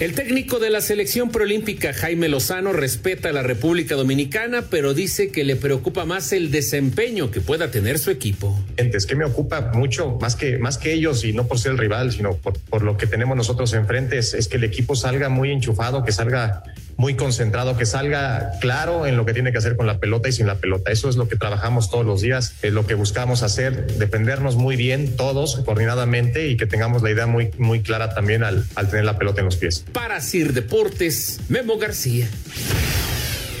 El 0.00 0.14
técnico 0.14 0.60
de 0.60 0.70
la 0.70 0.80
selección 0.80 1.30
proolímpica 1.30 1.92
Jaime 1.92 2.28
Lozano 2.28 2.72
respeta 2.72 3.30
a 3.30 3.32
la 3.32 3.42
República 3.42 3.96
Dominicana, 3.96 4.66
pero 4.70 4.94
dice 4.94 5.32
que 5.32 5.42
le 5.42 5.56
preocupa 5.56 6.04
más 6.04 6.32
el 6.32 6.52
desempeño 6.52 7.32
que 7.32 7.40
pueda 7.40 7.72
tener 7.72 7.98
su 7.98 8.12
equipo. 8.12 8.56
Es 8.76 9.06
que 9.06 9.16
me 9.16 9.24
ocupa 9.24 9.72
mucho, 9.74 10.16
más 10.20 10.36
que, 10.36 10.56
más 10.56 10.78
que 10.78 10.92
ellos, 10.92 11.24
y 11.24 11.32
no 11.32 11.48
por 11.48 11.58
ser 11.58 11.72
el 11.72 11.78
rival, 11.78 12.12
sino 12.12 12.36
por, 12.36 12.84
lo 12.84 12.96
que 12.96 13.08
tenemos 13.08 13.36
nosotros 13.36 13.72
enfrente, 13.72 14.18
es, 14.18 14.34
es 14.34 14.46
que 14.46 14.58
el 14.58 14.62
equipo 14.62 14.94
salga 14.94 15.30
muy 15.30 15.50
enchufado, 15.50 16.04
que 16.04 16.12
salga 16.12 16.62
muy 16.98 17.14
concentrado, 17.14 17.76
que 17.76 17.86
salga 17.86 18.50
claro 18.60 19.06
en 19.06 19.16
lo 19.16 19.24
que 19.24 19.32
tiene 19.32 19.52
que 19.52 19.58
hacer 19.58 19.76
con 19.76 19.86
la 19.86 19.98
pelota 19.98 20.28
y 20.28 20.32
sin 20.32 20.46
la 20.46 20.56
pelota. 20.56 20.90
Eso 20.90 21.08
es 21.08 21.16
lo 21.16 21.28
que 21.28 21.36
trabajamos 21.36 21.90
todos 21.90 22.04
los 22.04 22.20
días, 22.20 22.54
es 22.60 22.72
lo 22.72 22.86
que 22.86 22.94
buscamos 22.94 23.42
hacer, 23.42 23.86
defendernos 23.98 24.56
muy 24.56 24.74
bien 24.74 25.16
todos 25.16 25.62
coordinadamente 25.64 26.48
y 26.48 26.56
que 26.56 26.66
tengamos 26.66 27.02
la 27.02 27.10
idea 27.10 27.26
muy, 27.26 27.52
muy 27.56 27.82
clara 27.82 28.12
también 28.14 28.42
al, 28.42 28.66
al 28.74 28.90
tener 28.90 29.04
la 29.04 29.16
pelota 29.16 29.40
en 29.40 29.44
los 29.46 29.56
pies. 29.56 29.84
Para 29.92 30.20
Sir 30.20 30.52
Deportes, 30.52 31.40
Memo 31.48 31.78
García. 31.78 32.28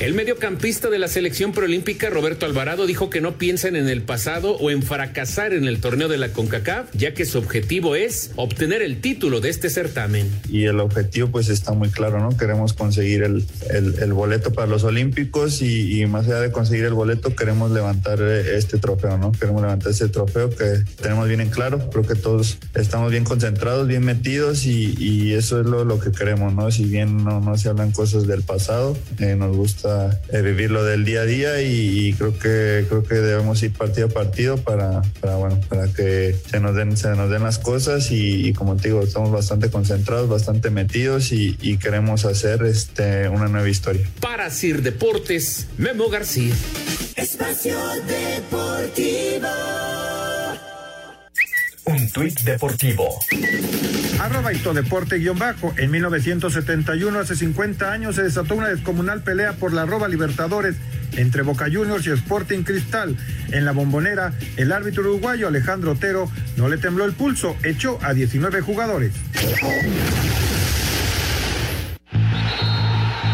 El 0.00 0.14
mediocampista 0.14 0.90
de 0.90 1.00
la 1.00 1.08
selección 1.08 1.52
proolímpica 1.52 2.08
Roberto 2.08 2.46
Alvarado 2.46 2.86
dijo 2.86 3.10
que 3.10 3.20
no 3.20 3.36
piensan 3.36 3.74
en 3.74 3.88
el 3.88 4.02
pasado 4.02 4.52
o 4.52 4.70
en 4.70 4.84
fracasar 4.84 5.52
en 5.52 5.64
el 5.64 5.80
torneo 5.80 6.06
de 6.06 6.16
la 6.18 6.28
CONCACAF, 6.28 6.90
ya 6.94 7.14
que 7.14 7.26
su 7.26 7.36
objetivo 7.38 7.96
es 7.96 8.30
obtener 8.36 8.80
el 8.80 9.00
título 9.00 9.40
de 9.40 9.48
este 9.48 9.70
certamen. 9.70 10.30
Y 10.48 10.66
el 10.66 10.78
objetivo 10.78 11.30
pues 11.30 11.48
está 11.48 11.72
muy 11.72 11.88
claro, 11.88 12.20
¿no? 12.20 12.36
Queremos 12.36 12.74
conseguir 12.74 13.24
el, 13.24 13.44
el, 13.70 14.12
boleto 14.12 14.52
para 14.52 14.68
los 14.68 14.84
Olímpicos 14.84 15.62
y, 15.62 16.06
más 16.06 16.26
allá 16.26 16.42
de 16.42 16.52
conseguir 16.52 16.84
el 16.84 16.94
boleto 16.94 17.34
queremos 17.34 17.72
levantar 17.72 18.20
eh, 18.22 18.56
este 18.56 18.78
trofeo, 18.78 19.18
¿no? 19.18 19.32
Queremos 19.32 19.62
levantar 19.62 19.90
este 19.90 20.08
trofeo 20.08 20.48
que 20.48 20.84
tenemos 21.02 21.26
bien 21.26 21.40
en 21.40 21.50
claro, 21.50 21.90
creo 21.90 22.04
que 22.04 22.14
todos 22.14 22.58
estamos 22.76 23.10
bien 23.10 23.24
concentrados, 23.24 23.88
bien 23.88 24.04
metidos 24.04 24.64
y, 24.64 25.34
eso 25.34 25.60
es 25.60 25.66
lo, 25.66 25.84
lo, 25.84 25.98
que 25.98 26.12
queremos, 26.12 26.54
¿no? 26.54 26.70
Si 26.70 26.84
bien 26.84 27.24
no, 27.24 27.40
no 27.40 27.56
se 27.58 27.68
hablan 27.68 27.90
cosas 27.90 28.26
del 28.26 28.42
pasado, 28.42 28.96
eh, 29.18 29.34
nos 29.36 29.56
gusta 29.56 29.87
eh, 30.28 30.42
vivirlo 30.42 30.84
del 30.84 31.04
día 31.04 31.22
a 31.22 31.24
día 31.24 31.62
y, 31.62 32.14
creo 32.14 32.38
que 32.38 32.84
creo 32.88 33.02
que 33.02 33.14
debemos 33.14 33.62
ir 33.62 33.72
partido 33.72 34.06
a 34.06 34.10
partido 34.10 34.56
para, 34.58 35.02
para 35.20 35.36
bueno 35.36 35.60
para 35.68 35.88
que 35.88 36.36
se 36.50 36.60
nos 36.60 36.74
den 36.74 36.96
se 36.96 37.10
nos 37.10 37.30
den 37.30 37.42
las 37.42 37.58
cosas 37.58 38.08
y, 38.10 38.52
como 38.52 38.76
te 38.76 38.88
digo 38.88 39.02
estamos 39.02 39.30
bastante 39.30 39.70
concentrados 39.70 40.28
bastante 40.28 40.70
metidos 40.70 41.32
y, 41.32 41.56
queremos 41.78 42.24
hacer 42.24 42.64
este 42.64 43.28
una 43.28 43.46
nueva 43.46 43.68
historia. 43.68 44.06
Para 44.20 44.50
Sir 44.50 44.82
Deportes 44.82 45.68
Memo 45.78 46.08
García. 46.08 46.54
Espacio 47.16 47.78
Deportivo 48.06 49.48
un 51.88 52.10
tuit 52.10 52.38
deportivo 52.40 53.18
Arroba 54.20 54.50
Deporte 54.50 55.18
guion 55.18 55.38
bajo. 55.38 55.72
En 55.78 55.90
1971, 55.90 57.18
hace 57.18 57.34
50 57.36 57.90
años, 57.90 58.16
se 58.16 58.22
desató 58.22 58.56
una 58.56 58.68
descomunal 58.68 59.22
pelea 59.22 59.54
por 59.54 59.72
la 59.72 59.82
arroba 59.82 60.08
Libertadores 60.08 60.76
entre 61.16 61.42
Boca 61.42 61.66
Juniors 61.72 62.06
y 62.06 62.10
Sporting 62.10 62.62
Cristal. 62.62 63.16
En 63.52 63.64
la 63.64 63.72
bombonera, 63.72 64.32
el 64.56 64.72
árbitro 64.72 65.02
uruguayo 65.02 65.48
Alejandro 65.48 65.92
Otero 65.92 66.30
no 66.56 66.68
le 66.68 66.78
tembló 66.78 67.04
el 67.04 67.12
pulso, 67.12 67.56
echó 67.62 67.98
a 68.02 68.12
19 68.12 68.60
jugadores. 68.60 69.12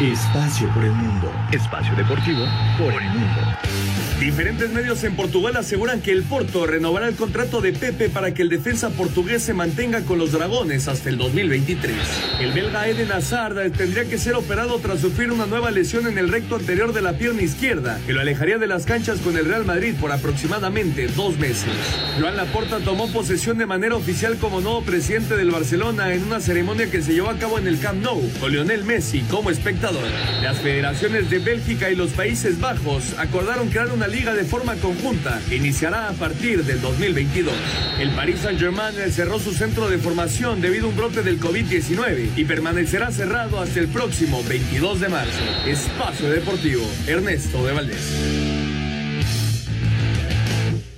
Espacio 0.00 0.68
por 0.74 0.84
el 0.84 0.92
mundo. 0.92 1.32
Espacio 1.50 1.94
deportivo 1.96 2.46
por 2.78 2.92
el 2.92 3.08
mundo. 3.08 3.93
Diferentes 4.20 4.70
medios 4.70 5.02
en 5.02 5.16
Portugal 5.16 5.56
aseguran 5.56 6.00
que 6.00 6.12
el 6.12 6.22
Porto 6.22 6.66
renovará 6.66 7.08
el 7.08 7.16
contrato 7.16 7.60
de 7.60 7.72
Pepe 7.72 8.08
para 8.08 8.32
que 8.32 8.42
el 8.42 8.48
defensa 8.48 8.90
portugués 8.90 9.42
se 9.42 9.52
mantenga 9.52 10.02
con 10.02 10.18
los 10.18 10.30
dragones 10.30 10.86
hasta 10.86 11.08
el 11.08 11.18
2023. 11.18 11.94
El 12.40 12.52
belga 12.52 12.88
Eden 12.88 13.10
Hazard 13.10 13.72
tendría 13.72 14.04
que 14.04 14.16
ser 14.16 14.34
operado 14.34 14.78
tras 14.78 15.00
sufrir 15.00 15.32
una 15.32 15.46
nueva 15.46 15.72
lesión 15.72 16.06
en 16.06 16.16
el 16.16 16.28
recto 16.28 16.56
anterior 16.56 16.92
de 16.92 17.02
la 17.02 17.14
pierna 17.14 17.42
izquierda, 17.42 17.98
que 18.06 18.12
lo 18.12 18.20
alejaría 18.20 18.56
de 18.58 18.68
las 18.68 18.86
canchas 18.86 19.18
con 19.18 19.36
el 19.36 19.46
Real 19.46 19.64
Madrid 19.64 19.94
por 20.00 20.12
aproximadamente 20.12 21.08
dos 21.08 21.36
meses. 21.36 21.72
Joan 22.18 22.36
Laporta 22.36 22.78
tomó 22.78 23.10
posesión 23.10 23.58
de 23.58 23.66
manera 23.66 23.96
oficial 23.96 24.36
como 24.38 24.60
nuevo 24.60 24.82
presidente 24.82 25.36
del 25.36 25.50
Barcelona 25.50 26.14
en 26.14 26.22
una 26.22 26.40
ceremonia 26.40 26.88
que 26.88 27.02
se 27.02 27.14
llevó 27.14 27.30
a 27.30 27.38
cabo 27.38 27.58
en 27.58 27.66
el 27.66 27.80
Camp 27.80 28.02
Nou, 28.02 28.22
con 28.40 28.52
Lionel 28.52 28.84
Messi 28.84 29.22
como 29.22 29.50
espectador. 29.50 30.06
Las 30.40 30.58
federaciones 30.58 31.28
de 31.30 31.40
Bélgica 31.40 31.90
y 31.90 31.96
los 31.96 32.10
Países 32.10 32.60
Bajos 32.60 33.18
acordaron 33.18 33.68
crear 33.68 33.90
una 33.90 34.03
liga 34.08 34.34
de 34.34 34.44
forma 34.44 34.76
conjunta 34.76 35.40
que 35.48 35.56
iniciará 35.56 36.08
a 36.08 36.12
partir 36.12 36.64
del 36.64 36.80
2022. 36.80 37.54
El 38.00 38.10
Paris 38.10 38.40
Saint-Germain 38.40 38.94
cerró 39.10 39.38
su 39.38 39.52
centro 39.52 39.88
de 39.88 39.98
formación 39.98 40.60
debido 40.60 40.86
a 40.86 40.88
un 40.90 40.96
brote 40.96 41.22
del 41.22 41.40
COVID-19 41.40 42.30
y 42.36 42.44
permanecerá 42.44 43.10
cerrado 43.10 43.60
hasta 43.60 43.80
el 43.80 43.88
próximo 43.88 44.42
22 44.48 45.00
de 45.00 45.08
marzo. 45.08 45.42
Espacio 45.66 46.28
Deportivo, 46.28 46.84
Ernesto 47.06 47.64
de 47.64 47.72
Valdés. 47.72 48.54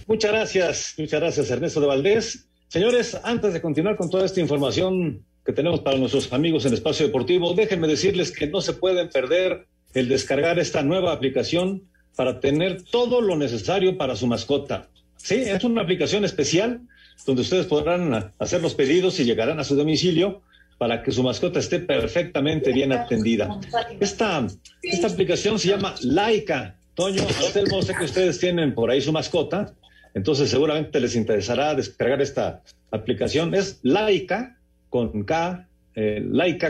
Muchas 0.06 0.30
gracias, 0.30 0.94
muchas 0.98 1.20
gracias 1.20 1.50
Ernesto 1.50 1.80
de 1.80 1.86
Valdés. 1.86 2.48
Señores, 2.68 3.18
antes 3.22 3.52
de 3.52 3.60
continuar 3.60 3.96
con 3.96 4.10
toda 4.10 4.24
esta 4.24 4.40
información 4.40 5.24
que 5.44 5.52
tenemos 5.52 5.80
para 5.80 5.98
nuestros 5.98 6.32
amigos 6.32 6.66
en 6.66 6.74
Espacio 6.74 7.06
Deportivo, 7.06 7.54
déjenme 7.54 7.86
decirles 7.88 8.32
que 8.32 8.46
no 8.46 8.60
se 8.60 8.72
pueden 8.72 9.08
perder 9.08 9.66
el 9.94 10.08
descargar 10.08 10.58
esta 10.58 10.82
nueva 10.82 11.12
aplicación 11.12 11.82
para 12.16 12.40
tener 12.40 12.82
todo 12.82 13.20
lo 13.20 13.36
necesario 13.36 13.96
para 13.96 14.16
su 14.16 14.26
mascota. 14.26 14.88
Sí, 15.16 15.34
es 15.36 15.62
una 15.62 15.82
aplicación 15.82 16.24
especial 16.24 16.80
donde 17.26 17.42
ustedes 17.42 17.66
podrán 17.66 18.32
hacer 18.38 18.62
los 18.62 18.74
pedidos 18.74 19.20
y 19.20 19.24
llegarán 19.24 19.60
a 19.60 19.64
su 19.64 19.76
domicilio 19.76 20.42
para 20.78 21.02
que 21.02 21.12
su 21.12 21.22
mascota 21.22 21.58
esté 21.58 21.80
perfectamente 21.80 22.72
bien 22.72 22.92
atendida. 22.92 23.58
Esta, 24.00 24.46
esta 24.82 25.06
aplicación 25.06 25.58
se 25.58 25.68
llama 25.68 25.94
Laika 26.02 26.76
Toño, 26.94 27.22
Anselmo, 27.22 27.82
sé 27.82 27.94
que 27.94 28.04
ustedes 28.04 28.38
tienen 28.38 28.74
por 28.74 28.90
ahí 28.90 29.02
su 29.02 29.12
mascota, 29.12 29.74
entonces 30.14 30.48
seguramente 30.48 30.98
les 30.98 31.14
interesará 31.14 31.74
descargar 31.74 32.22
esta 32.22 32.62
aplicación. 32.90 33.54
Es 33.54 33.80
Laika 33.82 34.56
con 34.88 35.24
K, 35.24 35.68
eh, 35.94 36.24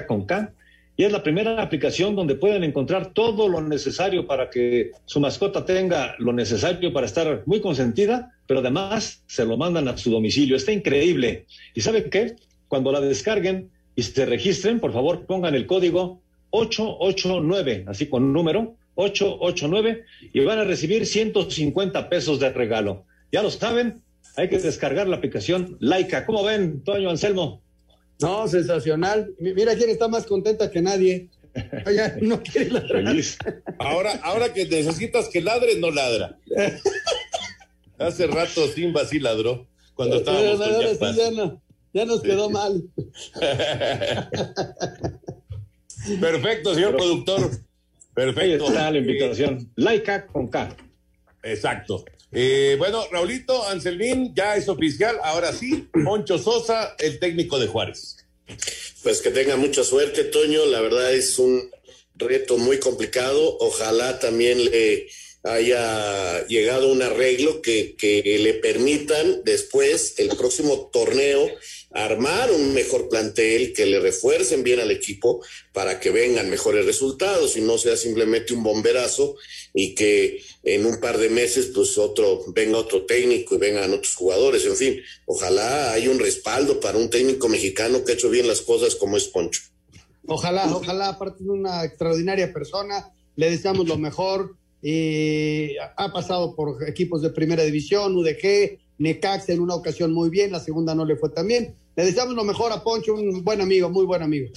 con 0.09 0.27
K, 0.27 0.53
y 0.97 1.05
es 1.05 1.13
la 1.13 1.23
primera 1.23 1.61
aplicación 1.61 2.17
donde 2.17 2.37
pueden 2.37 2.65
encontrar 2.65 3.13
todo 3.13 3.49
lo 3.49 3.61
necesario 3.61 4.27
para 4.27 4.49
que 4.49 4.93
su 5.05 5.21
mascota 5.21 5.65
tenga 5.65 6.17
lo 6.19 6.33
necesario 6.33 6.93
para 6.93 7.07
estar 7.07 7.43
muy 7.45 7.61
consentida, 7.61 8.33
pero 8.47 8.61
además 8.61 9.23
se 9.27 9.45
lo 9.45 9.59
mandan 9.59 9.89
a 9.89 9.99
su 9.99 10.11
domicilio. 10.11 10.57
Está 10.57 10.73
increíble. 10.73 11.45
¿Y 11.75 11.83
saben 11.83 12.09
qué? 12.11 12.37
Cuando 12.69 12.93
la 12.93 13.01
descarguen 13.01 13.71
y 13.95 14.03
se 14.03 14.25
registren, 14.25 14.81
por 14.81 14.93
favor 14.93 15.27
pongan 15.27 15.55
el 15.55 15.67
código 15.67 16.23
889, 16.51 17.85
así 17.89 18.07
con 18.07 18.33
número 18.33 18.77
889, 18.95 20.05
y 20.33 20.41
van 20.41 20.61
a 20.61 20.65
recibir 20.65 21.05
150 21.05 22.09
pesos 22.09 22.41
de 22.41 22.51
regalo. 22.51 23.05
Ya 23.31 23.43
lo 23.43 23.51
saben, 23.51 24.01
hay 24.37 24.49
que 24.49 24.59
descargar 24.59 25.09
la 25.09 25.17
aplicación 25.17 25.77
Laika. 25.81 26.25
¿Cómo 26.25 26.43
ven, 26.43 26.83
Toño 26.83 27.11
Anselmo? 27.11 27.61
No, 28.21 28.47
sensacional. 28.49 29.35
Mira 29.39 29.77
quién 29.77 29.91
está 29.91 30.09
más 30.09 30.27
contenta 30.27 30.71
que 30.71 30.83
nadie. 30.83 31.31
no 32.21 32.43
quiere 32.43 32.71
ladrar. 32.71 33.17
Ahora, 33.79 34.13
ahora 34.23 34.53
que 34.53 34.67
necesitas 34.67 35.29
que 35.29 35.41
ladre, 35.41 35.79
no 35.79 35.91
ladra. 35.91 36.39
Hace 37.99 38.27
rato 38.27 38.69
Simba 38.69 39.07
sí 39.07 39.19
ladró 39.19 39.67
cuando 39.95 40.17
estábamos 40.17 40.59
con 40.59 40.75
ahora 40.75 40.91
sí, 40.91 40.99
ya, 41.17 41.31
no, 41.31 41.63
ya 41.95 42.05
nos 42.05 42.21
quedó 42.21 42.51
mal. 42.51 42.83
Perfecto, 46.21 46.75
señor 46.75 46.95
productor. 46.97 47.53
Perfecto. 48.15 48.67
Ahí 48.67 48.73
está 48.73 48.91
la 48.91 48.99
invitación. 48.99 49.73
Laika 49.77 50.27
con 50.27 50.49
K. 50.49 50.77
Exacto. 51.43 52.05
Eh, 52.33 52.77
bueno, 52.79 53.07
Raulito 53.11 53.67
Anselmín 53.69 54.35
ya 54.35 54.57
es 54.57 54.69
oficial. 54.69 55.17
Ahora 55.23 55.53
sí, 55.53 55.89
Moncho 55.95 56.39
Sosa, 56.39 56.97
el 56.99 57.19
técnico 57.19 57.59
de 57.59 57.67
Juárez. 57.67 58.17
Pues 59.03 59.21
que 59.21 59.31
tenga 59.31 59.57
mucha 59.57 59.85
suerte, 59.85 60.25
Toño. 60.25 60.67
La 60.67 60.81
verdad 60.81 61.15
es 61.15 61.39
un 61.39 61.71
reto 62.15 62.59
muy 62.59 62.79
complicado. 62.79 63.57
Ojalá 63.61 64.19
también 64.19 64.65
le 64.65 65.09
haya 65.45 66.47
llegado 66.47 66.91
un 66.91 67.03
arreglo 67.03 67.63
que, 67.63 67.95
que 67.97 68.23
le 68.41 68.55
permitan 68.55 69.43
después, 69.45 70.19
el 70.19 70.29
próximo 70.31 70.91
torneo, 70.93 71.49
armar 71.97 72.51
un 72.51 72.75
mejor 72.75 73.09
plantel, 73.09 73.73
que 73.73 73.87
le 73.87 74.01
refuercen 74.01 74.63
bien 74.63 74.81
al 74.81 74.91
equipo 74.91 75.43
para 75.73 75.99
que 75.99 76.11
vengan 76.11 76.51
mejores 76.51 76.85
resultados 76.85 77.57
y 77.57 77.63
no 77.63 77.79
sea 77.79 77.97
simplemente 77.97 78.53
un 78.53 78.63
bomberazo 78.63 79.37
y 79.73 79.95
que 79.95 80.43
en 80.63 80.85
un 80.85 81.01
par 81.01 81.17
de 81.17 81.31
meses 81.31 81.71
pues 81.75 81.97
otro 81.97 82.45
venga 82.49 82.79
otro 82.79 83.07
técnico 83.07 83.55
y 83.55 83.59
vengan 83.59 83.93
otros 83.93 84.15
jugadores, 84.15 84.67
en 84.67 84.77
fin, 84.77 85.01
ojalá 85.25 85.93
haya 85.93 86.11
un 86.11 86.19
respaldo 86.19 86.81
para 86.81 86.99
un 86.99 87.09
técnico 87.09 87.49
mexicano 87.49 88.05
que 88.05 88.13
ha 88.13 88.15
hecho 88.15 88.31
bien 88.31 88.47
las 88.47 88.61
cosas 88.61 88.95
como 88.95 89.17
es 89.17 89.25
Poncho. 89.29 89.63
Ojalá, 90.27 90.67
ojalá, 90.75 91.09
aparte 91.09 91.45
de 91.45 91.51
una 91.51 91.85
extraordinaria 91.85 92.53
persona, 92.53 93.13
le 93.37 93.51
deseamos 93.51 93.87
lo 93.87 93.97
mejor. 93.97 94.57
Y 94.83 95.77
ha 95.79 96.13
pasado 96.13 96.55
por 96.55 96.87
equipos 96.87 97.23
de 97.23 97.31
primera 97.31 97.63
división, 97.65 98.15
UDG, 98.15 98.79
Necaxa 98.99 99.53
en 99.53 99.61
una 99.61 99.75
ocasión 99.75 100.13
muy 100.13 100.31
bien, 100.31 100.53
la 100.53 100.61
segunda 100.61 100.95
no 100.95 101.05
le 101.05 101.17
fue 101.17 101.31
tan 101.31 101.47
bien. 101.47 101.75
Le 101.97 102.05
deseamos 102.05 102.35
lo 102.35 102.45
mejor 102.45 102.73
a 102.73 102.83
Poncho, 102.83 103.15
un 103.15 103.45
buen 103.45 103.61
amigo, 103.61 103.89
muy 103.91 104.05
buen 104.05 104.23
amigo. 104.23 104.49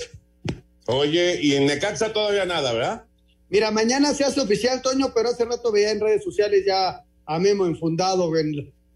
Oye, 0.87 1.39
y 1.41 1.53
en 1.53 1.65
Necaxa 1.65 2.11
todavía 2.11 2.45
nada, 2.45 2.73
¿verdad? 2.73 3.03
Mira, 3.49 3.71
mañana 3.71 4.13
se 4.13 4.23
hace 4.23 4.41
oficial, 4.41 4.81
Toño, 4.81 5.11
pero 5.13 5.29
hace 5.29 5.45
rato 5.45 5.71
veía 5.71 5.91
en 5.91 5.99
redes 5.99 6.23
sociales 6.23 6.63
ya 6.65 7.03
a 7.25 7.39
Memo 7.39 7.65
enfundado 7.65 8.31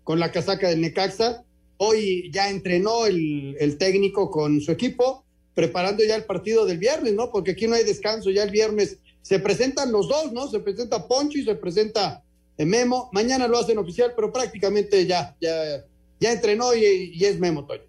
con 0.03 0.19
la 0.19 0.31
casaca 0.31 0.69
del 0.69 0.81
Necaxa. 0.81 1.43
Hoy 1.77 2.31
ya 2.31 2.49
entrenó 2.49 3.05
el, 3.05 3.55
el 3.59 3.77
técnico 3.77 4.31
con 4.31 4.61
su 4.61 4.71
equipo, 4.71 5.23
preparando 5.53 6.03
ya 6.03 6.15
el 6.15 6.25
partido 6.25 6.65
del 6.65 6.77
viernes, 6.77 7.13
¿no? 7.13 7.31
Porque 7.31 7.51
aquí 7.51 7.67
no 7.67 7.75
hay 7.75 7.83
descanso, 7.83 8.29
ya 8.29 8.43
el 8.43 8.51
viernes 8.51 8.97
se 9.21 9.39
presentan 9.39 9.91
los 9.91 10.07
dos, 10.07 10.31
¿no? 10.31 10.47
Se 10.47 10.59
presenta 10.59 11.07
Poncho 11.07 11.37
y 11.37 11.43
se 11.43 11.55
presenta 11.55 12.22
Memo. 12.57 13.09
Mañana 13.11 13.47
lo 13.47 13.57
hacen 13.57 13.77
oficial, 13.77 14.13
pero 14.15 14.31
prácticamente 14.31 15.05
ya, 15.05 15.35
ya, 15.41 15.85
ya 16.19 16.31
entrenó 16.31 16.73
y, 16.75 17.23
es 17.23 17.39
Memo, 17.39 17.65
Toño. 17.65 17.83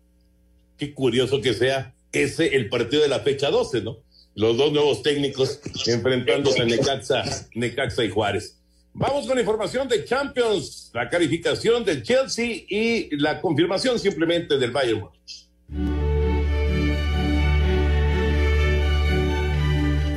Qué 0.76 0.92
curioso 0.92 1.40
que 1.40 1.54
sea 1.54 1.94
ese 2.12 2.54
el 2.56 2.68
partido 2.68 3.02
de 3.02 3.08
la 3.08 3.20
fecha 3.20 3.50
12, 3.50 3.82
¿no? 3.82 3.98
Los 4.34 4.56
dos 4.56 4.72
nuevos 4.72 5.02
técnicos 5.02 5.60
enfrentándose 5.86 6.62
a 6.62 6.64
Necaxa, 6.64 7.24
Necaxa 7.54 8.04
y 8.04 8.10
Juárez. 8.10 8.58
Vamos 8.92 9.26
con 9.26 9.38
información 9.38 9.88
de 9.88 10.04
Champions, 10.04 10.90
la 10.94 11.08
calificación 11.08 11.84
del 11.84 12.02
Chelsea 12.02 12.64
y 12.68 13.16
la 13.16 13.40
confirmación 13.40 13.98
simplemente 13.98 14.56
del 14.56 14.70
Bayern 14.70 15.08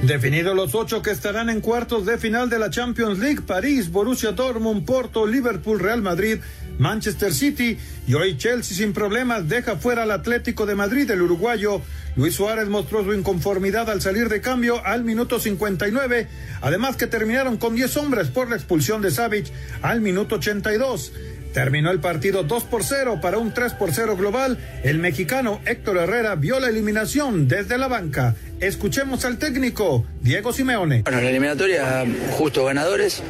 Definidos 0.08 0.56
los 0.56 0.74
ocho 0.74 1.02
que 1.02 1.12
estarán 1.12 1.50
en 1.50 1.60
cuartos 1.60 2.06
de 2.06 2.18
final 2.18 2.50
de 2.50 2.60
la 2.60 2.70
Champions 2.70 3.20
League, 3.20 3.42
París, 3.42 3.92
Borussia 3.92 4.32
Dortmund, 4.32 4.86
Porto, 4.86 5.28
Liverpool, 5.28 5.82
Real 5.82 6.02
Madrid, 6.02 6.38
Manchester 6.78 7.34
City 7.34 7.78
y 8.08 8.14
hoy 8.14 8.38
Chelsea 8.38 8.78
sin 8.78 8.94
problemas 8.94 9.50
deja 9.50 9.76
fuera 9.76 10.04
al 10.04 10.12
Atlético 10.12 10.66
de 10.66 10.76
Madrid 10.76 11.12
el 11.12 11.24
uruguayo. 11.24 11.82
Luis 12.16 12.36
Suárez 12.36 12.70
mostró 12.70 13.04
su 13.04 13.14
inconformidad 13.14 13.90
al 13.90 14.02
salir 14.02 14.30
de 14.30 14.40
cambio 14.40 14.82
al 14.86 15.04
minuto 15.04 15.42
59, 15.42 16.30
además 16.62 16.96
que 16.96 17.08
terminaron 17.08 17.58
con 17.58 17.76
10 17.76 17.98
hombres 17.98 18.30
por 18.30 18.50
la 18.50 18.56
expulsión 18.56 19.02
de 19.02 19.12
Savic 19.12 19.48
al 19.82 20.00
minuto 20.00 20.36
82. 20.36 21.12
Terminó 21.54 21.92
el 21.92 22.00
partido 22.00 22.44
2 22.44 22.64
por 22.66 22.84
0 22.84 23.20
para 23.22 23.38
un 23.38 23.54
3 23.54 23.74
por 23.74 23.92
0 23.92 24.16
global. 24.18 24.58
El 24.84 25.00
mexicano 25.00 25.60
Héctor 25.66 25.98
Herrera 25.98 26.36
vio 26.36 26.60
la 26.60 26.70
eliminación 26.70 27.48
desde 27.48 27.78
la 27.78 27.88
banca. 27.88 28.36
Escuchemos 28.60 29.24
al 29.26 29.38
técnico 29.38 30.06
Diego 30.22 30.52
Simeone. 30.52 31.04
Bueno, 31.04 31.20
en 31.20 31.24
la 31.24 31.30
eliminatoria 31.30 32.06
justo 32.32 32.66
ganadores. 32.66 33.22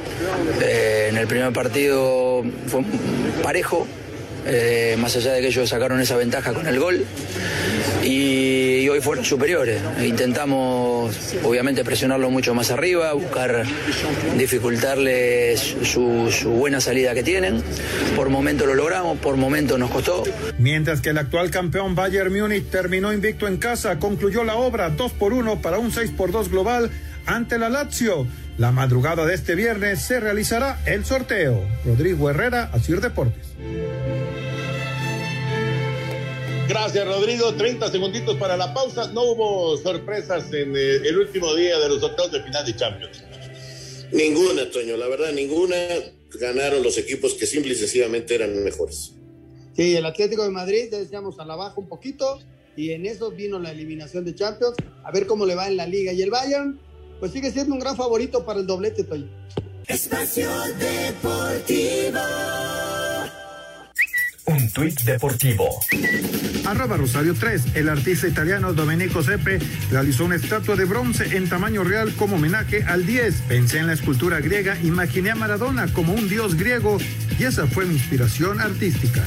Eh, 0.62 1.08
en 1.10 1.18
el 1.18 1.28
primer 1.28 1.52
partido 1.54 2.44
fue 2.68 2.84
parejo, 3.44 3.88
eh, 4.48 4.96
más 4.98 5.16
allá 5.16 5.34
de 5.34 5.42
que 5.42 5.48
ellos 5.48 5.70
sacaron 5.70 6.00
esa 6.00 6.16
ventaja 6.16 6.54
con 6.54 6.68
el 6.68 6.80
gol. 6.80 7.06
Y, 8.04 8.88
hoy 8.88 9.02
fueron 9.02 9.26
superiores. 9.26 9.82
Intentamos, 10.02 11.14
obviamente, 11.44 11.84
presionarlo 11.84 12.30
mucho 12.30 12.54
más 12.56 12.72
arriba, 12.72 13.12
buscar 13.14 13.66
dificultarles 14.38 15.76
su, 15.84 16.32
su 16.32 16.52
buena 16.52 16.80
salida 16.80 17.14
que 17.14 17.24
tienen. 17.24 17.62
Por 18.16 18.30
momento 18.30 18.66
lo 18.66 18.76
logramos, 18.76 19.18
por 19.20 19.36
momento 19.36 19.78
nos 19.78 19.92
costó. 19.92 20.24
Mientras 20.58 21.02
que 21.02 21.10
el 21.10 21.18
actual 21.18 21.52
campeón 21.52 21.96
Bayern 21.96 22.34
Múnich 22.34 22.70
terminó 22.70 23.12
invicto 23.12 23.48
en 23.48 23.58
casa, 23.58 24.00
concluyó 24.00 24.46
la 24.46 24.56
obra 24.56 24.90
2 24.90 25.12
por 25.14 25.34
1 25.34 25.62
para 25.62 25.80
un 25.80 25.92
6 25.92 26.12
por 26.12 26.32
2 26.32 26.50
global 26.50 26.90
ante 27.26 27.60
la 27.60 27.70
Lazio. 27.70 28.26
La 28.58 28.72
madrugada 28.72 29.26
de 29.26 29.36
este 29.36 29.54
viernes 29.54 30.02
se 30.02 30.20
realizará 30.20 30.80
el 30.86 31.06
sorteo. 31.06 31.62
Rodrigo 31.86 32.30
Herrera, 32.30 32.72
Asir 32.74 33.02
Deportes. 33.02 33.46
Gracias, 36.68 37.08
Rodrigo. 37.08 37.54
30 37.54 37.90
segunditos 37.92 38.36
para 38.36 38.58
la 38.58 38.74
pausa. 38.74 39.12
No 39.14 39.24
hubo 39.24 39.78
sorpresas 39.78 40.52
en 40.54 40.76
eh, 40.76 40.96
el 40.98 41.18
último 41.18 41.56
día 41.56 41.80
de 41.80 41.90
los 41.90 42.04
octavos 42.04 42.32
de 42.32 42.44
final 42.44 42.66
de 42.66 42.76
Champions. 42.76 43.24
Ninguna, 44.12 44.70
Toño, 44.70 44.98
la 44.98 45.08
verdad, 45.08 45.32
ninguna. 45.32 45.76
Ganaron 46.40 46.84
los 46.84 46.98
equipos 46.98 47.34
que 47.36 47.46
simple 47.46 47.72
y 47.72 47.76
sencillamente 47.76 48.36
eran 48.36 48.64
mejores. 48.64 49.14
Sí, 49.76 49.96
el 49.96 50.06
Atlético 50.06 50.44
de 50.44 50.50
Madrid, 50.50 50.90
ya 50.92 50.98
decíamos 50.98 51.40
a 51.40 51.46
la 51.46 51.56
baja 51.56 51.76
un 51.78 51.88
poquito, 51.88 52.40
y 52.76 52.92
en 52.92 53.06
eso 53.06 53.32
vino 53.32 53.60
la 53.60 53.72
eliminación 53.72 54.26
de 54.26 54.36
Champions. 54.36 54.76
A 55.04 55.12
ver 55.12 55.26
cómo 55.26 55.46
le 55.46 55.56
va 55.56 55.68
en 55.68 55.78
la 55.78 55.86
liga. 55.86 56.12
Y 56.12 56.22
el 56.22 56.32
Bayern, 56.32 56.80
pues 57.20 57.32
sigue 57.32 57.52
siendo 57.52 57.74
un 57.74 57.80
gran 57.80 57.96
favorito 57.96 58.46
para 58.46 58.60
el 58.60 58.68
doblete, 58.68 59.04
Toño. 59.04 59.30
Espacio 59.88 60.50
Deportivo. 60.80 62.20
Un 64.48 64.72
tuit 64.72 65.02
deportivo. 65.02 65.82
Arroba 66.66 66.96
Rosario 66.96 67.34
3. 67.34 67.76
El 67.76 67.90
artista 67.90 68.30
italiano 68.30 68.72
Domenico 68.72 69.22
Seppe 69.22 69.60
realizó 69.92 70.24
una 70.24 70.36
estatua 70.36 70.78
de 70.78 70.86
bronce 70.86 71.36
en 71.36 71.50
tamaño 71.50 71.84
real 71.84 72.14
como 72.16 72.38
homenaje 72.38 72.82
al 72.84 73.06
10. 73.06 73.42
Pensé 73.50 73.80
en 73.80 73.88
la 73.88 73.94
escultura 73.94 74.40
griega, 74.40 74.78
imaginé 74.82 75.32
a 75.32 75.36
Maradona 75.36 75.88
como 75.92 76.14
un 76.14 76.30
dios 76.30 76.56
griego 76.56 76.98
y 77.38 77.44
esa 77.44 77.68
fue 77.68 77.86
mi 77.86 77.96
inspiración 77.96 78.62
artística. 78.62 79.22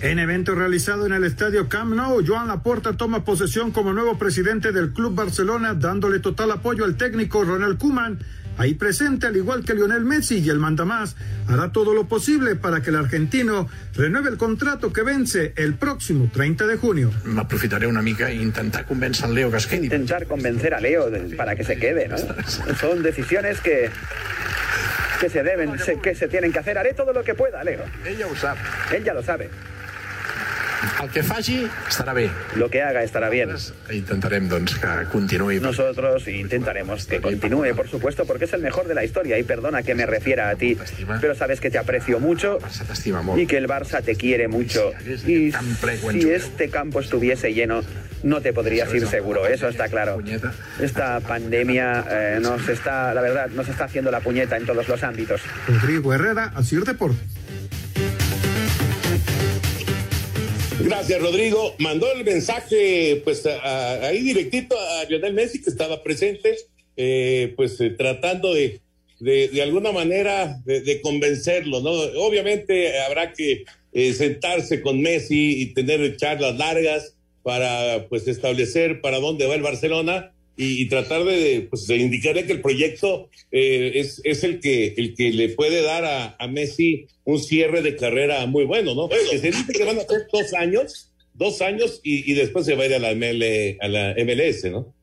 En 0.00 0.18
evento 0.18 0.56
realizado 0.56 1.06
en 1.06 1.12
el 1.12 1.22
estadio 1.22 1.68
Camp 1.68 1.94
Nou, 1.94 2.26
Joan 2.26 2.48
Laporta 2.48 2.96
toma 2.96 3.24
posesión 3.24 3.70
como 3.70 3.92
nuevo 3.92 4.18
presidente 4.18 4.72
del 4.72 4.92
Club 4.92 5.14
Barcelona, 5.14 5.74
dándole 5.74 6.18
total 6.18 6.50
apoyo 6.50 6.84
al 6.84 6.96
técnico 6.96 7.44
Ronald 7.44 7.78
Koeman 7.78 8.18
ahí 8.58 8.74
presente, 8.74 9.26
al 9.26 9.36
igual 9.36 9.64
que 9.64 9.74
Lionel 9.74 10.04
Messi 10.04 10.38
y 10.38 10.48
el 10.50 10.58
mandamás, 10.58 11.16
hará 11.48 11.72
todo 11.72 11.94
lo 11.94 12.06
posible 12.08 12.54
para 12.56 12.82
que 12.82 12.90
el 12.90 12.96
argentino 12.96 13.68
renueve 13.94 14.30
el 14.30 14.36
contrato 14.36 14.92
que 14.92 15.02
vence 15.02 15.52
el 15.56 15.74
próximo 15.74 16.30
30 16.32 16.66
de 16.66 16.76
junio. 16.76 17.10
M'aprofitaré 17.24 17.86
una 17.86 18.02
mica 18.02 18.30
e 18.30 18.34
intentar 18.36 18.86
convèncer 18.86 19.26
el 19.28 19.34
Leo 19.34 19.50
quedi. 19.50 19.86
Intentar 19.86 20.26
convencer 20.26 20.74
a 20.74 20.80
Leo 20.80 21.10
de- 21.10 21.34
para 21.36 21.56
que 21.56 21.64
se 21.64 21.76
quede, 21.76 22.08
¿no? 22.08 22.16
Son 22.80 23.02
decisiones 23.02 23.60
que 23.60 23.90
que 25.20 25.30
se 25.30 25.44
deben, 25.44 25.78
se- 25.78 26.00
que 26.00 26.16
se 26.16 26.26
tienen 26.26 26.50
que 26.52 26.58
hacer. 26.58 26.76
Haré 26.78 26.94
todo 26.94 27.12
lo 27.12 27.22
que 27.22 27.34
pueda, 27.34 27.62
Leo. 27.62 27.84
Ella 28.04 28.26
ho 28.26 28.34
sap. 28.34 28.56
Él 28.92 29.04
ya 29.04 29.14
lo 29.14 29.22
sabe. 29.22 29.50
El 31.02 31.10
que 31.10 31.22
faci 31.22 31.66
estarà 31.88 32.12
bé. 32.12 32.30
Lo 32.56 32.68
que 32.70 32.82
haga 32.82 33.02
estará 33.02 33.28
bien. 33.28 33.50
Intentarem, 33.90 34.48
doncs, 34.48 34.74
que 34.74 34.88
continuï. 35.12 35.60
Nosotros 35.60 36.26
intentaremos 36.28 37.06
que 37.06 37.20
continúe, 37.20 37.74
por 37.74 37.88
supuesto, 37.88 38.24
porque 38.26 38.44
es 38.46 38.52
el 38.52 38.62
mejor 38.62 38.88
de 38.88 38.94
la 38.94 39.04
historia. 39.04 39.38
Y 39.38 39.42
perdona 39.42 39.82
que 39.82 39.94
me 39.94 40.06
refiera 40.06 40.48
a 40.48 40.56
ti, 40.56 40.76
pero 41.20 41.34
sabes 41.34 41.60
que 41.60 41.70
te 41.70 41.78
aprecio 41.78 42.20
mucho 42.20 42.58
y 43.36 43.46
que 43.46 43.56
el 43.56 43.68
Barça 43.68 44.02
te 44.02 44.16
quiere 44.16 44.48
mucho. 44.48 44.92
Y 45.26 45.52
si 45.52 46.30
este 46.30 46.68
campo 46.68 47.00
estuviese 47.00 47.52
lleno, 47.52 47.82
no 48.22 48.40
te 48.40 48.52
podrías 48.52 48.92
ir 48.94 49.06
seguro, 49.06 49.46
eso 49.46 49.68
está 49.68 49.88
claro. 49.88 50.18
Esta 50.80 51.20
pandemia 51.20 52.04
eh, 52.08 52.38
nos 52.40 52.68
está, 52.68 53.14
la 53.14 53.20
verdad, 53.20 53.48
nos 53.50 53.68
está 53.68 53.84
haciendo 53.84 54.10
la 54.10 54.20
puñeta 54.20 54.56
en 54.56 54.66
todos 54.66 54.86
los 54.88 55.02
ámbitos. 55.02 55.40
Rodrigo 55.68 56.12
Herrera, 56.14 56.52
Asir 56.54 56.84
Deportes. 56.84 57.41
Gracias, 60.84 61.20
Rodrigo. 61.20 61.74
Mandó 61.78 62.10
el 62.12 62.24
mensaje, 62.24 63.20
pues, 63.24 63.46
ahí 63.46 64.20
directito 64.20 64.76
a 64.78 65.04
Lionel 65.04 65.34
Messi, 65.34 65.62
que 65.62 65.70
estaba 65.70 66.02
presente, 66.02 66.56
eh, 66.96 67.52
pues, 67.56 67.80
eh, 67.80 67.90
tratando 67.90 68.52
de, 68.52 68.80
de, 69.20 69.62
alguna 69.62 69.92
manera, 69.92 70.60
de, 70.64 70.80
de 70.80 71.00
convencerlo, 71.00 71.80
¿no? 71.80 71.90
Obviamente 71.90 72.98
habrá 73.00 73.32
que 73.32 73.64
eh, 73.92 74.12
sentarse 74.12 74.82
con 74.82 75.00
Messi 75.00 75.62
y 75.62 75.66
tener 75.74 76.16
charlas 76.16 76.56
largas 76.56 77.14
para, 77.42 78.06
pues, 78.08 78.26
establecer 78.26 79.00
para 79.00 79.18
dónde 79.18 79.46
va 79.46 79.54
el 79.54 79.62
Barcelona 79.62 80.31
y, 80.56 80.82
y 80.82 80.88
tratar 80.88 81.24
de, 81.24 81.66
pues, 81.68 81.86
de 81.86 81.96
indicarle 81.96 82.46
que 82.46 82.52
el 82.52 82.60
proyecto 82.60 83.30
eh, 83.50 83.92
es, 83.94 84.20
es 84.24 84.44
el 84.44 84.60
que, 84.60 84.94
el 84.96 85.14
que 85.14 85.30
le 85.30 85.50
puede 85.50 85.82
dar 85.82 86.04
a, 86.04 86.36
a 86.38 86.48
Messi 86.48 87.06
un 87.24 87.42
cierre 87.42 87.82
de 87.82 87.96
carrera 87.96 88.44
muy 88.46 88.64
bueno, 88.64 88.94
¿no? 88.94 89.08
Que 89.08 89.38
se 89.38 89.50
dice 89.50 89.72
que 89.72 89.84
van 89.84 89.98
a 89.98 90.06
ser 90.06 90.26
dos 90.32 90.52
años, 90.54 91.10
dos 91.34 91.62
años 91.62 92.00
y, 92.02 92.30
y 92.30 92.34
después 92.34 92.66
se 92.66 92.74
va 92.74 92.84
a 92.84 92.86
ir 92.86 92.94
a 92.94 92.98
la, 92.98 93.14
ML, 93.14 93.78
a 93.80 93.88
la 93.88 94.14
MLS, 94.18 94.64
¿no? 94.64 94.94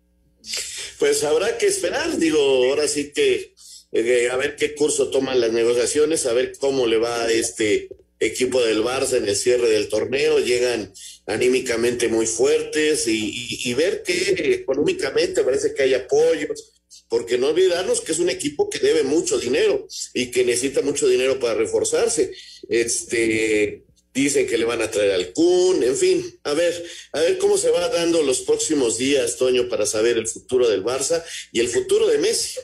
Pues 1.00 1.24
habrá 1.24 1.58
que 1.58 1.68
esperar, 1.68 2.18
digo, 2.18 2.39
ahora 2.39 2.88
sí 2.88 3.12
que 3.14 3.54
eh, 3.91 4.30
a 4.32 4.36
ver 4.36 4.56
qué 4.56 4.76
curso 4.76 5.10
toman 5.10 5.39
las 5.39 5.52
negociaciones, 5.52 6.26
a 6.26 6.34
ver 6.34 6.54
cómo 6.60 6.86
le 6.86 6.97
va 6.97 7.24
a 7.24 7.32
este 7.32 7.89
equipo 8.20 8.62
del 8.62 8.84
Barça 8.84 9.18
en 9.18 9.28
el 9.28 9.36
cierre 9.36 9.70
del 9.70 9.88
torneo, 9.88 10.39
llegan 10.39 10.91
anímicamente 11.30 12.08
muy 12.08 12.26
fuertes 12.26 13.08
y, 13.08 13.74
ver 13.76 14.04
que 14.04 14.56
económicamente 14.62 15.44
parece 15.44 15.74
que 15.74 15.84
hay 15.84 15.94
apoyos, 15.94 16.74
porque 17.08 17.38
no 17.38 17.48
olvidarnos 17.48 18.02
que 18.02 18.12
es 18.12 18.20
un 18.20 18.30
equipo 18.30 18.70
que 18.70 18.80
debe 18.80 19.04
mucho 19.04 19.40
dinero 19.40 19.88
y 20.14 20.32
que 20.32 20.44
necesita 20.44 20.82
mucho 20.82 21.08
dinero 21.08 21.40
para 21.40 21.54
reforzarse. 21.54 22.32
Este, 22.68 23.84
dicen 24.14 24.48
que 24.48 24.58
le 24.58 24.66
van 24.66 24.82
a 24.82 24.90
traer 24.90 25.12
al 25.12 25.32
Kun, 25.34 25.84
en 25.84 25.96
fin, 25.96 26.26
a 26.44 26.54
ver, 26.54 26.74
a 27.14 27.20
ver 27.22 27.38
cómo 27.38 27.58
se 27.58 27.70
va 27.70 27.88
dando 27.90 28.24
los 28.24 28.42
próximos 28.42 28.98
días, 28.98 29.38
Toño, 29.38 29.70
para 29.70 29.86
saber 29.86 30.18
el 30.18 30.28
futuro 30.28 30.68
del 30.68 30.84
Barça 30.84 31.24
y 31.52 31.60
el 31.60 31.68
futuro 31.70 32.08
de 32.08 32.18
Messi. 32.18 32.60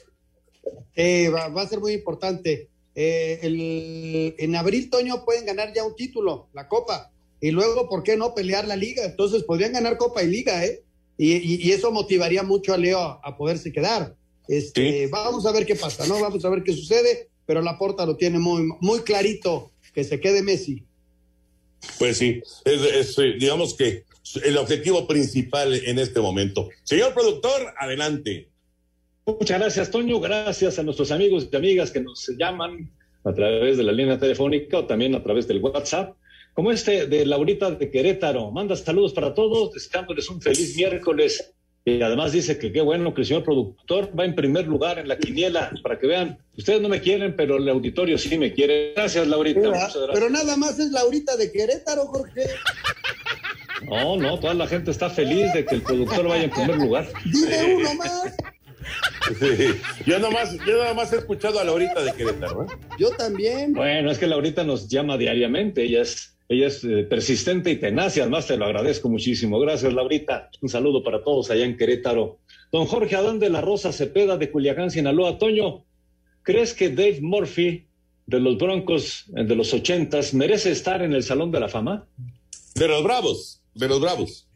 Eh, 0.95 1.29
va, 1.29 1.49
va 1.49 1.61
a 1.61 1.69
ser 1.69 1.79
muy 1.79 1.93
importante. 1.93 2.69
Eh, 2.95 3.39
el- 3.43 4.35
en 4.37 4.55
abril, 4.55 4.89
Toño, 4.89 5.23
pueden 5.23 5.45
ganar 5.45 5.71
ya 5.73 5.83
un 5.83 5.95
título, 5.95 6.49
la 6.53 6.67
Copa. 6.67 7.11
Y 7.41 7.51
luego, 7.51 7.87
¿por 7.89 8.03
qué 8.03 8.17
no 8.17 8.33
pelear 8.33 8.67
la 8.67 8.75
Liga? 8.75 9.03
Entonces, 9.05 9.43
podrían 9.43 9.73
ganar 9.73 9.97
Copa 9.97 10.23
y 10.23 10.27
Liga, 10.27 10.65
¿eh? 10.65 10.83
Y, 11.17 11.33
y- 11.33 11.67
y 11.67 11.71
eso 11.71 11.91
motivaría 11.91 12.43
mucho 12.43 12.73
a 12.73 12.77
Leo 12.77 12.99
a, 12.99 13.19
a 13.23 13.37
poderse 13.37 13.71
quedar. 13.71 14.15
Este, 14.47 15.07
Vamos 15.07 15.45
a 15.45 15.51
ver 15.51 15.65
qué 15.65 15.75
pasa, 15.75 16.05
¿no? 16.07 16.19
Vamos 16.19 16.43
a 16.45 16.49
ver 16.49 16.63
qué 16.63 16.73
sucede, 16.73 17.29
pero 17.45 17.61
la 17.61 17.77
porta 17.77 18.05
lo 18.05 18.15
tiene 18.15 18.37
muy, 18.39 18.67
muy 18.81 18.99
clarito, 19.01 19.71
que 19.93 20.03
se 20.03 20.19
quede 20.19 20.41
Messi. 20.43 20.83
Pues 21.99 22.17
sí, 22.17 22.41
es, 22.65 22.81
es, 22.81 23.17
eh, 23.19 23.33
digamos 23.39 23.73
que 23.75 24.03
el 24.43 24.57
objetivo 24.57 25.07
principal 25.07 25.73
en 25.73 25.99
este 25.99 26.19
momento. 26.19 26.69
Señor 26.83 27.13
productor, 27.13 27.73
adelante. 27.79 28.49
Muchas 29.25 29.59
gracias, 29.59 29.91
Toño. 29.91 30.19
Gracias 30.19 30.77
a 30.79 30.83
nuestros 30.83 31.11
amigos 31.11 31.47
y 31.51 31.55
amigas 31.55 31.91
que 31.91 32.01
nos 32.01 32.27
llaman 32.37 32.91
a 33.23 33.33
través 33.33 33.77
de 33.77 33.83
la 33.83 33.91
línea 33.91 34.19
telefónica 34.19 34.79
o 34.79 34.85
también 34.85 35.15
a 35.15 35.23
través 35.23 35.47
del 35.47 35.59
WhatsApp. 35.59 36.15
Como 36.55 36.71
este 36.71 37.05
de 37.07 37.25
Laurita 37.25 37.69
de 37.69 37.91
Querétaro. 37.91 38.49
Manda 38.49 38.77
saludos 38.77 39.11
para 39.11 39.33
todos, 39.33 39.73
deseándoles 39.73 40.29
un 40.29 40.41
feliz 40.41 40.75
miércoles. 40.77 41.53
Y 41.83 42.01
además 42.01 42.31
dice 42.31 42.57
que 42.57 42.71
qué 42.71 42.79
bueno 42.79 43.13
que 43.13 43.21
el 43.21 43.27
señor 43.27 43.43
productor 43.43 44.09
va 44.17 44.23
en 44.23 44.33
primer 44.33 44.65
lugar 44.65 44.97
en 44.97 45.09
la 45.09 45.17
quiniela, 45.19 45.71
para 45.83 45.99
que 45.99 46.07
vean, 46.07 46.39
ustedes 46.57 46.81
no 46.81 46.87
me 46.89 47.01
quieren, 47.01 47.35
pero 47.35 47.57
el 47.57 47.67
auditorio 47.67 48.17
sí 48.17 48.37
me 48.37 48.53
quiere. 48.53 48.93
Gracias, 48.95 49.27
Laurita. 49.27 49.59
Pero, 49.59 49.71
muchas 49.73 49.93
gracias. 49.93 50.09
pero 50.13 50.29
nada 50.29 50.55
más 50.55 50.79
es 50.79 50.91
Laurita 50.91 51.35
de 51.35 51.51
Querétaro, 51.51 52.07
Jorge. 52.07 52.47
No, 53.83 54.15
no, 54.17 54.39
toda 54.39 54.53
la 54.53 54.65
gente 54.65 54.91
está 54.91 55.09
feliz 55.09 55.51
de 55.53 55.65
que 55.65 55.75
el 55.75 55.81
productor 55.81 56.27
vaya 56.27 56.45
en 56.45 56.51
primer 56.51 56.77
lugar. 56.77 57.07
Dime 57.25 57.75
uno 57.75 57.93
más. 57.95 58.35
Sí, 59.39 59.79
Yo 60.05 60.19
nomás, 60.19 60.55
yo 60.65 60.77
nada 60.77 60.93
más 60.93 61.11
he 61.11 61.17
escuchado 61.17 61.59
a 61.59 61.63
Laurita 61.63 62.01
de 62.01 62.13
Querétaro. 62.13 62.63
¿eh? 62.63 62.67
Yo 62.97 63.09
también. 63.11 63.73
Bueno, 63.73 64.09
es 64.09 64.17
que 64.17 64.27
Laurita 64.27 64.63
nos 64.63 64.87
llama 64.87 65.17
diariamente, 65.17 65.83
ella 65.83 66.01
es, 66.01 66.34
ella 66.47 66.67
es 66.67 66.83
eh, 66.83 67.03
persistente 67.03 67.71
y 67.71 67.77
tenaz 67.77 68.17
y 68.17 68.19
además 68.19 68.45
te 68.45 68.57
lo 68.57 68.65
agradezco 68.65 69.09
muchísimo. 69.09 69.59
Gracias, 69.59 69.93
Laurita. 69.93 70.49
Un 70.61 70.69
saludo 70.69 71.03
para 71.03 71.23
todos 71.23 71.49
allá 71.49 71.65
en 71.65 71.75
Querétaro. 71.75 72.39
Don 72.71 72.85
Jorge 72.85 73.15
Adán 73.15 73.39
de 73.39 73.49
la 73.49 73.61
Rosa 73.61 73.91
Cepeda 73.91 74.37
de 74.37 74.51
Culiacán, 74.51 74.91
Sinaloa. 74.91 75.39
Toño, 75.39 75.85
¿crees 76.43 76.73
que 76.73 76.89
Dave 76.89 77.19
Murphy 77.21 77.87
de 78.27 78.39
los 78.39 78.57
Broncos 78.57 79.25
eh, 79.35 79.43
de 79.43 79.55
los 79.55 79.73
ochentas 79.73 80.33
merece 80.35 80.71
estar 80.71 81.01
en 81.01 81.13
el 81.13 81.23
Salón 81.23 81.51
de 81.51 81.59
la 81.59 81.67
Fama? 81.67 82.07
De 82.75 82.87
los 82.87 83.03
Bravos, 83.03 83.61
de 83.73 83.87
los 83.87 83.99
Bravos. 83.99 84.47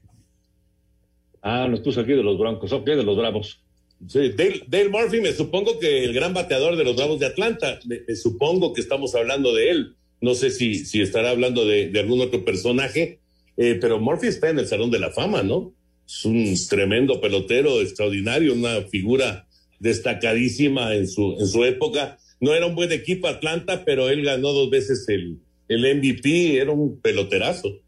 Ah, 1.42 1.68
nos 1.68 1.80
puso 1.80 2.02
aquí 2.02 2.12
de 2.12 2.24
los 2.24 2.38
Broncos, 2.38 2.72
ok, 2.72 2.86
de 2.86 3.04
los 3.04 3.18
Bravos. 3.18 3.64
Sí, 4.08 4.30
Dale, 4.30 4.64
Dale 4.68 4.90
Murphy, 4.90 5.22
me 5.22 5.34
supongo 5.34 5.80
que 5.80 6.04
el 6.04 6.14
gran 6.14 6.34
bateador 6.34 6.76
de 6.76 6.84
los 6.84 6.96
Bravos 6.96 7.20
de 7.20 7.26
Atlanta, 7.26 7.80
me, 7.86 8.02
me 8.08 8.16
supongo 8.16 8.74
que 8.74 8.82
estamos 8.82 9.16
hablando 9.16 9.56
de 9.56 9.72
él. 9.72 9.96
No 10.22 10.36
sé 10.36 10.52
si, 10.52 11.02
estará 11.02 11.30
hablando 11.30 11.66
de, 11.66 11.90
de 11.90 12.00
algún 12.00 12.22
otro 12.22 12.44
personaje, 12.44 13.20
eh, 13.58 13.78
pero 13.80 14.00
Murphy 14.00 14.28
está 14.28 14.50
en 14.50 14.60
el 14.60 14.68
Salón 14.68 14.92
de 14.92 15.00
la 15.00 15.12
Fama, 15.12 15.44
¿no? 15.44 15.74
Es 16.08 16.26
un 16.26 16.56
tremendo 16.70 17.22
pelotero, 17.22 17.82
extraordinario, 17.82 18.54
una 18.54 18.82
figura 18.84 19.48
destacadísima 19.80 20.96
en 20.96 21.08
su, 21.08 21.38
en 21.40 21.48
su 21.48 21.64
época. 21.66 22.18
No 22.40 22.54
era 22.54 22.66
un 22.66 22.76
buen 22.76 22.92
equipo 22.92 23.28
Atlanta, 23.28 23.84
pero 23.86 24.10
él 24.10 24.24
ganó 24.24 24.52
dos 24.54 24.70
veces 24.70 25.08
el, 25.10 25.40
el 25.68 25.98
MVP, 25.98 26.58
era 26.58 26.72
un 26.72 27.00
peloterazo. 27.00 27.80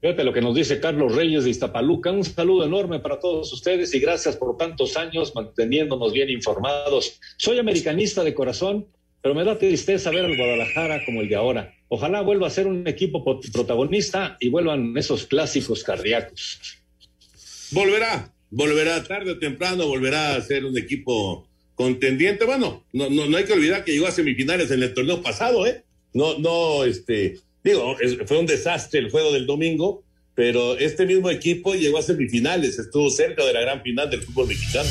Fíjate 0.00 0.22
lo 0.22 0.34
que 0.34 0.42
nos 0.42 0.54
dice 0.54 0.80
Carlos 0.80 1.14
Reyes 1.14 1.44
de 1.44 1.50
Iztapaluca. 1.50 2.12
Un 2.12 2.24
saludo 2.24 2.66
enorme 2.66 3.00
para 3.00 3.18
todos 3.18 3.50
ustedes 3.54 3.94
y 3.94 4.00
gracias 4.00 4.36
por 4.36 4.58
tantos 4.58 4.98
años 4.98 5.34
manteniéndonos 5.34 6.12
bien 6.12 6.28
informados. 6.28 7.18
Soy 7.38 7.58
americanista 7.58 8.22
de 8.22 8.34
corazón, 8.34 8.86
pero 9.24 9.34
me 9.34 9.42
da 9.42 9.58
tristeza 9.58 10.10
ver 10.10 10.26
al 10.26 10.36
Guadalajara 10.36 11.02
como 11.06 11.22
el 11.22 11.30
de 11.30 11.34
ahora. 11.34 11.74
Ojalá 11.88 12.20
vuelva 12.20 12.46
a 12.46 12.50
ser 12.50 12.66
un 12.66 12.86
equipo 12.86 13.24
po- 13.24 13.40
protagonista 13.40 14.36
y 14.38 14.50
vuelvan 14.50 14.94
esos 14.98 15.24
clásicos 15.24 15.82
cardíacos. 15.82 16.58
Volverá, 17.70 18.30
volverá 18.50 19.02
tarde 19.02 19.30
o 19.30 19.38
temprano, 19.38 19.86
volverá 19.86 20.34
a 20.36 20.42
ser 20.42 20.66
un 20.66 20.76
equipo 20.76 21.48
contendiente. 21.74 22.44
Bueno, 22.44 22.84
no, 22.92 23.08
no, 23.08 23.24
no 23.24 23.38
hay 23.38 23.44
que 23.44 23.54
olvidar 23.54 23.82
que 23.82 23.92
llegó 23.92 24.06
a 24.08 24.10
semifinales 24.12 24.70
en 24.70 24.82
el 24.82 24.92
torneo 24.92 25.22
pasado, 25.22 25.66
¿eh? 25.66 25.84
No, 26.12 26.38
no, 26.38 26.84
este, 26.84 27.38
digo, 27.64 27.96
es- 28.00 28.18
fue 28.26 28.36
un 28.38 28.44
desastre 28.44 29.00
el 29.00 29.10
juego 29.10 29.32
del 29.32 29.46
domingo, 29.46 30.04
pero 30.34 30.76
este 30.76 31.06
mismo 31.06 31.30
equipo 31.30 31.74
llegó 31.74 31.96
a 31.96 32.02
semifinales, 32.02 32.78
estuvo 32.78 33.08
cerca 33.08 33.42
de 33.46 33.54
la 33.54 33.62
gran 33.62 33.82
final 33.82 34.10
del 34.10 34.20
fútbol 34.20 34.48
mexicano. 34.48 34.90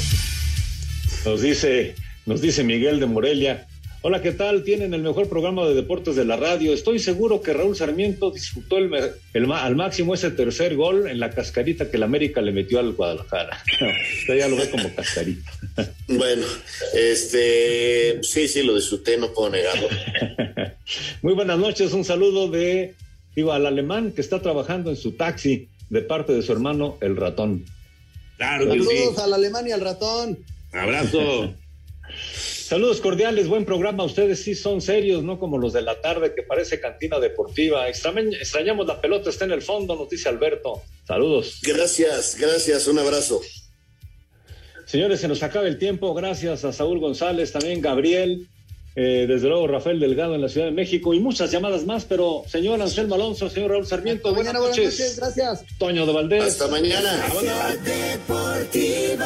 Nos 1.24 1.40
dice, 1.44 1.94
nos 2.26 2.42
dice 2.42 2.64
Miguel 2.64 3.00
de 3.00 3.06
Morelia. 3.06 3.68
Hola, 4.06 4.22
¿qué 4.22 4.34
tal? 4.34 4.66
Tienen 4.66 4.94
el 4.94 5.02
mejor 5.02 5.30
programa 5.30 5.66
de 5.66 5.76
deportes 5.76 6.18
de 6.18 6.26
la 6.26 6.36
radio. 6.36 6.74
Estoy 6.74 7.00
seguro 7.00 7.42
que 7.42 7.54
Raúl 7.54 7.74
Sarmiento 7.74 8.32
disfrutó 8.32 8.78
el, 8.78 8.92
el 9.34 9.50
al 9.50 9.78
máximo 9.78 10.14
ese 10.14 10.30
tercer 10.30 10.76
gol 10.76 11.08
en 11.08 11.22
la 11.22 11.30
cascarita 11.30 11.90
que 11.90 11.96
el 11.96 12.04
América 12.04 12.42
le 12.42 12.52
metió 12.52 12.80
al 12.80 12.92
Guadalajara. 12.92 13.64
No, 13.80 13.88
usted 14.20 14.38
ya 14.38 14.50
lo 14.50 14.58
ve 14.58 14.70
como 14.70 14.94
cascarita. 14.94 15.50
Bueno, 16.10 16.46
este, 16.94 18.22
sí, 18.24 18.50
sí, 18.50 18.64
lo 18.64 18.76
disfruté, 18.76 19.16
no 19.18 19.32
puedo 19.32 19.52
negarlo. 19.52 19.88
Muy 21.22 21.34
buenas 21.34 21.58
noches, 21.58 21.94
un 21.94 22.04
saludo 22.04 22.50
de, 22.50 22.96
digo, 23.38 23.54
al 23.54 23.66
alemán 23.66 24.12
que 24.12 24.20
está 24.20 24.42
trabajando 24.42 24.90
en 24.90 24.98
su 24.98 25.14
taxi 25.14 25.70
de 25.90 26.02
parte 26.02 26.34
de 26.34 26.42
su 26.42 26.52
hermano, 26.52 26.98
el 27.00 27.16
ratón. 27.16 27.64
Claro 28.36 28.68
Saludos 28.68 29.18
a 29.20 29.28
la 29.28 29.38
Alemania 29.38 29.70
y 29.70 29.74
al 29.74 29.82
ratón. 29.82 30.40
Abrazo. 30.74 31.56
Saludos 32.64 33.02
cordiales, 33.02 33.50
buen 33.50 33.66
programa. 33.66 34.06
Ustedes 34.06 34.42
sí 34.42 34.56
son 34.56 34.82
serios, 34.82 35.22
no 35.22 35.38
como 35.38 35.58
los 35.58 35.74
de 35.74 35.82
la 35.82 36.00
tarde 36.00 36.34
que 36.34 36.44
parece 36.44 36.80
cantina 36.80 37.20
deportiva. 37.20 37.90
extrañamos 37.90 38.88
la 38.88 39.02
pelota, 39.02 39.30
está 39.30 39.44
en 39.44 39.52
el 39.52 39.62
fondo, 39.62 39.98
nos 39.98 40.10
dice 40.10 40.30
Alberto. 40.30 40.82
Saludos. 41.06 41.60
Gracias, 41.62 42.38
gracias, 42.40 42.88
un 42.88 43.00
abrazo. 43.00 43.42
Señores, 44.86 45.20
se 45.20 45.28
nos 45.28 45.44
acaba 45.44 45.68
el 45.68 45.78
tiempo. 45.78 46.14
Gracias 46.14 46.64
a 46.64 46.72
Saúl 46.72 47.00
González, 47.00 47.52
también 47.52 47.82
Gabriel, 47.82 48.48
eh, 48.96 49.26
desde 49.28 49.50
luego 49.50 49.68
Rafael 49.68 50.00
Delgado 50.00 50.34
en 50.36 50.42
la 50.42 50.48
Ciudad 50.48 50.68
de 50.68 50.74
México 50.74 51.14
y 51.14 51.20
muchas 51.20 51.52
llamadas 51.52 51.86
más, 51.86 52.06
pero 52.06 52.44
señor 52.48 52.82
Anselmo 52.82 53.16
Alonso, 53.16 53.50
señor 53.50 53.72
Raúl 53.72 53.86
Sarmiento, 53.86 54.34
buenas, 54.34 54.54
noches. 54.54 55.18
Gracias. 55.18 55.66
Toño 55.78 56.06
de 56.06 56.14
Valdés. 56.14 56.44
Hasta 56.44 56.70
mañana. 56.70 57.26
Deportivo. 57.84 59.26